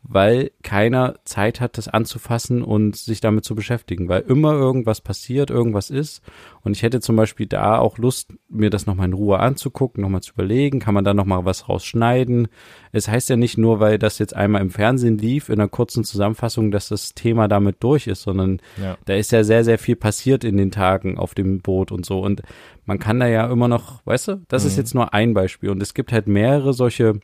Weil 0.02 0.50
keiner 0.62 1.16
Zeit 1.24 1.60
hat, 1.60 1.76
das 1.78 1.86
anzufassen 1.86 2.62
und 2.62 2.96
sich 2.96 3.20
damit 3.20 3.44
zu 3.44 3.54
beschäftigen, 3.54 4.08
weil 4.08 4.22
immer 4.22 4.52
irgendwas 4.54 5.00
passiert, 5.00 5.50
irgendwas 5.50 5.90
ist. 5.90 6.22
Und 6.62 6.72
ich 6.76 6.82
hätte 6.82 7.00
zum 7.00 7.16
Beispiel 7.16 7.46
da 7.46 7.78
auch 7.78 7.98
Lust, 7.98 8.32
mir 8.48 8.70
das 8.70 8.86
nochmal 8.86 9.06
in 9.06 9.12
Ruhe 9.12 9.38
anzugucken, 9.38 10.02
nochmal 10.02 10.22
zu 10.22 10.32
überlegen, 10.32 10.80
kann 10.80 10.94
man 10.94 11.04
da 11.04 11.14
nochmal 11.14 11.44
was 11.44 11.68
rausschneiden. 11.68 12.48
Es 12.92 13.08
heißt 13.08 13.28
ja 13.28 13.36
nicht 13.36 13.58
nur, 13.58 13.78
weil 13.78 13.98
das 13.98 14.18
jetzt 14.18 14.34
einmal 14.34 14.62
im 14.62 14.70
Fernsehen 14.70 15.18
lief, 15.18 15.48
in 15.48 15.60
einer 15.60 15.68
kurzen 15.68 16.02
Zusammenfassung, 16.02 16.70
dass 16.70 16.88
das 16.88 17.14
Thema 17.14 17.46
damit 17.46 17.76
durch 17.80 18.06
ist, 18.06 18.22
sondern 18.22 18.60
Ja. 18.82 18.96
da 19.04 19.14
ist 19.14 19.32
ja 19.32 19.44
sehr, 19.44 19.64
sehr 19.64 19.78
viel 19.78 19.96
passiert 19.96 20.44
in 20.44 20.56
den 20.56 20.70
Tagen 20.70 21.18
auf 21.18 21.34
dem 21.34 21.60
Boot 21.60 21.92
und 21.92 22.06
so. 22.06 22.20
Und 22.20 22.42
man 22.86 22.98
kann 22.98 23.20
da 23.20 23.26
ja 23.28 23.50
immer 23.50 23.68
noch, 23.68 24.04
weißt 24.06 24.28
du, 24.28 24.40
das 24.48 24.64
ist 24.64 24.72
Mhm. 24.74 24.78
jetzt 24.80 24.94
nur 24.94 25.14
ein 25.14 25.34
Beispiel. 25.34 25.70
Und 25.70 25.82
es 25.82 25.94
gibt 25.94 26.10
halt 26.12 26.26
mehrere 26.26 26.72
solche 26.72 27.20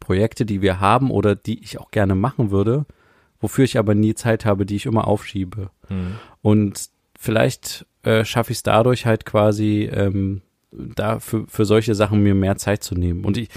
Projekte, 0.00 0.46
die 0.46 0.62
wir 0.62 0.80
haben 0.80 1.10
oder 1.10 1.34
die 1.34 1.62
ich 1.62 1.78
auch 1.78 1.90
gerne 1.90 2.14
machen 2.14 2.50
würde, 2.50 2.86
wofür 3.40 3.64
ich 3.64 3.78
aber 3.78 3.94
nie 3.94 4.14
Zeit 4.14 4.44
habe, 4.44 4.66
die 4.66 4.76
ich 4.76 4.86
immer 4.86 5.06
aufschiebe. 5.06 5.70
Mhm. 5.88 6.16
Und 6.42 6.88
vielleicht 7.18 7.86
äh, 8.02 8.24
schaffe 8.24 8.52
ich 8.52 8.58
es 8.58 8.62
dadurch 8.62 9.06
halt 9.06 9.24
quasi, 9.24 9.88
ähm, 9.92 10.42
da 10.72 11.20
für, 11.20 11.46
für 11.46 11.64
solche 11.64 11.94
Sachen 11.94 12.22
mir 12.22 12.34
mehr 12.34 12.56
Zeit 12.56 12.82
zu 12.82 12.94
nehmen. 12.94 13.24
Und 13.24 13.36
ich, 13.36 13.48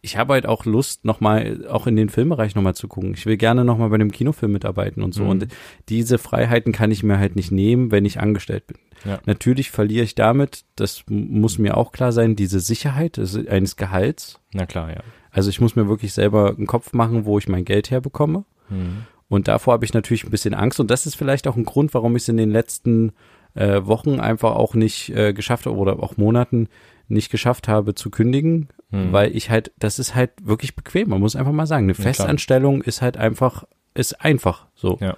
ich 0.00 0.16
habe 0.16 0.34
halt 0.34 0.46
auch 0.46 0.64
Lust, 0.64 1.04
nochmal, 1.04 1.66
auch 1.68 1.86
in 1.86 1.96
den 1.96 2.08
Filmbereich 2.08 2.54
nochmal 2.54 2.74
zu 2.74 2.88
gucken. 2.88 3.14
Ich 3.14 3.26
will 3.26 3.36
gerne 3.36 3.64
nochmal 3.64 3.90
bei 3.90 3.98
dem 3.98 4.10
Kinofilm 4.10 4.52
mitarbeiten 4.52 5.02
und 5.02 5.14
so. 5.14 5.24
Mhm. 5.24 5.28
Und 5.30 5.48
diese 5.88 6.18
Freiheiten 6.18 6.72
kann 6.72 6.90
ich 6.90 7.02
mir 7.02 7.18
halt 7.18 7.36
nicht 7.36 7.52
nehmen, 7.52 7.90
wenn 7.90 8.04
ich 8.04 8.20
angestellt 8.20 8.66
bin. 8.66 8.78
Ja. 9.04 9.20
Natürlich 9.26 9.70
verliere 9.70 10.04
ich 10.04 10.14
damit, 10.14 10.64
das 10.76 11.04
muss 11.08 11.58
mir 11.58 11.76
auch 11.76 11.92
klar 11.92 12.12
sein, 12.12 12.36
diese 12.36 12.60
Sicherheit 12.60 13.18
eines 13.18 13.76
Gehalts. 13.76 14.40
Na 14.52 14.66
klar, 14.66 14.90
ja. 14.90 15.02
Also 15.34 15.50
ich 15.50 15.60
muss 15.60 15.76
mir 15.76 15.88
wirklich 15.88 16.12
selber 16.14 16.54
einen 16.56 16.66
Kopf 16.66 16.92
machen, 16.92 17.24
wo 17.26 17.38
ich 17.38 17.48
mein 17.48 17.64
Geld 17.64 17.90
herbekomme. 17.90 18.44
Mhm. 18.70 19.04
Und 19.28 19.48
davor 19.48 19.74
habe 19.74 19.84
ich 19.84 19.92
natürlich 19.92 20.24
ein 20.24 20.30
bisschen 20.30 20.54
Angst. 20.54 20.80
Und 20.80 20.90
das 20.90 21.06
ist 21.06 21.16
vielleicht 21.16 21.46
auch 21.48 21.56
ein 21.56 21.64
Grund, 21.64 21.92
warum 21.92 22.14
ich 22.16 22.22
es 22.22 22.28
in 22.28 22.36
den 22.36 22.50
letzten 22.50 23.12
äh, 23.54 23.84
Wochen 23.84 24.20
einfach 24.20 24.54
auch 24.54 24.74
nicht 24.74 25.10
äh, 25.10 25.32
geschafft 25.32 25.66
habe 25.66 25.76
oder 25.76 26.02
auch 26.02 26.16
Monaten 26.16 26.68
nicht 27.08 27.30
geschafft 27.30 27.68
habe 27.68 27.94
zu 27.94 28.10
kündigen, 28.10 28.68
Mhm. 28.90 29.12
weil 29.12 29.34
ich 29.36 29.50
halt, 29.50 29.72
das 29.78 29.98
ist 29.98 30.14
halt 30.14 30.30
wirklich 30.42 30.76
bequem. 30.76 31.08
Man 31.08 31.20
muss 31.20 31.34
einfach 31.34 31.52
mal 31.52 31.66
sagen, 31.66 31.84
eine 31.86 31.94
klar. 31.94 32.06
Festanstellung 32.14 32.80
ist 32.82 33.02
halt 33.02 33.16
einfach, 33.16 33.64
ist 33.94 34.20
einfach 34.24 34.66
so. 34.74 34.98
Ja. 35.00 35.16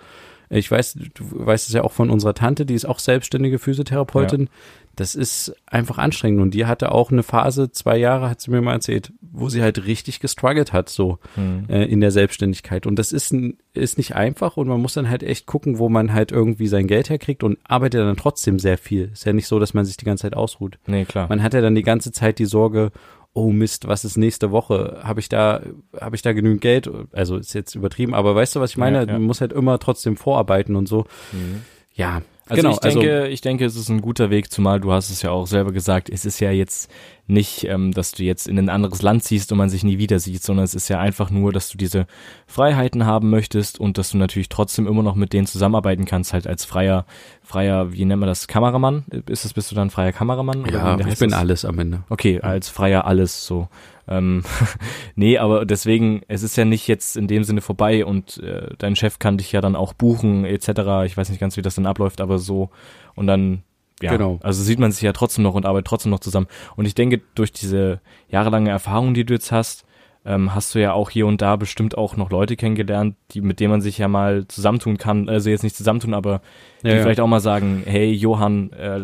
Ich 0.49 0.71
weiß, 0.71 0.99
du 1.15 1.25
weißt 1.47 1.69
es 1.69 1.75
ja 1.75 1.83
auch 1.83 1.93
von 1.93 2.09
unserer 2.09 2.33
Tante, 2.35 2.65
die 2.65 2.75
ist 2.75 2.87
auch 2.87 3.01
selbstständige 3.01 3.59
Physiotherapeutin. 3.59 4.49
Das 4.97 5.15
ist 5.15 5.55
einfach 5.67 5.99
anstrengend. 5.99 6.41
Und 6.41 6.53
die 6.55 6.67
hatte 6.67 6.91
auch 6.93 7.11
eine 7.13 7.23
Phase, 7.23 7.71
zwei 7.71 7.97
Jahre, 7.99 8.31
hat 8.31 8.41
sie 8.41 8.51
mir 8.51 8.63
mal 8.63 8.73
erzählt, 8.73 9.13
wo 9.21 9.49
sie 9.51 9.63
halt 9.63 9.85
richtig 9.87 10.21
gestruggelt 10.21 10.73
hat, 10.73 10.89
so 10.89 11.19
Mhm. 11.37 11.67
äh, 11.69 11.85
in 11.85 12.01
der 12.01 12.11
Selbstständigkeit. 12.11 12.87
Und 12.87 12.99
das 12.99 13.13
ist, 13.13 13.35
ist 13.75 13.99
nicht 13.99 14.17
einfach 14.17 14.57
und 14.57 14.69
man 14.69 14.81
muss 14.81 14.95
dann 14.95 15.09
halt 15.11 15.23
echt 15.23 15.47
gucken, 15.47 15.79
wo 15.79 15.89
man 15.89 16.13
halt 16.15 16.33
irgendwie 16.33 16.67
sein 16.67 16.87
Geld 16.87 17.11
herkriegt 17.11 17.43
und 17.45 17.59
arbeitet 17.65 18.01
dann 18.01 18.17
trotzdem 18.17 18.59
sehr 18.59 18.79
viel. 18.79 19.11
Ist 19.13 19.27
ja 19.27 19.33
nicht 19.35 19.47
so, 19.47 19.59
dass 19.59 19.75
man 19.75 19.85
sich 19.85 19.97
die 19.99 20.05
ganze 20.07 20.23
Zeit 20.23 20.35
ausruht. 20.35 20.79
Nee, 20.87 21.05
klar. 21.05 21.29
Man 21.29 21.43
hat 21.43 21.55
ja 21.55 21.61
dann 21.61 21.75
die 21.75 21.83
ganze 21.83 22.11
Zeit 22.11 22.39
die 22.39 22.47
Sorge, 22.47 22.91
oh 23.35 23.51
Mist, 23.53 23.87
was 23.87 24.07
ist 24.07 24.17
nächste 24.17 24.51
Woche? 24.51 25.01
Habe 25.03 25.21
ich 25.21 25.29
da, 25.29 25.61
habe 26.01 26.17
ich 26.17 26.23
da 26.23 26.33
genügend 26.33 26.63
Geld? 26.63 26.91
Also 27.13 27.37
ist 27.37 27.53
jetzt 27.53 27.75
übertrieben, 27.75 28.15
aber 28.15 28.35
weißt 28.35 28.57
du, 28.57 28.61
was 28.61 28.71
ich 28.71 28.79
meine? 28.79 29.01
Ja, 29.01 29.05
ja. 29.05 29.13
Man 29.13 29.25
muss 29.25 29.43
halt 29.43 29.53
immer 29.53 29.79
trotzdem 29.79 30.17
vorarbeiten 30.17 30.75
und 30.75 30.89
so. 30.89 31.05
Mhm. 31.33 31.61
Ja, 31.93 32.23
Also 32.49 32.63
genau. 32.63 32.75
ich 32.75 32.81
denke, 32.81 33.29
ich 33.29 33.41
denke, 33.41 33.65
es 33.65 33.77
ist 33.77 33.89
ein 33.89 34.01
guter 34.01 34.31
Weg, 34.31 34.53
zumal 34.53 34.81
du 34.81 34.93
hast 34.93 35.11
es 35.11 35.23
ja 35.23 35.31
auch 35.31 35.47
selber 35.47 35.73
gesagt, 35.73 36.09
es 36.09 36.25
ist 36.25 36.39
ja 36.41 36.53
jetzt 36.53 36.91
nicht, 37.27 37.65
ähm, 37.65 37.93
dass 37.93 38.13
du 38.13 38.23
jetzt 38.23 38.47
in 38.47 38.59
ein 38.59 38.69
anderes 38.69 39.03
Land 39.03 39.25
ziehst 39.25 39.51
und 39.53 39.59
man 39.59 39.69
sich 39.69 39.85
nie 39.85 39.99
wieder 39.99 40.19
sieht, 40.19 40.43
sondern 40.43 40.65
es 40.65 40.75
ist 40.75 40.89
ja 40.89 41.01
einfach 41.01 41.31
nur, 41.31 41.53
dass 41.53 41.69
du 41.69 41.79
diese 41.79 42.07
Freiheiten 42.47 43.05
haben 43.07 43.31
möchtest 43.31 43.81
und 43.81 43.99
dass 43.99 44.11
du 44.11 44.19
natürlich 44.19 44.49
trotzdem 44.49 44.87
immer 44.87 45.03
noch 45.03 45.15
mit 45.15 45.33
denen 45.33 45.47
zusammenarbeiten 45.47 46.05
kannst, 46.05 46.33
halt 46.33 46.47
als 46.47 46.65
freier, 46.65 47.05
freier, 47.43 47.93
wie 47.93 48.05
nennt 48.05 48.21
man 48.21 48.29
das, 48.29 48.47
Kameramann? 48.47 49.05
Ist 49.29 49.45
es, 49.45 49.55
bist 49.55 49.71
du 49.71 49.75
dann 49.75 49.91
freier 49.91 50.13
Kameramann? 50.13 50.65
Ja, 50.71 50.99
ich 50.99 51.19
bin 51.19 51.31
das? 51.31 51.41
alles 51.41 51.65
am 51.65 51.79
Ende. 51.79 52.05
Okay, 52.09 52.41
als 52.41 52.69
freier 52.69 53.07
alles 53.07 53.45
so. 53.47 53.69
Ähm, 54.09 54.45
nee, 55.17 55.39
aber 55.39 55.67
deswegen, 55.67 56.23
es 56.29 56.43
ist 56.43 56.57
ja 56.57 56.65
nicht 56.65 56.87
jetzt 56.87 57.17
in 57.17 57.27
dem 57.27 57.45
Sinne 57.45 57.61
vorbei 57.61 58.05
und 58.05 58.39
äh, 58.39 58.69
dein 58.79 58.95
Chef 58.95 59.19
kann 59.19 59.39
dich 59.39 59.53
ja 59.53 59.61
dann 59.61 59.75
auch 59.75 59.93
buchen 59.93 60.45
etc. 60.45 60.69
Ich 61.07 61.17
weiß 61.17 61.29
nicht 61.31 61.41
ganz, 61.41 61.57
wie 61.57 61.63
das 61.63 61.75
dann 61.75 61.87
abläuft, 61.87 62.21
aber 62.21 62.39
so 62.39 62.71
und 63.15 63.27
dann 63.27 63.63
ja, 64.03 64.13
Genau. 64.13 64.39
also 64.43 64.63
sieht 64.63 64.79
man 64.79 64.93
sich 64.93 65.03
ja 65.03 65.13
trotzdem 65.13 65.45
noch 65.45 65.55
und 65.55 65.67
arbeitet 65.67 65.87
trotzdem 65.87 66.11
noch 66.11 66.21
zusammen. 66.21 66.47
Und 66.77 66.87
ich 66.87 66.95
denke, 66.95 67.21
durch 67.35 67.53
diese 67.53 68.01
jahrelange 68.29 68.71
Erfahrung, 68.71 69.15
die 69.15 69.25
du 69.25 69.35
jetzt 69.35 69.53
hast, 69.53 69.85
ähm, 70.25 70.55
hast 70.55 70.75
du 70.75 70.81
ja 70.81 70.93
auch 70.93 71.11
hier 71.11 71.27
und 71.27 71.41
da 71.41 71.57
bestimmt 71.57 71.97
auch 71.97 72.17
noch 72.17 72.31
Leute 72.31 72.57
kennengelernt, 72.57 73.17
die 73.31 73.41
mit 73.41 73.61
denen 73.61 73.71
man 73.71 73.81
sich 73.81 73.97
ja 73.99 74.09
mal 74.09 74.47
zusammentun 74.49 74.99
kann. 74.99 75.29
Also 75.29 75.51
jetzt 75.51 75.63
nicht 75.63 75.77
zusammentun, 75.77 76.15
aber 76.15 76.41
die 76.83 76.89
Ja, 76.89 76.97
ja. 76.97 77.03
vielleicht 77.03 77.21
auch 77.21 77.29
mal 77.29 77.41
sagen, 77.41 77.83
hey 77.87 78.13
Johann, 78.13 78.73
äh, 78.73 79.01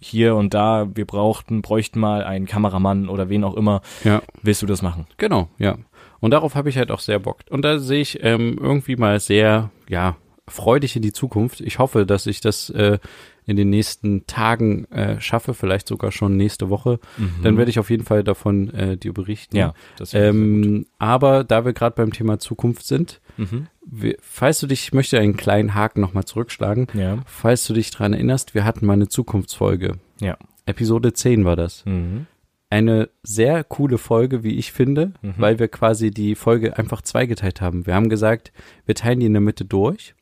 hier 0.00 0.34
und 0.34 0.52
da, 0.54 0.88
wir 0.94 1.04
brauchten, 1.06 1.62
bräuchten 1.62 2.00
mal 2.00 2.24
einen 2.24 2.46
Kameramann 2.46 3.08
oder 3.08 3.28
wen 3.28 3.44
auch 3.44 3.54
immer. 3.54 3.82
Ja. 4.02 4.22
Willst 4.42 4.60
du 4.62 4.66
das 4.66 4.82
machen? 4.82 5.06
Genau, 5.18 5.48
ja. 5.58 5.76
Und 6.20 6.32
darauf 6.32 6.54
habe 6.56 6.68
ich 6.70 6.76
halt 6.78 6.90
auch 6.90 7.00
sehr 7.00 7.18
Bock. 7.20 7.40
Und 7.50 7.62
da 7.64 7.78
sehe 7.78 8.00
ich 8.00 8.18
ähm, 8.24 8.58
irgendwie 8.60 8.96
mal 8.96 9.20
sehr, 9.20 9.70
ja, 9.88 10.16
freudig 10.48 10.96
in 10.96 11.02
die 11.02 11.12
Zukunft. 11.12 11.60
Ich 11.60 11.78
hoffe, 11.78 12.04
dass 12.04 12.26
ich 12.26 12.40
das 12.40 12.68
äh, 12.70 12.98
in 13.46 13.56
den 13.56 13.70
nächsten 13.70 14.26
Tagen 14.26 14.84
äh, 14.92 15.20
schaffe, 15.20 15.52
vielleicht 15.54 15.88
sogar 15.88 16.12
schon 16.12 16.36
nächste 16.36 16.70
Woche. 16.70 17.00
Dann 17.42 17.56
werde 17.56 17.70
ich 17.70 17.78
auf 17.78 17.90
jeden 17.90 18.04
Fall 18.04 18.22
davon 18.22 18.70
äh, 18.72 18.96
dir 18.96 19.12
berichten. 19.12 19.56
Mhm. 19.56 19.60
Ja, 19.60 19.74
das 19.98 20.14
Ähm, 20.14 20.86
aber 20.98 21.42
da 21.44 21.64
wir 21.64 21.72
gerade 21.72 21.96
beim 21.96 22.12
Thema 22.12 22.38
Zukunft 22.38 22.84
sind, 22.86 23.20
mhm. 23.36 23.66
wir, 23.84 24.16
falls 24.20 24.60
du 24.60 24.66
dich, 24.68 24.84
ich 24.84 24.92
möchte 24.92 25.18
einen 25.18 25.36
kleinen 25.36 25.74
Haken 25.74 26.00
nochmal 26.00 26.24
zurückschlagen, 26.24 26.86
Ja. 26.94 27.18
falls 27.26 27.66
du 27.66 27.74
dich 27.74 27.90
dran 27.90 28.12
erinnerst, 28.12 28.54
wir 28.54 28.64
hatten 28.64 28.86
mal 28.86 28.92
eine 28.94 29.08
Zukunftsfolge. 29.08 29.96
Ja. 30.20 30.36
Episode 30.66 31.12
10 31.12 31.44
war 31.44 31.56
das 31.56 31.84
Mhm. 31.84 32.26
eine 32.70 33.08
sehr 33.24 33.64
coole 33.64 33.98
Folge, 33.98 34.44
wie 34.44 34.56
ich 34.56 34.70
finde, 34.70 35.12
Mhm. 35.20 35.34
weil 35.36 35.58
wir 35.58 35.66
quasi 35.66 36.12
die 36.12 36.36
Folge 36.36 36.78
einfach 36.78 37.02
zweigeteilt 37.02 37.60
haben. 37.60 37.86
Wir 37.86 37.94
haben 37.96 38.08
gesagt, 38.08 38.52
wir 38.86 38.94
teilen 38.94 39.18
die 39.18 39.26
in 39.26 39.32
der 39.34 39.42
Mitte 39.42 39.64
durch 39.64 40.14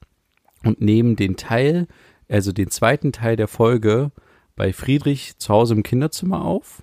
und 0.64 0.80
nehmen 0.80 1.16
den 1.16 1.36
Teil, 1.36 1.86
also 2.30 2.52
den 2.52 2.70
zweiten 2.70 3.12
Teil 3.12 3.36
der 3.36 3.48
Folge 3.48 4.12
bei 4.56 4.72
Friedrich 4.72 5.38
zu 5.38 5.52
Hause 5.52 5.74
im 5.74 5.82
Kinderzimmer 5.82 6.44
auf, 6.44 6.82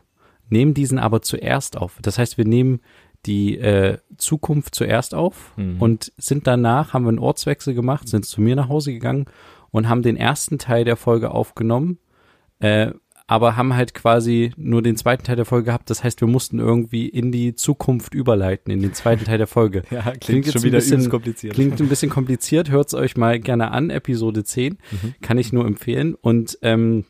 nehmen 0.50 0.74
diesen 0.74 1.00
aber 1.00 1.22
zuerst 1.22 1.78
auf. 1.78 2.00
Das 2.02 2.18
heißt, 2.18 2.38
wir 2.38 2.46
nehmen 2.46 2.82
die 3.26 3.58
äh, 3.58 3.98
Zukunft 4.18 4.76
zuerst 4.76 5.14
auf 5.14 5.54
Mhm. 5.58 5.82
und 5.82 6.14
sind 6.18 6.48
danach, 6.48 6.94
haben 6.94 7.04
wir 7.06 7.10
einen 7.10 7.20
Ortswechsel 7.20 7.74
gemacht, 7.74 8.08
sind 8.08 8.26
zu 8.26 8.42
mir 8.42 8.56
nach 8.56 8.70
Hause 8.70 8.94
gegangen 8.94 9.26
und 9.72 9.90
haben 9.90 10.02
den 10.02 10.18
ersten 10.18 10.60
Teil 10.60 10.86
der 10.86 10.96
Folge 10.96 11.32
aufgenommen, 11.32 12.00
äh, 12.60 12.92
aber 13.28 13.58
haben 13.58 13.76
halt 13.76 13.94
quasi 13.94 14.52
nur 14.56 14.82
den 14.82 14.96
zweiten 14.96 15.24
Teil 15.26 15.36
der 15.36 15.46
Folge 15.46 15.66
gehabt. 15.66 15.90
Das 15.90 16.04
heißt, 16.04 16.22
wir 16.22 16.28
mussten 16.30 16.60
irgendwie 16.60 17.08
in 17.10 17.32
die 17.32 17.54
Zukunft 17.56 18.14
überleiten, 18.14 18.72
in 18.72 18.82
den 18.82 18.94
zweiten 18.94 19.26
Teil 19.26 19.38
der 19.38 19.48
Folge. 19.48 19.84
Ja, 19.92 20.02
klingt, 20.04 20.22
Klingt 20.22 20.46
jetzt 20.46 20.54
schon 20.54 20.62
ein 20.62 20.66
wieder 20.66 20.78
bisschen- 20.78 20.94
übelst 20.94 21.10
kompliziert. 21.10 21.54
Klingt 21.54 21.80
ein 21.82 21.90
bisschen 21.90 22.10
kompliziert, 22.10 22.70
hört's 22.72 22.94
euch 22.94 23.18
mal 23.18 23.40
gerne 23.40 23.72
an, 23.72 23.90
Episode 23.90 24.44
10, 24.44 24.78
Mhm. 24.92 25.16
kann 25.22 25.38
ich 25.38 25.52
nur 25.52 25.66
empfehlen. 25.66 26.16
Und 26.16 26.58
ähm, 26.62 27.04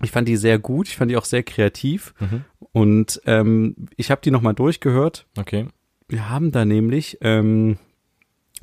ich 0.00 0.12
fand 0.12 0.28
die 0.28 0.36
sehr 0.36 0.60
gut, 0.60 0.86
ich 0.86 0.96
fand 0.96 1.10
die 1.10 1.16
auch 1.16 1.24
sehr 1.24 1.42
kreativ. 1.42 2.14
Mhm. 2.20 2.44
Und 2.72 3.20
ähm, 3.26 3.74
ich 3.96 4.12
habe 4.12 4.20
die 4.24 4.30
nochmal 4.30 4.54
durchgehört. 4.54 5.26
Okay. 5.36 5.66
Wir 6.08 6.30
haben 6.30 6.52
da 6.52 6.64
nämlich 6.64 7.18
ähm, 7.20 7.78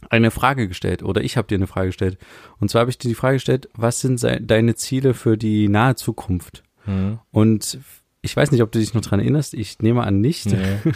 eine 0.09 0.31
Frage 0.31 0.67
gestellt 0.69 1.03
oder 1.03 1.21
ich 1.23 1.35
habe 1.35 1.47
dir 1.47 1.55
eine 1.55 1.67
Frage 1.67 1.87
gestellt. 1.87 2.17
Und 2.59 2.69
zwar 2.69 2.81
habe 2.81 2.89
ich 2.91 2.97
dir 2.97 3.09
die 3.09 3.15
Frage 3.15 3.35
gestellt, 3.35 3.67
was 3.75 3.99
sind 3.99 4.21
deine 4.23 4.75
Ziele 4.75 5.13
für 5.13 5.37
die 5.37 5.67
nahe 5.67 5.95
Zukunft? 5.95 6.63
Mhm. 6.85 7.19
Und 7.31 7.79
ich 8.21 8.35
weiß 8.35 8.51
nicht, 8.51 8.61
ob 8.61 8.71
du 8.71 8.79
dich 8.79 8.93
noch 8.93 9.01
dran 9.01 9.19
erinnerst, 9.19 9.53
ich 9.53 9.79
nehme 9.79 10.03
an 10.03 10.21
nicht. 10.21 10.47
Nee. 10.47 10.57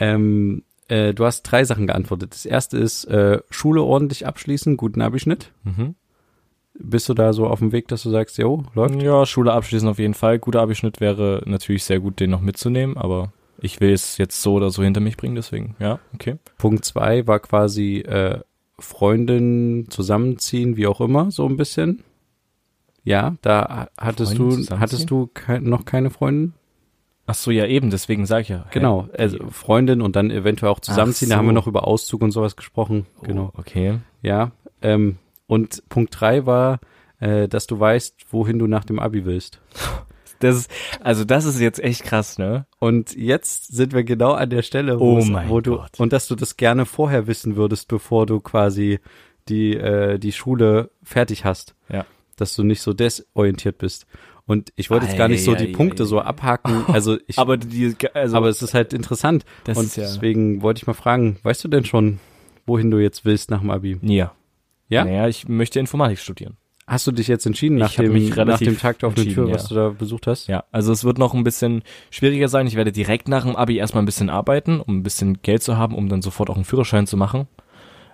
Ähm, 0.00 0.62
äh, 0.88 1.14
du 1.14 1.24
hast 1.24 1.42
drei 1.42 1.62
Sachen 1.64 1.86
geantwortet. 1.86 2.32
Das 2.32 2.46
erste 2.46 2.78
ist 2.78 3.04
äh, 3.04 3.40
Schule 3.50 3.82
ordentlich 3.82 4.26
abschließen, 4.26 4.76
guten 4.76 5.02
Abischnitt. 5.02 5.52
Mhm. 5.62 5.94
Bist 6.74 7.08
du 7.08 7.14
da 7.14 7.32
so 7.32 7.46
auf 7.46 7.58
dem 7.58 7.72
Weg, 7.72 7.88
dass 7.88 8.02
du 8.02 8.10
sagst, 8.10 8.38
jo, 8.38 8.64
läuft? 8.74 9.00
Ja, 9.02 9.26
Schule 9.26 9.52
abschließen 9.52 9.88
auf 9.88 9.98
jeden 9.98 10.14
Fall. 10.14 10.38
Guter 10.38 10.62
Abischnitt 10.62 11.00
wäre 11.00 11.42
natürlich 11.44 11.84
sehr 11.84 12.00
gut, 12.00 12.18
den 12.18 12.30
noch 12.30 12.40
mitzunehmen, 12.40 12.96
aber 12.96 13.32
ich 13.60 13.80
will 13.80 13.92
es 13.92 14.16
jetzt 14.16 14.40
so 14.40 14.54
oder 14.54 14.70
so 14.70 14.82
hinter 14.82 15.00
mich 15.00 15.18
bringen, 15.18 15.34
deswegen, 15.34 15.76
ja, 15.78 15.98
okay. 16.14 16.36
Punkt 16.56 16.86
zwei 16.86 17.26
war 17.26 17.40
quasi 17.40 17.98
äh, 17.98 18.40
Freundin 18.78 19.86
zusammenziehen, 19.90 20.78
wie 20.78 20.86
auch 20.86 21.02
immer, 21.02 21.30
so 21.30 21.46
ein 21.46 21.58
bisschen. 21.58 22.02
Ja, 23.10 23.34
da 23.42 23.88
hattest 23.98 24.38
du, 24.38 24.56
hattest 24.78 25.10
du 25.10 25.28
noch 25.60 25.84
keine 25.84 26.10
Freundin? 26.10 26.54
Ach 27.26 27.34
so, 27.34 27.50
ja 27.50 27.66
eben, 27.66 27.90
deswegen 27.90 28.24
sag 28.24 28.42
ich 28.42 28.48
ja. 28.50 28.66
Genau, 28.70 29.08
also 29.16 29.38
Freundin 29.50 30.00
und 30.00 30.14
dann 30.14 30.30
eventuell 30.30 30.70
auch 30.70 30.78
zusammenziehen. 30.80 31.30
Da 31.30 31.34
so. 31.34 31.38
haben 31.38 31.46
wir 31.46 31.52
noch 31.52 31.66
über 31.66 31.86
Auszug 31.86 32.22
und 32.22 32.30
sowas 32.30 32.54
gesprochen. 32.54 33.06
Genau. 33.22 33.52
Oh, 33.54 33.58
okay. 33.58 33.98
Ja. 34.22 34.52
Ähm, 34.80 35.18
und 35.48 35.82
Punkt 35.88 36.14
drei 36.18 36.46
war, 36.46 36.78
äh, 37.18 37.48
dass 37.48 37.66
du 37.66 37.80
weißt, 37.80 38.26
wohin 38.30 38.60
du 38.60 38.68
nach 38.68 38.84
dem 38.84 38.98
Abi 38.98 39.24
willst. 39.24 39.60
Das 40.42 40.56
ist, 40.56 40.70
also 41.02 41.24
das 41.24 41.44
ist 41.44 41.60
jetzt 41.60 41.80
echt 41.84 42.02
krass, 42.02 42.38
ne? 42.38 42.64
Und 42.78 43.14
jetzt 43.14 43.76
sind 43.76 43.92
wir 43.92 44.04
genau 44.04 44.32
an 44.32 44.48
der 44.48 44.62
Stelle, 44.62 44.98
wo, 44.98 45.18
Oh 45.18 45.24
mein 45.26 45.50
wo 45.50 45.60
du 45.60 45.76
Gott. 45.76 46.00
und 46.00 46.14
dass 46.14 46.28
du 46.28 46.34
das 46.34 46.56
gerne 46.56 46.86
vorher 46.86 47.26
wissen 47.26 47.56
würdest, 47.56 47.88
bevor 47.88 48.24
du 48.24 48.40
quasi 48.40 49.00
die 49.50 49.76
äh, 49.76 50.18
die 50.18 50.32
Schule 50.32 50.92
fertig 51.02 51.44
hast. 51.44 51.74
Dass 52.40 52.54
du 52.56 52.62
nicht 52.64 52.80
so 52.82 52.92
desorientiert 52.92 53.78
bist. 53.78 54.06
Und 54.46 54.72
ich 54.76 54.90
wollte 54.90 55.06
jetzt 55.06 55.16
gar 55.16 55.28
nicht 55.28 55.44
so 55.44 55.54
die 55.54 55.68
Punkte 55.68 56.06
so 56.06 56.20
abhaken. 56.20 56.84
Also 56.88 57.18
ich, 57.28 57.38
Aber 57.38 57.56
die, 57.56 57.94
also, 58.14 58.36
aber 58.36 58.48
es 58.48 58.62
ist 58.62 58.74
halt 58.74 58.92
interessant. 58.92 59.44
Und 59.66 59.96
ja- 59.96 60.02
deswegen 60.02 60.62
wollte 60.62 60.78
ich 60.78 60.86
mal 60.86 60.94
fragen, 60.94 61.38
weißt 61.42 61.62
du 61.62 61.68
denn 61.68 61.84
schon, 61.84 62.18
wohin 62.66 62.90
du 62.90 62.98
jetzt 62.98 63.24
willst 63.24 63.50
nach 63.50 63.60
dem 63.60 63.70
Abi? 63.70 63.98
ja. 64.02 64.32
Ja? 64.88 65.04
Naja, 65.04 65.28
ich 65.28 65.46
möchte 65.46 65.78
Informatik 65.78 66.18
studieren. 66.18 66.56
Hast 66.84 67.06
du 67.06 67.12
dich 67.12 67.28
jetzt 67.28 67.46
entschieden 67.46 67.76
nach 67.76 67.94
dem, 67.94 68.12
nach 68.30 68.58
dem 68.58 68.76
Tag 68.76 68.98
der 68.98 69.08
offenen 69.10 69.28
Tür, 69.28 69.44
entschieden, 69.44 69.54
was 69.54 69.68
du 69.68 69.76
da 69.76 69.90
besucht 69.90 70.26
hast? 70.26 70.48
Ja, 70.48 70.64
also 70.72 70.90
es 70.92 71.04
wird 71.04 71.16
noch 71.18 71.32
ein 71.32 71.44
bisschen 71.44 71.82
schwieriger 72.10 72.48
sein. 72.48 72.66
Ich 72.66 72.74
werde 72.74 72.90
direkt 72.90 73.28
nach 73.28 73.44
dem 73.44 73.54
Abi 73.54 73.76
erstmal 73.76 74.02
ein 74.02 74.06
bisschen 74.06 74.28
arbeiten, 74.30 74.80
um 74.80 74.96
ein 74.98 75.02
bisschen 75.04 75.40
Geld 75.42 75.62
zu 75.62 75.76
haben, 75.76 75.94
um 75.94 76.08
dann 76.08 76.22
sofort 76.22 76.50
auch 76.50 76.56
einen 76.56 76.64
Führerschein 76.64 77.06
zu 77.06 77.16
machen. 77.16 77.46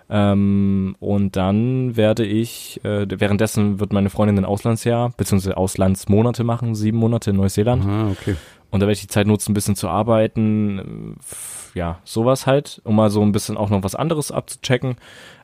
Ähm, 0.09 0.95
und 0.99 1.35
dann 1.35 1.97
werde 1.97 2.25
ich, 2.25 2.79
äh, 2.85 3.05
währenddessen 3.09 3.79
wird 3.79 3.91
meine 3.91 4.09
Freundin 4.09 4.37
ein 4.37 4.45
Auslandsjahr, 4.45 5.11
beziehungsweise 5.17 5.57
Auslandsmonate 5.57 6.43
machen, 6.43 6.75
sieben 6.75 6.97
Monate 6.97 7.31
in 7.31 7.35
Neuseeland. 7.35 7.85
Ah, 7.85 8.09
okay. 8.09 8.35
Und 8.71 8.79
da 8.81 8.85
werde 8.85 8.93
ich 8.93 9.01
die 9.01 9.07
Zeit 9.07 9.27
nutzen, 9.27 9.51
ein 9.51 9.53
bisschen 9.53 9.75
zu 9.75 9.89
arbeiten. 9.89 11.15
äh, 11.19 11.77
Ja, 11.79 11.99
sowas 12.03 12.47
halt, 12.47 12.81
um 12.83 12.95
mal 12.95 13.09
so 13.09 13.21
ein 13.21 13.31
bisschen 13.31 13.57
auch 13.57 13.69
noch 13.69 13.83
was 13.83 13.95
anderes 13.95 14.31
abzuchecken. 14.31 14.95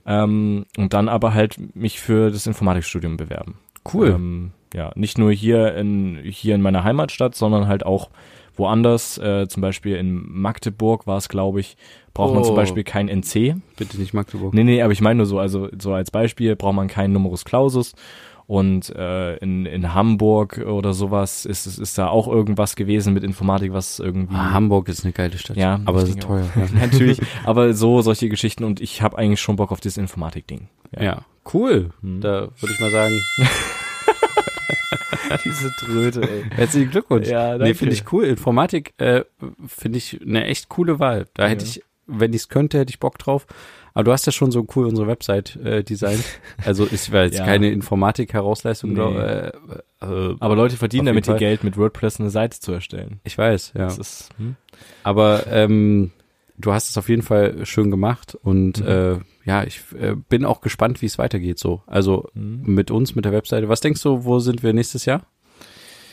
Ähm, 0.06 0.66
und 0.78 0.94
dann 0.94 1.10
aber 1.10 1.34
halt 1.34 1.76
mich 1.76 2.00
für 2.00 2.32
das 2.32 2.48
Informatikstudium 2.48 3.18
bewerben. 3.18 3.56
Cool. 3.94 4.10
Ähm, 4.10 4.52
ja, 4.74 4.92
nicht 4.96 5.18
nur 5.18 5.32
hier 5.32 5.76
in, 5.76 6.20
hier 6.24 6.56
in 6.56 6.62
meiner 6.62 6.84
Heimatstadt, 6.84 7.36
sondern 7.36 7.68
halt 7.68 7.86
auch 7.86 8.10
woanders. 8.56 9.18
Äh, 9.18 9.48
zum 9.48 9.62
Beispiel 9.62 9.96
in 9.96 10.24
Magdeburg 10.42 11.08
war 11.08 11.18
es, 11.18 11.30
glaube 11.30 11.60
ich, 11.60 11.78
braucht 12.14 12.34
man 12.36 12.44
zum 12.44 12.54
Oh. 12.54 12.56
Beispiel 12.56 12.84
kein 12.84 13.08
NC. 13.10 13.56
Bitte 13.78 13.98
nicht 14.00 14.14
Magdeburg. 14.14 14.54
Nee, 14.54 14.64
nee, 14.64 14.82
aber 14.82 14.94
ich 14.94 15.02
meine 15.02 15.18
nur 15.18 15.26
so, 15.26 15.40
also 15.40 15.70
so 15.80 15.94
als 15.94 16.12
Beispiel 16.12 16.56
braucht 16.56 16.76
man 16.76 16.88
keinen 16.88 17.14
Numerus 17.14 17.46
Clausus. 17.46 17.94
Und 18.46 18.94
äh, 18.94 19.38
in, 19.38 19.66
in 19.66 19.94
Hamburg 19.94 20.58
oder 20.58 20.94
sowas 20.94 21.46
ist, 21.46 21.66
ist, 21.66 21.80
ist 21.80 21.98
da 21.98 22.10
auch 22.10 22.28
irgendwas 22.28 22.76
gewesen 22.76 23.14
mit 23.14 23.24
Informatik, 23.24 23.72
was 23.72 24.00
irgendwie. 24.00 24.36
Ah, 24.36 24.52
Hamburg 24.52 24.90
ist 24.90 25.06
eine 25.06 25.14
geile 25.14 25.38
Stadt. 25.38 25.56
Ja, 25.56 25.80
aber 25.86 26.04
es 26.04 26.10
ist 26.10 26.20
teuer. 26.22 26.46
auch. 26.54 26.74
Natürlich, 26.80 27.20
aber 27.46 27.74
so 27.74 28.02
solche 28.02 28.28
Geschichten 28.28 28.66
und 28.66 28.82
ich 28.82 29.02
habe 29.02 29.18
eigentlich 29.18 29.40
schon 29.40 29.56
Bock 29.56 29.72
auf 29.72 29.80
dieses 29.80 29.98
Informatik-Ding. 29.98 30.68
Ja. 30.92 31.02
ja, 31.04 31.22
cool. 31.54 31.92
Hm. 32.02 32.20
Da 32.20 32.42
würde 32.60 32.74
ich 32.74 32.80
mal 32.82 32.92
sagen, 32.92 33.14
Diese 35.44 35.72
Tröte, 35.80 36.22
ey. 36.22 36.44
herzlichen 36.52 36.92
Glückwunsch. 36.92 37.28
Ja, 37.28 37.54
Nee, 37.54 37.60
danke. 37.60 37.76
finde 37.76 37.94
ich 37.94 38.12
cool. 38.12 38.26
Informatik 38.26 38.94
äh, 38.98 39.24
finde 39.68 39.98
ich 39.98 40.20
eine 40.22 40.46
echt 40.46 40.70
coole 40.70 41.00
Wahl. 41.00 41.26
Da 41.36 41.48
hätte 41.48 41.66
Ja. 41.66 41.72
ich, 41.72 41.84
wenn 42.08 42.32
ich 42.34 42.42
es 42.42 42.50
könnte, 42.50 42.80
hätte 42.80 42.90
ich 42.92 43.00
Bock 43.00 43.18
drauf. 43.18 43.46
Aber 43.96 44.06
du 44.06 44.12
hast 44.12 44.26
ja 44.26 44.32
schon 44.32 44.50
so 44.52 44.66
cool 44.76 44.88
unsere 44.88 45.08
Website 45.08 45.56
äh, 45.58 45.84
designt. 45.84 46.24
Also 46.66 46.86
ist 46.86 47.12
war 47.12 47.26
jetzt 47.26 47.38
Ja. 47.38 47.46
keine 47.46 47.70
Informatik-Herausleistung, 47.72 48.90
Nee. 48.92 48.96
glaub, 48.96 49.16
äh, 49.16 49.48
äh, 50.02 50.36
Aber 50.40 50.56
Leute 50.56 50.78
verdienen 50.78 51.06
damit 51.06 51.28
ihr. 51.28 51.36
Geld, 51.36 51.64
mit 51.64 51.78
WordPress 51.78 52.20
eine 52.20 52.30
Seite 52.32 52.60
zu 52.60 52.72
erstellen. 52.72 53.20
ich 53.24 53.38
weiß, 53.38 53.74
ja. 53.76 53.86
Das 53.86 53.98
ist, 54.00 54.30
hm? 54.38 54.56
Aber 55.04 55.46
ähm, 55.48 56.12
du 56.64 56.74
hast 56.74 56.90
es 56.90 56.98
auf 56.98 57.10
jeden 57.10 57.22
Fall 57.22 57.66
schön 57.66 57.92
gemacht 57.92 58.36
und 58.42 58.80
Mhm. 58.82 58.88
äh, 58.88 59.16
ja, 59.46 59.64
ich 59.64 59.82
äh, 60.00 60.16
bin 60.16 60.46
auch 60.46 60.62
gespannt, 60.62 61.02
wie 61.02 61.06
es 61.06 61.18
weitergeht 61.18 61.60
so. 61.60 61.84
Also 61.86 62.30
Mhm. 62.34 62.62
mit 62.66 62.90
uns, 62.92 63.14
mit 63.16 63.26
der 63.26 63.32
Webseite. 63.34 63.70
Was 63.70 63.82
denkst 63.82 64.02
du, 64.02 64.24
wo 64.26 64.40
sind 64.40 64.64
wir 64.64 64.74
nächstes 64.74 65.06
Jahr? 65.06 65.22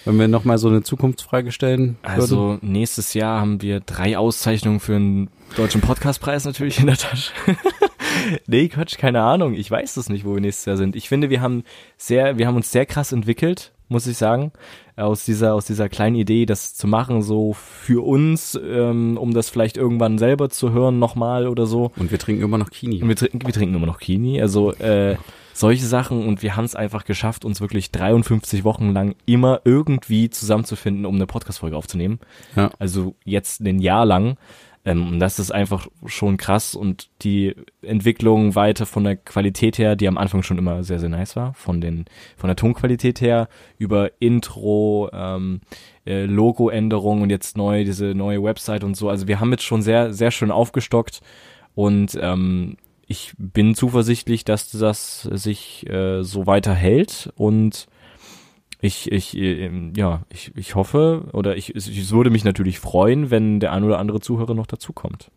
Wenn 0.07 0.19
wir 0.19 0.29
nochmal 0.29 0.57
so 0.59 0.69
eine 0.69 0.83
Zukunftsfrage 0.83 1.53
stellen 1.53 1.97
würden? 2.03 2.21
Also 2.21 2.59
nächstes 2.63 3.13
Jahr 3.15 3.41
haben 3.41 3.61
wir 3.63 3.81
drei 3.81 4.17
Auszeichnungen 4.17 4.81
für 4.81 4.97
einen 4.97 5.29
deutschen 5.57 5.83
Podcastpreis 5.83 6.45
natürlich 6.47 6.81
in 6.81 6.87
der 6.87 6.97
Tasche. 6.97 7.33
nee, 8.47 8.69
Quatsch, 8.69 8.97
keine 8.99 9.21
Ahnung. 9.23 9.55
Ich 9.55 9.71
weiß 9.71 9.97
es 9.99 10.09
nicht, 10.09 10.25
wo 10.25 10.35
wir 10.35 10.41
nächstes 10.41 10.65
Jahr 10.65 10.77
sind. 10.79 10.97
Ich 10.97 11.09
finde, 11.09 11.29
wir 11.31 11.41
haben 11.43 11.65
sehr, 11.99 12.39
wir 12.39 12.47
haben 12.47 12.57
uns 12.57 12.73
sehr 12.73 12.87
krass 12.87 13.13
entwickelt, 13.13 13.73
muss 13.91 14.07
ich 14.07 14.17
sagen, 14.17 14.53
aus 14.97 15.25
dieser, 15.25 15.55
aus 15.55 15.67
dieser 15.67 15.89
kleinen 15.89 16.17
Idee, 16.17 16.47
das 16.47 16.75
zu 16.75 16.87
machen, 16.87 17.23
so 17.23 17.53
für 17.55 18.05
uns, 18.05 18.59
ähm, 18.63 19.17
um 19.19 19.35
das 19.35 19.51
vielleicht 19.51 19.77
irgendwann 19.77 20.19
selber 20.19 20.49
zu 20.49 20.73
hören 20.73 20.99
nochmal 20.99 21.49
oder 21.49 21.67
so. 21.67 21.91
Und 21.97 22.11
wir 22.11 22.19
trinken 22.19 22.43
immer 22.43 22.59
noch 22.59 22.71
Kini. 22.71 23.03
Und 23.03 23.09
wir 23.09 23.17
trinken, 23.17 23.45
wir 23.45 23.53
trinken 23.53 23.75
immer 23.75 23.87
noch 23.87 23.99
Kini. 23.99 24.41
Also 24.41 24.73
äh, 24.75 25.17
solche 25.53 25.87
Sachen 25.87 26.27
und 26.27 26.43
wir 26.43 26.57
haben 26.57 26.65
es 26.65 26.75
einfach 26.75 27.05
geschafft, 27.05 27.45
uns 27.45 27.61
wirklich 27.61 27.91
53 27.91 28.65
Wochen 28.65 28.93
lang 28.93 29.15
immer 29.27 29.61
irgendwie 29.65 30.31
zusammenzufinden, 30.31 31.05
um 31.05 31.17
eine 31.17 31.27
Podcast-Folge 31.27 31.77
aufzunehmen. 31.77 32.21
Ja. 32.57 32.71
Also 32.79 33.15
jetzt 33.25 33.61
ein 33.61 33.81
Jahr 33.81 34.07
lang. 34.07 34.37
Ähm, 34.85 35.09
und 35.09 35.21
das 35.21 35.39
ist 35.39 35.51
einfach 35.51 35.89
schon 36.07 36.37
krass. 36.37 36.75
Und 36.75 37.11
die 37.23 37.55
Entwicklung 37.83 38.55
weiter 38.55 38.87
von 38.87 39.05
der 39.05 39.17
Qualität 39.17 39.79
her, 39.79 39.97
die 39.97 40.09
am 40.09 40.19
Anfang 40.19 40.43
schon 40.43 40.59
immer 40.59 40.83
sehr, 40.83 40.99
sehr 40.99 41.09
nice 41.09 41.37
war, 41.37 41.55
von 41.55 41.81
den, 41.81 42.07
von 42.37 42.49
der 42.49 42.57
Tonqualität 42.57 43.21
her, 43.21 43.49
über 43.79 44.11
Intro, 44.21 45.11
ähm, 45.13 45.61
äh, 46.07 46.25
Logo-Änderungen 46.25 47.23
und 47.23 47.31
jetzt 47.31 47.57
neu, 47.57 47.85
diese 47.85 48.15
neue 48.15 48.43
Website 48.43 48.85
und 48.85 48.97
so. 48.97 49.09
Also 49.09 49.29
wir 49.29 49.41
haben 49.41 49.51
jetzt 49.51 49.65
schon 49.65 49.83
sehr, 49.83 50.13
sehr 50.13 50.31
schön 50.31 50.51
aufgestockt. 50.51 51.21
Und 51.75 52.19
ähm, 52.21 52.77
ich 53.07 53.33
bin 53.39 53.75
zuversichtlich, 53.75 54.45
dass 54.45 54.71
das 54.71 55.23
sich 55.23 55.89
äh, 55.89 56.23
so 56.23 56.47
weiterhält 56.47 57.33
und 57.37 57.87
ich, 58.81 59.11
ich, 59.13 59.37
äh, 59.37 59.67
ähm, 59.67 59.93
ja, 59.97 60.23
ich, 60.31 60.53
ich 60.57 60.75
hoffe 60.75 61.29
oder 61.33 61.57
ich, 61.57 61.75
es 61.75 62.11
würde 62.13 62.31
mich 62.31 62.45
natürlich 62.45 62.79
freuen, 62.79 63.31
wenn 63.31 63.61
der 63.61 63.73
ein 63.73 63.85
oder 63.85 63.99
andere 63.99 64.21
Zuhörer 64.21 64.55
noch 64.55 64.67
dazukommt. 64.67 65.31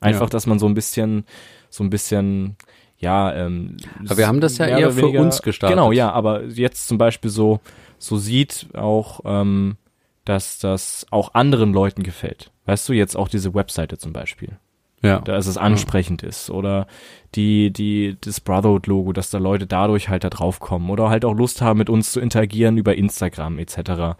Einfach, 0.00 0.22
Ja. 0.22 0.30
dass 0.30 0.46
man 0.46 0.58
so 0.58 0.66
ein 0.66 0.74
bisschen, 0.74 1.24
so 1.70 1.82
ein 1.84 1.90
bisschen, 1.90 2.56
ja, 2.98 3.32
ähm, 3.34 3.76
Aber 4.06 4.16
wir 4.16 4.26
haben 4.28 4.40
das 4.40 4.58
ja 4.58 4.66
eher 4.66 4.90
für 4.92 5.02
weniger- 5.02 5.20
uns 5.22 5.42
gestartet. 5.42 5.76
Genau, 5.76 5.92
ja, 5.92 6.10
aber 6.10 6.44
jetzt 6.44 6.88
zum 6.88 6.98
Beispiel 6.98 7.30
so, 7.30 7.60
so 7.98 8.16
sieht 8.16 8.68
auch, 8.74 9.20
ähm, 9.24 9.76
dass 10.24 10.58
das 10.58 11.06
auch 11.10 11.34
anderen 11.34 11.72
Leuten 11.72 12.02
gefällt. 12.02 12.50
Weißt 12.66 12.88
du, 12.88 12.92
jetzt 12.92 13.16
auch 13.16 13.28
diese 13.28 13.54
Webseite 13.54 13.98
zum 13.98 14.12
Beispiel 14.12 14.58
Ja. 15.02 15.20
dass 15.20 15.46
es 15.46 15.56
ansprechend 15.56 16.22
ist 16.24 16.50
oder 16.50 16.86
die 17.34 17.72
die 17.72 18.16
das 18.20 18.40
Brotherhood 18.40 18.86
Logo, 18.86 19.12
dass 19.12 19.30
da 19.30 19.38
Leute 19.38 19.66
dadurch 19.66 20.08
halt 20.08 20.24
da 20.24 20.30
drauf 20.30 20.58
kommen 20.60 20.90
oder 20.90 21.08
halt 21.08 21.24
auch 21.24 21.34
Lust 21.34 21.62
haben 21.62 21.78
mit 21.78 21.88
uns 21.90 22.10
zu 22.10 22.20
interagieren 22.20 22.78
über 22.78 22.96
Instagram 22.96 23.58
etc. 23.58 24.16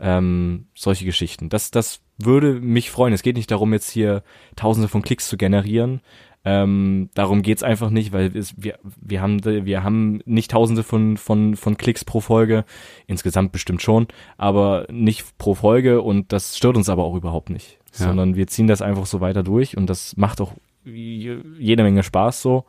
Ähm, 0.00 0.66
solche 0.74 1.04
Geschichten. 1.04 1.48
Das 1.48 1.70
das 1.70 2.00
würde 2.18 2.54
mich 2.54 2.90
freuen. 2.90 3.12
Es 3.12 3.22
geht 3.22 3.36
nicht 3.36 3.50
darum 3.50 3.72
jetzt 3.72 3.90
hier 3.90 4.22
Tausende 4.56 4.88
von 4.88 5.02
Klicks 5.02 5.28
zu 5.28 5.36
generieren. 5.36 6.00
Ähm, 6.48 7.10
darum 7.14 7.42
geht's 7.42 7.64
einfach 7.64 7.90
nicht, 7.90 8.12
weil 8.12 8.34
es, 8.36 8.54
wir 8.56 8.78
wir 9.00 9.20
haben 9.20 9.44
wir 9.44 9.82
haben 9.82 10.20
nicht 10.26 10.52
Tausende 10.52 10.84
von 10.84 11.16
von 11.16 11.56
von 11.56 11.76
Klicks 11.76 12.04
pro 12.04 12.20
Folge. 12.20 12.64
Insgesamt 13.08 13.50
bestimmt 13.50 13.82
schon, 13.82 14.06
aber 14.38 14.86
nicht 14.90 15.36
pro 15.38 15.54
Folge 15.56 16.02
und 16.02 16.32
das 16.32 16.56
stört 16.56 16.76
uns 16.76 16.88
aber 16.88 17.02
auch 17.02 17.16
überhaupt 17.16 17.50
nicht 17.50 17.78
Ja. 17.98 18.06
sondern 18.06 18.36
wir 18.36 18.46
ziehen 18.46 18.68
das 18.68 18.80
einfach 18.80 19.06
so 19.06 19.20
weiter 19.20 19.42
durch 19.42 19.76
und 19.76 19.90
das 19.90 20.16
macht 20.16 20.40
auch 20.40 20.52
je- 20.84 21.38
jede 21.58 21.82
Menge 21.82 22.04
Spaß 22.04 22.40
so. 22.42 22.64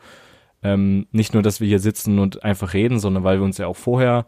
Ähm, 0.64 1.06
nicht 1.12 1.36
nur, 1.36 1.44
dass 1.44 1.62
wir 1.62 1.68
hier 1.68 1.80
sitzen 1.80 2.18
und 2.18 2.44
einfach 2.44 2.74
reden, 2.74 2.98
sondern 3.00 3.24
weil 3.24 3.38
wir 3.38 3.46
uns 3.46 3.60
ja 3.60 3.68
auch 3.68 3.76
vorher 3.78 4.26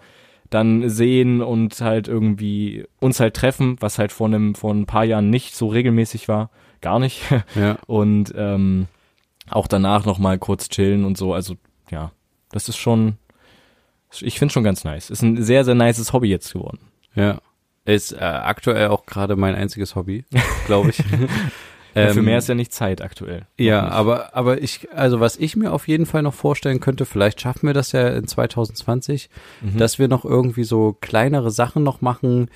dann 0.51 0.89
sehen 0.89 1.41
und 1.41 1.81
halt 1.81 2.07
irgendwie 2.07 2.85
uns 2.99 3.19
halt 3.19 3.35
treffen, 3.35 3.77
was 3.79 3.97
halt 3.97 4.11
vor 4.11 4.27
einem 4.27 4.53
vor 4.53 4.71
ein 4.75 4.85
paar 4.85 5.05
Jahren 5.05 5.31
nicht 5.31 5.55
so 5.55 5.67
regelmäßig 5.69 6.27
war, 6.27 6.51
gar 6.81 6.99
nicht. 6.99 7.21
ja. 7.55 7.77
Und 7.87 8.31
ähm, 8.37 8.85
auch 9.51 9.67
danach 9.67 10.05
noch 10.05 10.17
mal 10.19 10.37
kurz 10.37 10.69
chillen 10.69 11.05
und 11.05 11.17
so. 11.17 11.33
Also 11.33 11.55
ja, 11.91 12.11
das 12.51 12.69
ist 12.69 12.77
schon, 12.77 13.17
ich 14.21 14.39
finde 14.39 14.53
schon 14.53 14.63
ganz 14.63 14.83
nice. 14.83 15.09
Ist 15.09 15.21
ein 15.21 15.41
sehr 15.43 15.65
sehr 15.65 15.75
nices 15.75 16.13
Hobby 16.13 16.29
jetzt 16.29 16.53
geworden. 16.53 16.79
Ja. 17.15 17.39
Ist 17.85 18.11
äh, 18.11 18.17
aktuell 18.17 18.89
auch 18.89 19.05
gerade 19.05 19.35
mein 19.35 19.55
einziges 19.55 19.95
Hobby, 19.95 20.25
glaube 20.67 20.91
ich. 20.91 20.99
Ja, 20.99 21.05
für 22.13 22.19
Ähm, 22.19 22.25
mehr 22.25 22.37
ist 22.37 22.47
ja 22.47 22.53
nicht 22.53 22.71
Zeit 22.71 23.01
aktuell. 23.01 23.47
Ja, 23.57 23.87
aber, 23.87 24.35
aber 24.35 24.61
ich, 24.61 24.91
also 24.93 25.19
was 25.19 25.37
ich 25.37 25.55
mir 25.55 25.73
auf 25.73 25.87
jeden 25.87 26.05
Fall 26.05 26.21
noch 26.21 26.35
vorstellen 26.35 26.79
könnte, 26.81 27.05
vielleicht 27.05 27.41
schaffen 27.41 27.65
wir 27.65 27.73
das 27.73 27.91
ja 27.93 28.07
in 28.09 28.27
2020, 28.27 29.29
Mhm. 29.61 29.77
dass 29.77 29.97
wir 29.97 30.07
noch 30.07 30.23
irgendwie 30.23 30.65
so 30.65 30.95
kleinere 31.01 31.49
Sachen 31.49 31.81
noch 31.81 32.01
machen, 32.01 32.51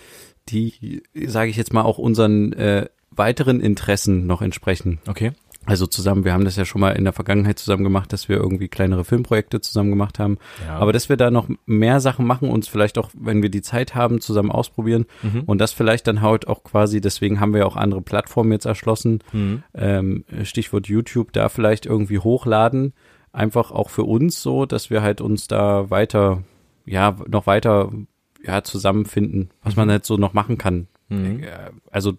die, 0.50 1.02
sage 1.16 1.50
ich 1.50 1.58
jetzt 1.58 1.74
mal, 1.74 1.82
auch 1.82 1.98
unseren 1.98 2.54
äh, 2.54 2.88
weiteren 3.10 3.60
Interessen 3.60 4.28
noch 4.28 4.42
entsprechen. 4.44 5.00
okay. 5.08 5.32
Also 5.66 5.88
zusammen, 5.88 6.26
wir 6.26 6.34
haben 6.34 6.44
das 6.46 6.56
ja 6.58 6.66
schon 6.66 6.82
mal 6.82 6.92
in 6.92 7.04
der 7.06 7.14
Vergangenheit 7.14 7.58
zusammen 7.58 7.84
gemacht, 7.84 8.12
dass 8.12 8.28
wir 8.28 8.38
irgendwie 8.38 8.68
kleinere 8.68 9.06
Filmprojekte 9.06 9.62
zusammen 9.62 9.90
gemacht 9.90 10.20
haben. 10.20 10.38
Ja. 10.68 10.76
Aber 10.76 10.92
dass 10.92 11.08
wir 11.10 11.16
da 11.18 11.32
noch 11.32 11.48
mehr 11.66 12.00
Sachen 12.02 12.26
machen, 12.28 12.50
uns 12.50 12.68
vielleicht 12.68 12.98
auch, 12.98 13.10
wenn 13.18 13.42
wir 13.42 13.50
die 13.50 13.62
Zeit 13.62 13.96
haben, 13.96 14.20
zusammen 14.20 14.52
ausprobieren 14.52 15.06
Mhm. 15.22 15.44
und 15.46 15.60
das 15.60 15.72
vielleicht 15.72 16.08
dann 16.08 16.22
halt 16.22 16.48
auch 16.48 16.64
quasi, 16.64 17.00
deswegen 17.02 17.40
haben 17.40 17.54
wir 17.54 17.62
ja 17.62 17.66
auch 17.66 17.78
andere 17.78 18.02
Plattformen 18.02 18.52
jetzt 18.52 18.66
erschlossen, 18.66 19.20
Mhm. 19.32 19.64
ähm, 19.74 20.26
Stichwort 20.44 20.88
YouTube, 20.88 21.32
da 21.34 21.48
vielleicht 21.50 21.86
irgendwie 21.86 22.20
hochladen, 22.20 22.94
einfach 23.32 23.72
auch 23.72 23.90
für 23.90 24.04
uns 24.04 24.42
so, 24.42 24.66
dass 24.66 24.90
wir 24.90 25.02
halt 25.02 25.22
uns 25.22 25.48
da 25.48 25.90
weiter, 25.90 26.44
ja, 26.86 27.16
noch 27.28 27.48
weiter 27.48 27.92
ja, 28.46 28.62
zusammenfinden, 28.64 29.50
was 29.64 29.78
man 29.78 29.90
halt 29.90 30.06
so 30.06 30.18
noch 30.18 30.34
machen 30.34 30.58
kann. 30.58 30.88
Mhm. 31.08 31.44
Äh, 31.44 31.48
Also 31.90 32.14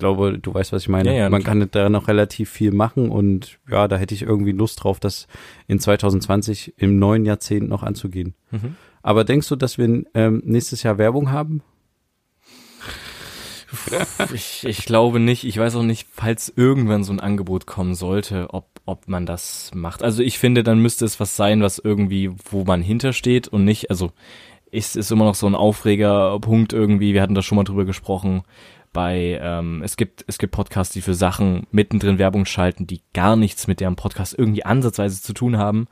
glaube, 0.00 0.38
du 0.38 0.52
weißt, 0.52 0.72
was 0.72 0.82
ich 0.82 0.88
meine. 0.88 1.10
Ja, 1.10 1.18
ja, 1.18 1.30
man 1.30 1.44
kann 1.44 1.68
da 1.70 1.88
noch 1.88 2.08
relativ 2.08 2.50
viel 2.50 2.72
machen 2.72 3.10
und 3.10 3.58
ja, 3.70 3.86
da 3.86 3.96
hätte 3.96 4.14
ich 4.14 4.22
irgendwie 4.22 4.52
Lust 4.52 4.82
drauf, 4.82 4.98
das 4.98 5.28
in 5.68 5.78
2020 5.78 6.74
im 6.76 6.98
neuen 6.98 7.24
Jahrzehnt 7.24 7.68
noch 7.68 7.84
anzugehen. 7.84 8.34
Mhm. 8.50 8.74
Aber 9.02 9.24
denkst 9.24 9.48
du, 9.48 9.56
dass 9.56 9.78
wir 9.78 10.04
ähm, 10.14 10.42
nächstes 10.44 10.82
Jahr 10.82 10.98
Werbung 10.98 11.30
haben? 11.30 11.62
Ich, 14.34 14.64
ich 14.64 14.84
glaube 14.84 15.20
nicht. 15.20 15.44
Ich 15.44 15.56
weiß 15.56 15.76
auch 15.76 15.82
nicht, 15.82 16.08
falls 16.10 16.52
irgendwann 16.54 17.04
so 17.04 17.12
ein 17.12 17.20
Angebot 17.20 17.66
kommen 17.66 17.94
sollte, 17.94 18.48
ob, 18.50 18.80
ob 18.84 19.08
man 19.08 19.26
das 19.26 19.70
macht. 19.74 20.02
Also 20.02 20.22
ich 20.22 20.38
finde, 20.38 20.64
dann 20.64 20.80
müsste 20.80 21.04
es 21.04 21.20
was 21.20 21.36
sein, 21.36 21.62
was 21.62 21.78
irgendwie, 21.78 22.30
wo 22.50 22.64
man 22.64 22.82
hintersteht 22.82 23.48
und 23.48 23.64
nicht, 23.64 23.90
also 23.90 24.10
ist, 24.70 24.96
ist 24.96 25.10
immer 25.10 25.24
noch 25.24 25.34
so 25.34 25.46
ein 25.46 25.54
Aufregerpunkt 25.54 26.72
irgendwie. 26.72 27.14
Wir 27.14 27.22
hatten 27.22 27.34
da 27.34 27.42
schon 27.42 27.56
mal 27.56 27.64
drüber 27.64 27.84
gesprochen. 27.84 28.42
Bei, 28.92 29.38
ähm, 29.40 29.82
es 29.84 29.96
gibt, 29.96 30.24
es 30.26 30.38
gibt 30.38 30.52
Podcasts, 30.52 30.92
die 30.92 31.00
für 31.00 31.14
Sachen 31.14 31.66
mittendrin 31.70 32.18
Werbung 32.18 32.44
schalten, 32.44 32.86
die 32.86 33.02
gar 33.14 33.36
nichts 33.36 33.68
mit 33.68 33.80
deren 33.80 33.96
Podcast 33.96 34.36
irgendwie 34.36 34.64
ansatzweise 34.64 35.22
zu 35.22 35.32
tun 35.32 35.58
haben. 35.58 35.86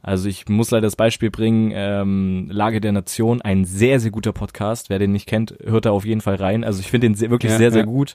Also 0.00 0.28
ich 0.28 0.48
muss 0.48 0.70
leider 0.70 0.86
das 0.86 0.94
Beispiel 0.94 1.30
bringen, 1.32 1.72
ähm, 1.74 2.48
Lage 2.48 2.80
der 2.80 2.92
Nation, 2.92 3.42
ein 3.42 3.64
sehr, 3.64 3.98
sehr 3.98 4.12
guter 4.12 4.32
Podcast. 4.32 4.88
Wer 4.88 5.00
den 5.00 5.10
nicht 5.10 5.26
kennt, 5.26 5.56
hört 5.64 5.86
da 5.86 5.90
auf 5.90 6.04
jeden 6.04 6.20
Fall 6.20 6.36
rein. 6.36 6.62
Also 6.62 6.78
ich 6.78 6.88
finde 6.88 7.08
den 7.08 7.16
sehr, 7.16 7.30
wirklich 7.30 7.50
Ja, 7.50 7.58
sehr, 7.58 7.72
sehr 7.72 7.80
ja. 7.80 7.86
gut. 7.86 8.14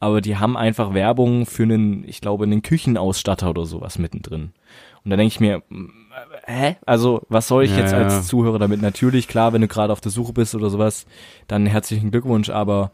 Aber 0.00 0.20
die 0.20 0.36
haben 0.36 0.56
einfach 0.56 0.94
Werbung 0.94 1.46
für 1.46 1.62
einen, 1.64 2.02
ich 2.08 2.20
glaube, 2.20 2.44
einen 2.44 2.62
Küchenausstatter 2.62 3.50
oder 3.50 3.66
sowas 3.66 3.98
mittendrin. 3.98 4.52
Und 5.04 5.10
da 5.10 5.16
denke 5.16 5.32
ich 5.32 5.40
mir, 5.40 5.62
äh, 6.46 6.52
hä? 6.52 6.76
Also 6.86 7.22
was 7.28 7.46
soll 7.46 7.64
ich 7.64 7.70
Ja, 7.70 7.78
jetzt 7.78 7.94
als 7.94 8.26
Zuhörer 8.26 8.58
damit? 8.58 8.82
Natürlich, 8.82 9.28
klar, 9.28 9.52
wenn 9.52 9.60
du 9.60 9.68
gerade 9.68 9.92
auf 9.92 10.00
der 10.00 10.10
Suche 10.10 10.32
bist 10.32 10.56
oder 10.56 10.70
sowas, 10.70 11.06
dann 11.46 11.66
herzlichen 11.66 12.10
Glückwunsch, 12.10 12.50
aber 12.50 12.90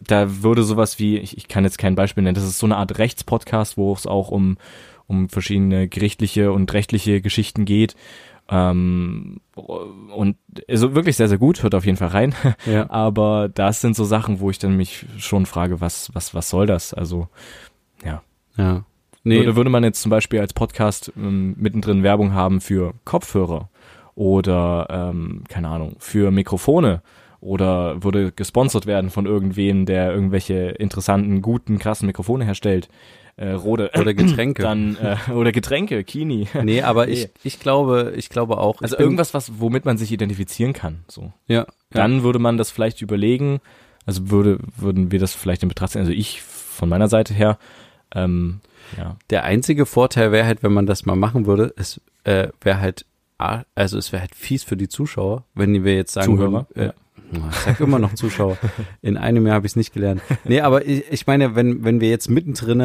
da 0.00 0.42
würde 0.42 0.62
sowas 0.62 0.98
wie, 0.98 1.18
ich, 1.18 1.36
ich 1.36 1.48
kann 1.48 1.64
jetzt 1.64 1.78
kein 1.78 1.94
Beispiel 1.94 2.22
nennen, 2.22 2.34
das 2.34 2.44
ist 2.44 2.58
so 2.58 2.66
eine 2.66 2.76
Art 2.76 2.98
Rechtspodcast, 2.98 3.76
wo 3.76 3.92
es 3.92 4.06
auch 4.06 4.30
um, 4.30 4.56
um 5.06 5.28
verschiedene 5.28 5.88
gerichtliche 5.88 6.52
und 6.52 6.72
rechtliche 6.72 7.20
Geschichten 7.20 7.64
geht. 7.64 7.94
Ähm, 8.48 9.40
und 9.54 10.36
also 10.68 10.94
wirklich 10.94 11.16
sehr, 11.16 11.28
sehr 11.28 11.38
gut, 11.38 11.62
hört 11.62 11.74
auf 11.74 11.86
jeden 11.86 11.98
Fall 11.98 12.08
rein. 12.08 12.34
Ja. 12.66 12.86
Aber 12.90 13.48
das 13.48 13.80
sind 13.80 13.94
so 13.94 14.04
Sachen, 14.04 14.40
wo 14.40 14.50
ich 14.50 14.58
dann 14.58 14.76
mich 14.76 15.06
schon 15.18 15.46
frage, 15.46 15.80
was, 15.80 16.10
was, 16.14 16.34
was 16.34 16.50
soll 16.50 16.66
das? 16.66 16.92
Also, 16.92 17.28
ja. 18.04 18.22
Ja. 18.56 18.84
Nee, 19.22 19.40
Würde, 19.40 19.56
würde 19.56 19.70
man 19.70 19.84
jetzt 19.84 20.00
zum 20.00 20.10
Beispiel 20.10 20.40
als 20.40 20.54
Podcast 20.54 21.12
ähm, 21.16 21.54
mittendrin 21.58 22.02
Werbung 22.02 22.32
haben 22.32 22.60
für 22.60 22.94
Kopfhörer 23.04 23.68
oder, 24.14 24.86
ähm, 24.90 25.44
keine 25.48 25.68
Ahnung, 25.68 25.96
für 25.98 26.30
Mikrofone 26.30 27.02
oder 27.40 28.02
würde 28.02 28.32
gesponsert 28.32 28.86
werden 28.86 29.10
von 29.10 29.26
irgendwen, 29.26 29.86
der 29.86 30.12
irgendwelche 30.12 30.70
interessanten, 30.70 31.42
guten, 31.42 31.78
krassen 31.78 32.06
Mikrofone 32.06 32.44
herstellt, 32.44 32.88
äh, 33.36 33.52
Rode, 33.52 33.90
oder 33.98 34.14
Getränke. 34.14 34.62
dann, 34.62 34.96
äh, 34.96 35.32
oder 35.32 35.52
Getränke, 35.52 36.04
Kini. 36.04 36.48
nee, 36.62 36.82
aber 36.82 37.06
Nee. 37.10 37.12
ich, 37.12 37.30
ich 37.42 37.60
glaube, 37.60 38.12
ich 38.16 38.28
glaube 38.28 38.58
auch. 38.58 38.82
Also 38.82 38.98
irgendwas, 38.98 39.32
was, 39.34 39.60
womit 39.60 39.84
man 39.84 39.96
sich 39.96 40.12
identifizieren 40.12 40.72
kann, 40.72 41.00
so. 41.08 41.32
Ja. 41.46 41.60
ja. 41.60 41.66
Dann 41.90 42.22
würde 42.22 42.38
man 42.38 42.58
das 42.58 42.70
vielleicht 42.70 43.00
überlegen, 43.00 43.60
also 44.06 44.30
würde, 44.30 44.58
würden 44.76 45.10
wir 45.10 45.18
das 45.18 45.34
vielleicht 45.34 45.62
in 45.62 45.68
Betracht 45.68 45.92
ziehen, 45.92 46.00
also 46.00 46.12
ich 46.12 46.42
von 46.42 46.88
meiner 46.88 47.08
Seite 47.08 47.34
her, 47.34 47.58
ähm, 48.14 48.60
ja. 48.96 49.16
Der 49.30 49.44
einzige 49.44 49.86
Vorteil 49.86 50.32
wäre 50.32 50.46
halt, 50.46 50.62
wenn 50.62 50.72
man 50.72 50.86
das 50.86 51.06
mal 51.06 51.16
machen 51.16 51.46
würde, 51.46 51.72
es 51.76 52.00
äh, 52.24 52.48
wäre 52.60 52.80
halt, 52.80 53.06
also 53.38 53.98
es 53.98 54.12
wäre 54.12 54.22
halt 54.22 54.34
fies 54.34 54.64
für 54.64 54.76
die 54.76 54.88
Zuschauer, 54.88 55.44
wenn 55.54 55.84
wir 55.84 55.94
jetzt 55.94 56.12
sagen 56.12 56.26
Zuhörer, 56.26 56.66
würden, 56.74 56.90
äh, 56.90 56.92
ich 57.30 57.56
sag 57.56 57.80
immer 57.80 57.98
noch 57.98 58.14
Zuschauer. 58.14 58.56
In 59.02 59.16
einem 59.16 59.46
Jahr 59.46 59.56
habe 59.56 59.66
ich 59.66 59.72
es 59.72 59.76
nicht 59.76 59.92
gelernt. 59.92 60.20
Nee, 60.44 60.60
aber 60.60 60.86
ich, 60.86 61.04
ich 61.10 61.26
meine, 61.26 61.54
wenn, 61.54 61.84
wenn 61.84 62.00
wir 62.00 62.08
jetzt 62.10 62.28
mittendrin 62.28 62.80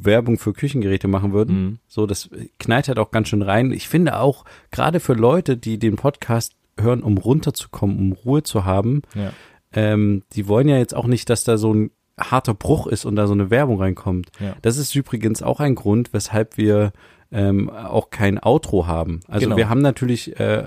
Werbung 0.00 0.38
für 0.38 0.52
Küchengeräte 0.52 1.08
machen 1.08 1.32
würden, 1.32 1.54
Mhm. 1.64 1.78
so, 1.88 2.06
das 2.06 2.28
knallt 2.58 2.88
halt 2.88 2.98
auch 2.98 3.10
ganz 3.10 3.28
schön 3.28 3.42
rein. 3.42 3.70
Ich 3.72 3.88
finde 3.88 4.18
auch, 4.18 4.44
gerade 4.70 5.00
für 5.00 5.14
Leute, 5.14 5.56
die 5.56 5.78
den 5.78 5.96
Podcast 5.96 6.54
hören, 6.80 7.02
um 7.02 7.18
runterzukommen, 7.18 7.98
um 7.98 8.12
Ruhe 8.12 8.42
zu 8.42 8.64
haben, 8.64 9.02
Ja. 9.14 9.32
ähm, 9.72 10.22
die 10.32 10.48
wollen 10.48 10.68
ja 10.68 10.78
jetzt 10.78 10.94
auch 10.94 11.06
nicht, 11.06 11.30
dass 11.30 11.44
da 11.44 11.56
so 11.56 11.72
ein 11.72 11.90
harter 12.18 12.54
Bruch 12.54 12.86
ist 12.86 13.04
und 13.04 13.16
da 13.16 13.26
so 13.26 13.32
eine 13.32 13.50
Werbung 13.50 13.80
reinkommt. 13.80 14.30
Ja. 14.40 14.54
Das 14.62 14.76
ist 14.76 14.94
übrigens 14.94 15.42
auch 15.42 15.60
ein 15.60 15.74
Grund, 15.74 16.12
weshalb 16.12 16.56
wir 16.56 16.92
ähm, 17.32 17.68
auch 17.70 18.10
kein 18.10 18.38
Outro 18.40 18.86
haben. 18.86 19.20
Also 19.26 19.46
Genau. 19.46 19.56
wir 19.56 19.68
haben 19.68 19.80
natürlich 19.82 20.38
äh, 20.38 20.64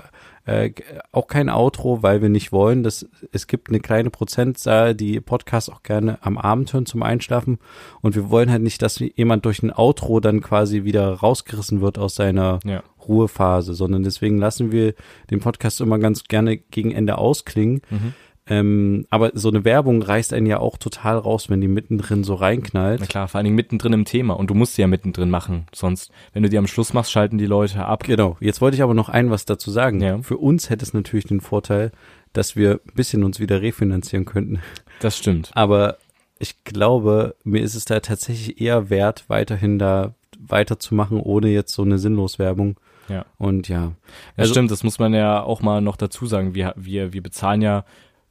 äh, 0.48 0.72
auch 1.12 1.26
kein 1.26 1.48
Outro, 1.50 2.02
weil 2.02 2.22
wir 2.22 2.28
nicht 2.28 2.52
wollen, 2.52 2.82
dass 2.82 3.06
es 3.32 3.46
gibt 3.46 3.68
eine 3.68 3.80
kleine 3.80 4.10
Prozentzahl, 4.10 4.94
die 4.94 5.20
Podcasts 5.20 5.68
auch 5.70 5.82
gerne 5.82 6.18
am 6.22 6.38
Abend 6.38 6.72
hören 6.72 6.86
zum 6.86 7.02
Einschlafen 7.02 7.58
und 8.00 8.14
wir 8.16 8.30
wollen 8.30 8.50
halt 8.50 8.62
nicht, 8.62 8.80
dass 8.82 8.98
jemand 8.98 9.44
durch 9.44 9.62
ein 9.62 9.72
Outro 9.72 10.20
dann 10.20 10.40
quasi 10.40 10.84
wieder 10.84 11.12
rausgerissen 11.12 11.80
wird 11.80 11.98
aus 11.98 12.14
seiner 12.14 12.60
Ja. 12.64 12.82
Ruhephase, 13.06 13.74
sondern 13.74 14.02
deswegen 14.02 14.38
lassen 14.38 14.70
wir 14.72 14.94
den 15.30 15.40
Podcast 15.40 15.80
immer 15.80 15.98
ganz 15.98 16.24
gerne 16.24 16.56
gegen 16.56 16.92
Ende 16.92 17.18
ausklingen. 17.18 17.80
Mhm. 17.90 18.14
Ähm, 18.50 19.06
aber 19.10 19.30
so 19.34 19.48
eine 19.48 19.64
Werbung 19.64 20.00
reißt 20.02 20.32
einen 20.32 20.46
ja 20.46 20.58
auch 20.58 20.78
total 20.78 21.18
raus, 21.18 21.50
wenn 21.50 21.60
die 21.60 21.68
mittendrin 21.68 22.24
so 22.24 22.34
reinknallt. 22.34 23.00
Na 23.00 23.06
klar, 23.06 23.28
vor 23.28 23.38
allen 23.38 23.44
Dingen 23.44 23.56
mittendrin 23.56 23.92
im 23.92 24.04
Thema. 24.04 24.34
Und 24.34 24.48
du 24.50 24.54
musst 24.54 24.74
sie 24.74 24.82
ja 24.82 24.88
mittendrin 24.88 25.28
machen. 25.30 25.66
Sonst, 25.74 26.10
wenn 26.32 26.42
du 26.42 26.48
die 26.48 26.58
am 26.58 26.66
Schluss 26.66 26.92
machst, 26.94 27.10
schalten 27.12 27.38
die 27.38 27.46
Leute 27.46 27.84
ab. 27.84 28.04
Genau. 28.04 28.36
Jetzt 28.40 28.60
wollte 28.60 28.76
ich 28.76 28.82
aber 28.82 28.94
noch 28.94 29.08
ein 29.08 29.30
was 29.30 29.44
dazu 29.44 29.70
sagen. 29.70 30.00
Ja. 30.00 30.22
Für 30.22 30.38
uns 30.38 30.70
hätte 30.70 30.84
es 30.84 30.94
natürlich 30.94 31.26
den 31.26 31.40
Vorteil, 31.40 31.92
dass 32.32 32.56
wir 32.56 32.80
ein 32.86 32.94
bisschen 32.94 33.24
uns 33.24 33.38
wieder 33.40 33.60
refinanzieren 33.62 34.24
könnten. 34.24 34.60
Das 35.00 35.16
stimmt. 35.18 35.50
Aber 35.54 35.98
ich 36.38 36.64
glaube, 36.64 37.34
mir 37.44 37.62
ist 37.62 37.74
es 37.74 37.84
da 37.84 38.00
tatsächlich 38.00 38.60
eher 38.60 38.90
wert, 38.90 39.24
weiterhin 39.28 39.78
da 39.78 40.14
weiterzumachen, 40.38 41.20
ohne 41.20 41.48
jetzt 41.48 41.72
so 41.74 41.82
eine 41.82 41.98
Sinnloswerbung. 41.98 42.76
Ja. 43.08 43.24
Und 43.38 43.68
ja. 43.68 43.92
Das 44.36 44.44
Also- 44.44 44.54
stimmt, 44.54 44.70
das 44.70 44.84
muss 44.84 44.98
man 44.98 45.14
ja 45.14 45.42
auch 45.42 45.62
mal 45.62 45.80
noch 45.80 45.96
dazu 45.96 46.26
sagen. 46.26 46.54
Wir, 46.54 46.74
wir, 46.76 47.12
wir 47.12 47.22
bezahlen 47.22 47.62
ja 47.62 47.84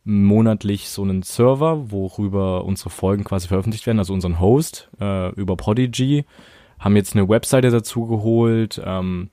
monatlich 0.07 0.89
so 0.89 1.03
einen 1.03 1.21
Server, 1.21 1.91
worüber 1.91 2.63
unsere 2.65 2.89
Folgen 2.89 3.23
quasi 3.23 3.47
veröffentlicht 3.47 3.85
werden, 3.85 3.99
also 3.99 4.13
unseren 4.13 4.39
Host 4.39 4.89
äh, 4.99 5.31
über 5.33 5.57
Podigy, 5.57 6.25
haben 6.79 6.95
jetzt 6.95 7.15
eine 7.15 7.27
Webseite 7.27 7.69
dazu 7.69 8.07
geholt, 8.07 8.81
ähm, 8.83 9.29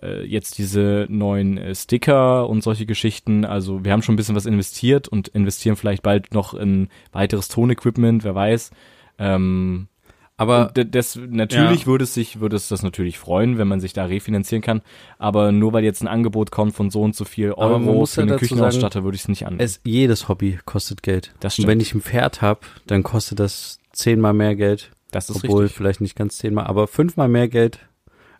äh, 0.00 0.24
jetzt 0.24 0.58
diese 0.58 1.06
neuen 1.08 1.58
äh, 1.58 1.74
Sticker 1.74 2.48
und 2.48 2.62
solche 2.62 2.86
Geschichten. 2.86 3.44
Also 3.44 3.84
wir 3.84 3.92
haben 3.92 4.02
schon 4.02 4.14
ein 4.14 4.16
bisschen 4.16 4.36
was 4.36 4.46
investiert 4.46 5.08
und 5.08 5.28
investieren 5.28 5.76
vielleicht 5.76 6.02
bald 6.02 6.32
noch 6.32 6.54
in 6.54 6.88
weiteres 7.12 7.48
Tonequipment, 7.48 8.22
wer 8.22 8.34
weiß. 8.34 8.70
Ähm, 9.18 9.88
Aber 10.36 10.72
und 10.76 10.94
das, 10.94 11.16
natürlich 11.16 11.86
würde 11.86 12.04
es 12.04 12.14
sich, 12.14 12.40
würde 12.40 12.56
es 12.56 12.68
das 12.68 12.82
natürlich 12.82 13.18
freuen, 13.18 13.56
wenn 13.56 13.68
man 13.68 13.78
sich 13.80 13.92
da 13.92 14.04
refinanzieren 14.06 14.62
kann. 14.62 14.82
Aber 15.18 15.52
nur 15.52 15.72
weil 15.72 15.84
jetzt 15.84 16.02
ein 16.02 16.08
Angebot 16.08 16.50
kommt 16.50 16.74
von 16.74 16.90
so 16.90 17.02
und 17.02 17.14
so 17.14 17.24
viel 17.24 17.52
Euro 17.52 17.78
muss 17.78 18.14
für 18.14 18.20
ja 18.20 18.22
einen 18.22 18.30
dazu 18.30 18.40
Küchenausstatter, 18.40 19.04
würde 19.04 19.14
ich 19.14 19.22
es 19.22 19.28
nicht 19.28 19.46
annehmen. 19.46 19.60
es, 19.60 19.80
jedes 19.84 20.28
Hobby 20.28 20.58
kostet 20.64 21.02
Geld. 21.02 21.32
Das 21.38 21.52
Und 21.52 21.62
stimmt. 21.62 21.68
wenn 21.68 21.80
ich 21.80 21.94
ein 21.94 22.00
Pferd 22.00 22.42
habe, 22.42 22.60
dann 22.86 23.04
kostet 23.04 23.38
das 23.38 23.78
zehnmal 23.92 24.32
mehr 24.34 24.56
Geld. 24.56 24.90
Das 25.12 25.30
ist 25.30 25.44
Obwohl 25.44 25.62
richtig. 25.62 25.76
vielleicht 25.76 26.00
nicht 26.00 26.16
ganz 26.16 26.38
zehnmal, 26.38 26.66
aber 26.66 26.88
fünfmal 26.88 27.28
mehr 27.28 27.46
Geld. 27.46 27.78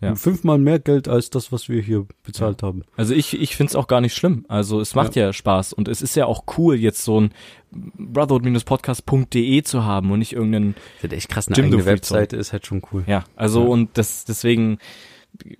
Ja. 0.05 0.15
Fünfmal 0.15 0.57
mehr 0.57 0.79
Geld 0.79 1.07
als 1.07 1.29
das, 1.29 1.51
was 1.51 1.69
wir 1.69 1.81
hier 1.81 2.05
bezahlt 2.23 2.63
haben. 2.63 2.83
Also 2.97 3.13
ich, 3.13 3.39
ich 3.39 3.55
finde 3.55 3.71
es 3.71 3.75
auch 3.75 3.87
gar 3.87 4.01
nicht 4.01 4.13
schlimm. 4.15 4.45
Also 4.47 4.79
es 4.79 4.95
macht 4.95 5.15
ja. 5.15 5.31
Spaß 5.33 5.73
und 5.73 5.87
es 5.87 6.01
ist 6.01 6.15
ja 6.15 6.25
auch 6.25 6.43
cool, 6.57 6.75
jetzt 6.75 7.03
so 7.03 7.19
ein 7.21 7.31
brotherhood-podcast.de 7.71 9.63
zu 9.63 9.83
haben 9.83 10.11
und 10.11 10.19
nicht 10.19 10.33
irgendeinen 10.33 10.75
Das 11.01 11.11
ist 11.11 11.17
echt 11.17 11.29
krass, 11.29 11.47
eine 11.47 11.55
Jim, 11.57 11.65
eigene. 11.65 11.85
Webseite 11.85 12.35
ist 12.37 12.53
halt 12.53 12.65
schon 12.65 12.81
cool. 12.91 13.03
Ja, 13.07 13.23
also 13.35 13.61
Ja. 13.63 13.67
und 13.67 13.97
das 13.97 14.25
deswegen 14.25 14.77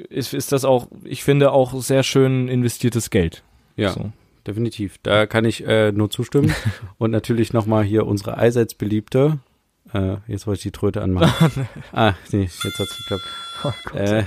ist, 0.09 0.33
ist 0.33 0.51
das 0.51 0.65
auch, 0.65 0.87
ich 1.03 1.23
finde 1.23 1.51
auch 1.51 1.79
sehr 1.81 2.03
schön 2.03 2.47
investiertes 2.47 3.09
Geld. 3.09 3.43
Ja, 3.75 3.89
So. 3.91 4.11
definitiv. 4.47 4.97
Da 5.03 5.25
kann 5.25 5.43
ich 5.45 5.65
äh, 5.67 5.91
nur 5.91 6.09
zustimmen. 6.09 6.53
Und 6.97 7.11
natürlich 7.11 7.51
nochmal 7.51 7.83
hier 7.83 8.07
unsere 8.07 8.37
allseits 8.37 8.73
beliebte. 8.73 9.39
Äh, 9.93 10.17
jetzt 10.27 10.47
wollte 10.47 10.59
ich 10.59 10.63
die 10.63 10.71
Tröte 10.71 11.01
anmachen. 11.01 11.67
ah, 11.93 12.13
nee, 12.31 12.43
jetzt 12.43 12.63
hat's 12.63 12.97
geklappt. 12.97 13.95
Äh, 13.95 14.23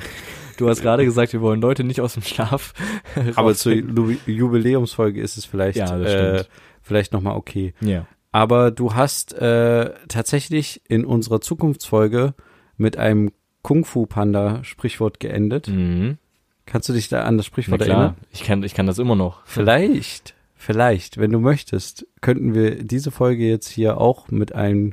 Du 0.59 0.69
hast 0.69 0.83
gerade 0.83 1.05
gesagt, 1.05 1.33
wir 1.33 1.41
wollen 1.41 1.61
Leute 1.61 1.85
nicht 1.85 2.01
aus 2.01 2.15
dem 2.15 2.23
Schlaf. 2.25 2.75
aber 3.37 3.55
zur 3.55 3.73
Jubiläumsfolge 3.73 5.21
ist 5.21 5.39
es 5.39 5.45
vielleicht, 5.45 5.79
Ja, 5.79 5.97
das 5.97 6.13
äh, 6.13 6.39
stimmt. 6.39 6.51
vielleicht 6.83 7.13
nochmal 7.13 7.37
okay. 7.37 7.75
ja. 7.81 8.07
Aber 8.31 8.71
du 8.71 8.95
hast 8.95 9.33
äh, 9.35 9.95
tatsächlich 10.09 10.83
in 10.87 11.07
unserer 11.07 11.41
Zukunftsfolge 11.41 12.35
mit 12.77 12.99
einem 12.99 13.31
Kung-Fu-Panda-Sprichwort 13.63 15.19
geendet. 15.19 15.69
Mhm. 15.69 16.19
Kannst 16.67 16.89
du 16.91 16.93
dich 16.93 17.09
da 17.09 17.23
an 17.23 17.39
das 17.39 17.47
Sprichwort 17.47 17.81
erinnern? 17.81 18.17
ich 18.31 18.45
kann, 18.45 18.63
ich 18.65 18.75
kann 18.75 18.87
das 18.87 18.99
immer 18.99 19.17
noch. 19.17 19.41
Vielleicht, 19.47 20.35
vielleicht, 20.55 21.17
wenn 21.17 21.33
du 21.33 21.39
möchtest, 21.41 22.07
könnten 22.21 22.53
wir 22.53 22.83
diese 22.83 23.11
Folge 23.11 23.49
jetzt 23.49 23.69
hier 23.69 23.99
auch 23.99 24.29
mit 24.29 24.55
einem 24.55 24.93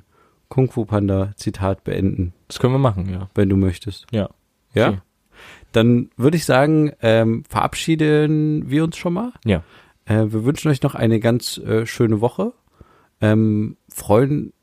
Kung-Fu-Panda-Zitat 0.56 1.84
beenden, 1.84 2.32
Das 2.48 2.60
können 2.60 2.74
wir 2.74 2.80
machen, 2.80 3.10
ja. 3.12 3.30
wenn 3.36 3.50
du 3.50 3.58
möchtest. 3.58 4.08
Ja. 4.12 4.30
Ja? 4.74 4.88
Okay. 4.90 5.00
Dann 5.74 6.10
würde 6.16 6.38
ich 6.38 6.46
sagen, 6.46 6.94
ähm, 7.02 7.44
verabschieden 7.50 8.70
wir 8.70 8.86
uns 8.86 8.96
schon 8.96 9.14
mal. 9.14 9.34
Ja. 9.44 9.64
Äh, 10.06 10.32
wir 10.32 10.46
wünschen 10.46 10.70
euch 10.72 10.82
noch 10.82 10.96
eine 10.96 11.20
ganz 11.20 11.58
äh, 11.58 11.86
schöne 11.86 12.22
Woche. 12.22 12.54
Ähm, 13.20 13.76
freuen, 13.90 14.54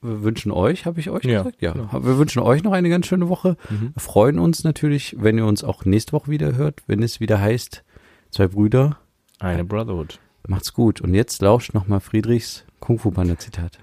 wir 0.00 0.22
wünschen 0.22 0.50
euch, 0.50 0.86
habe 0.86 0.98
ich 0.98 1.10
euch 1.10 1.24
Ja, 1.24 1.42
gesagt? 1.42 1.60
Ja. 1.60 1.72
genau. 1.72 1.92
Wir 1.92 2.16
wünschen 2.16 2.40
euch 2.42 2.62
noch 2.62 2.72
eine 2.72 2.88
ganz 2.88 3.06
schöne 3.06 3.28
Woche. 3.28 3.58
Mhm. 3.68 3.92
Freuen 3.98 4.38
uns 4.38 4.64
natürlich, 4.64 5.14
wenn 5.18 5.36
ihr 5.36 5.44
uns 5.44 5.62
auch 5.62 5.84
nächste 5.84 6.12
Woche 6.14 6.30
wieder 6.30 6.56
hört, 6.56 6.80
wenn 6.86 7.02
es 7.02 7.20
wieder 7.20 7.38
heißt, 7.38 7.84
zwei 8.30 8.46
Brüder, 8.48 8.96
Eine 9.40 9.64
Brotherhood. 9.66 10.18
macht's 10.48 10.72
gut. 10.72 11.02
Und 11.02 11.12
jetzt 11.12 11.42
lauscht 11.42 11.74
nochmal 11.74 12.00
Friedrichs 12.00 12.64
Kung-Fu-Panda-Zitat. 12.80 13.78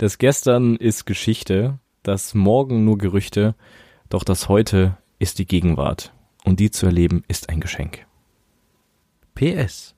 Das 0.00 0.16
Gestern 0.16 0.76
ist 0.76 1.04
Geschichte, 1.04 1.78
das 2.02 2.32
Morgen 2.32 2.86
nur 2.86 2.96
Gerüchte, 2.96 3.54
doch 4.08 4.24
das 4.24 4.48
Heute 4.48 4.96
ist 5.18 5.38
die 5.38 5.44
Gegenwart. 5.44 6.14
Und 6.42 6.58
die 6.58 6.70
zu 6.70 6.86
erleben 6.86 7.22
ist 7.28 7.50
ein 7.50 7.60
Geschenk. 7.60 8.06
PS. 9.34 9.94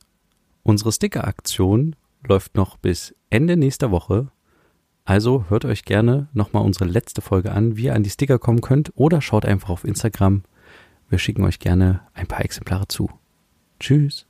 Unsere 0.64 0.90
Sticker-Aktion 0.90 1.94
läuft 2.26 2.56
noch 2.56 2.78
bis 2.78 3.14
Ende 3.30 3.56
nächster 3.56 3.92
Woche. 3.92 4.32
Also 5.04 5.44
hört 5.48 5.66
euch 5.66 5.84
gerne 5.84 6.26
nochmal 6.32 6.64
unsere 6.64 6.86
letzte 6.86 7.20
Folge 7.20 7.52
an, 7.52 7.76
wie 7.76 7.84
ihr 7.84 7.94
an 7.94 8.02
die 8.02 8.10
Sticker 8.10 8.40
kommen 8.40 8.60
könnt 8.60 8.90
oder 8.96 9.20
schaut 9.20 9.44
einfach 9.44 9.70
auf 9.70 9.84
Instagram. 9.84 10.42
Wir 11.10 11.20
schicken 11.20 11.44
euch 11.44 11.60
gerne 11.60 12.00
ein 12.12 12.26
paar 12.26 12.44
Exemplare 12.44 12.88
zu. 12.88 13.08
Tschüss. 13.78 14.26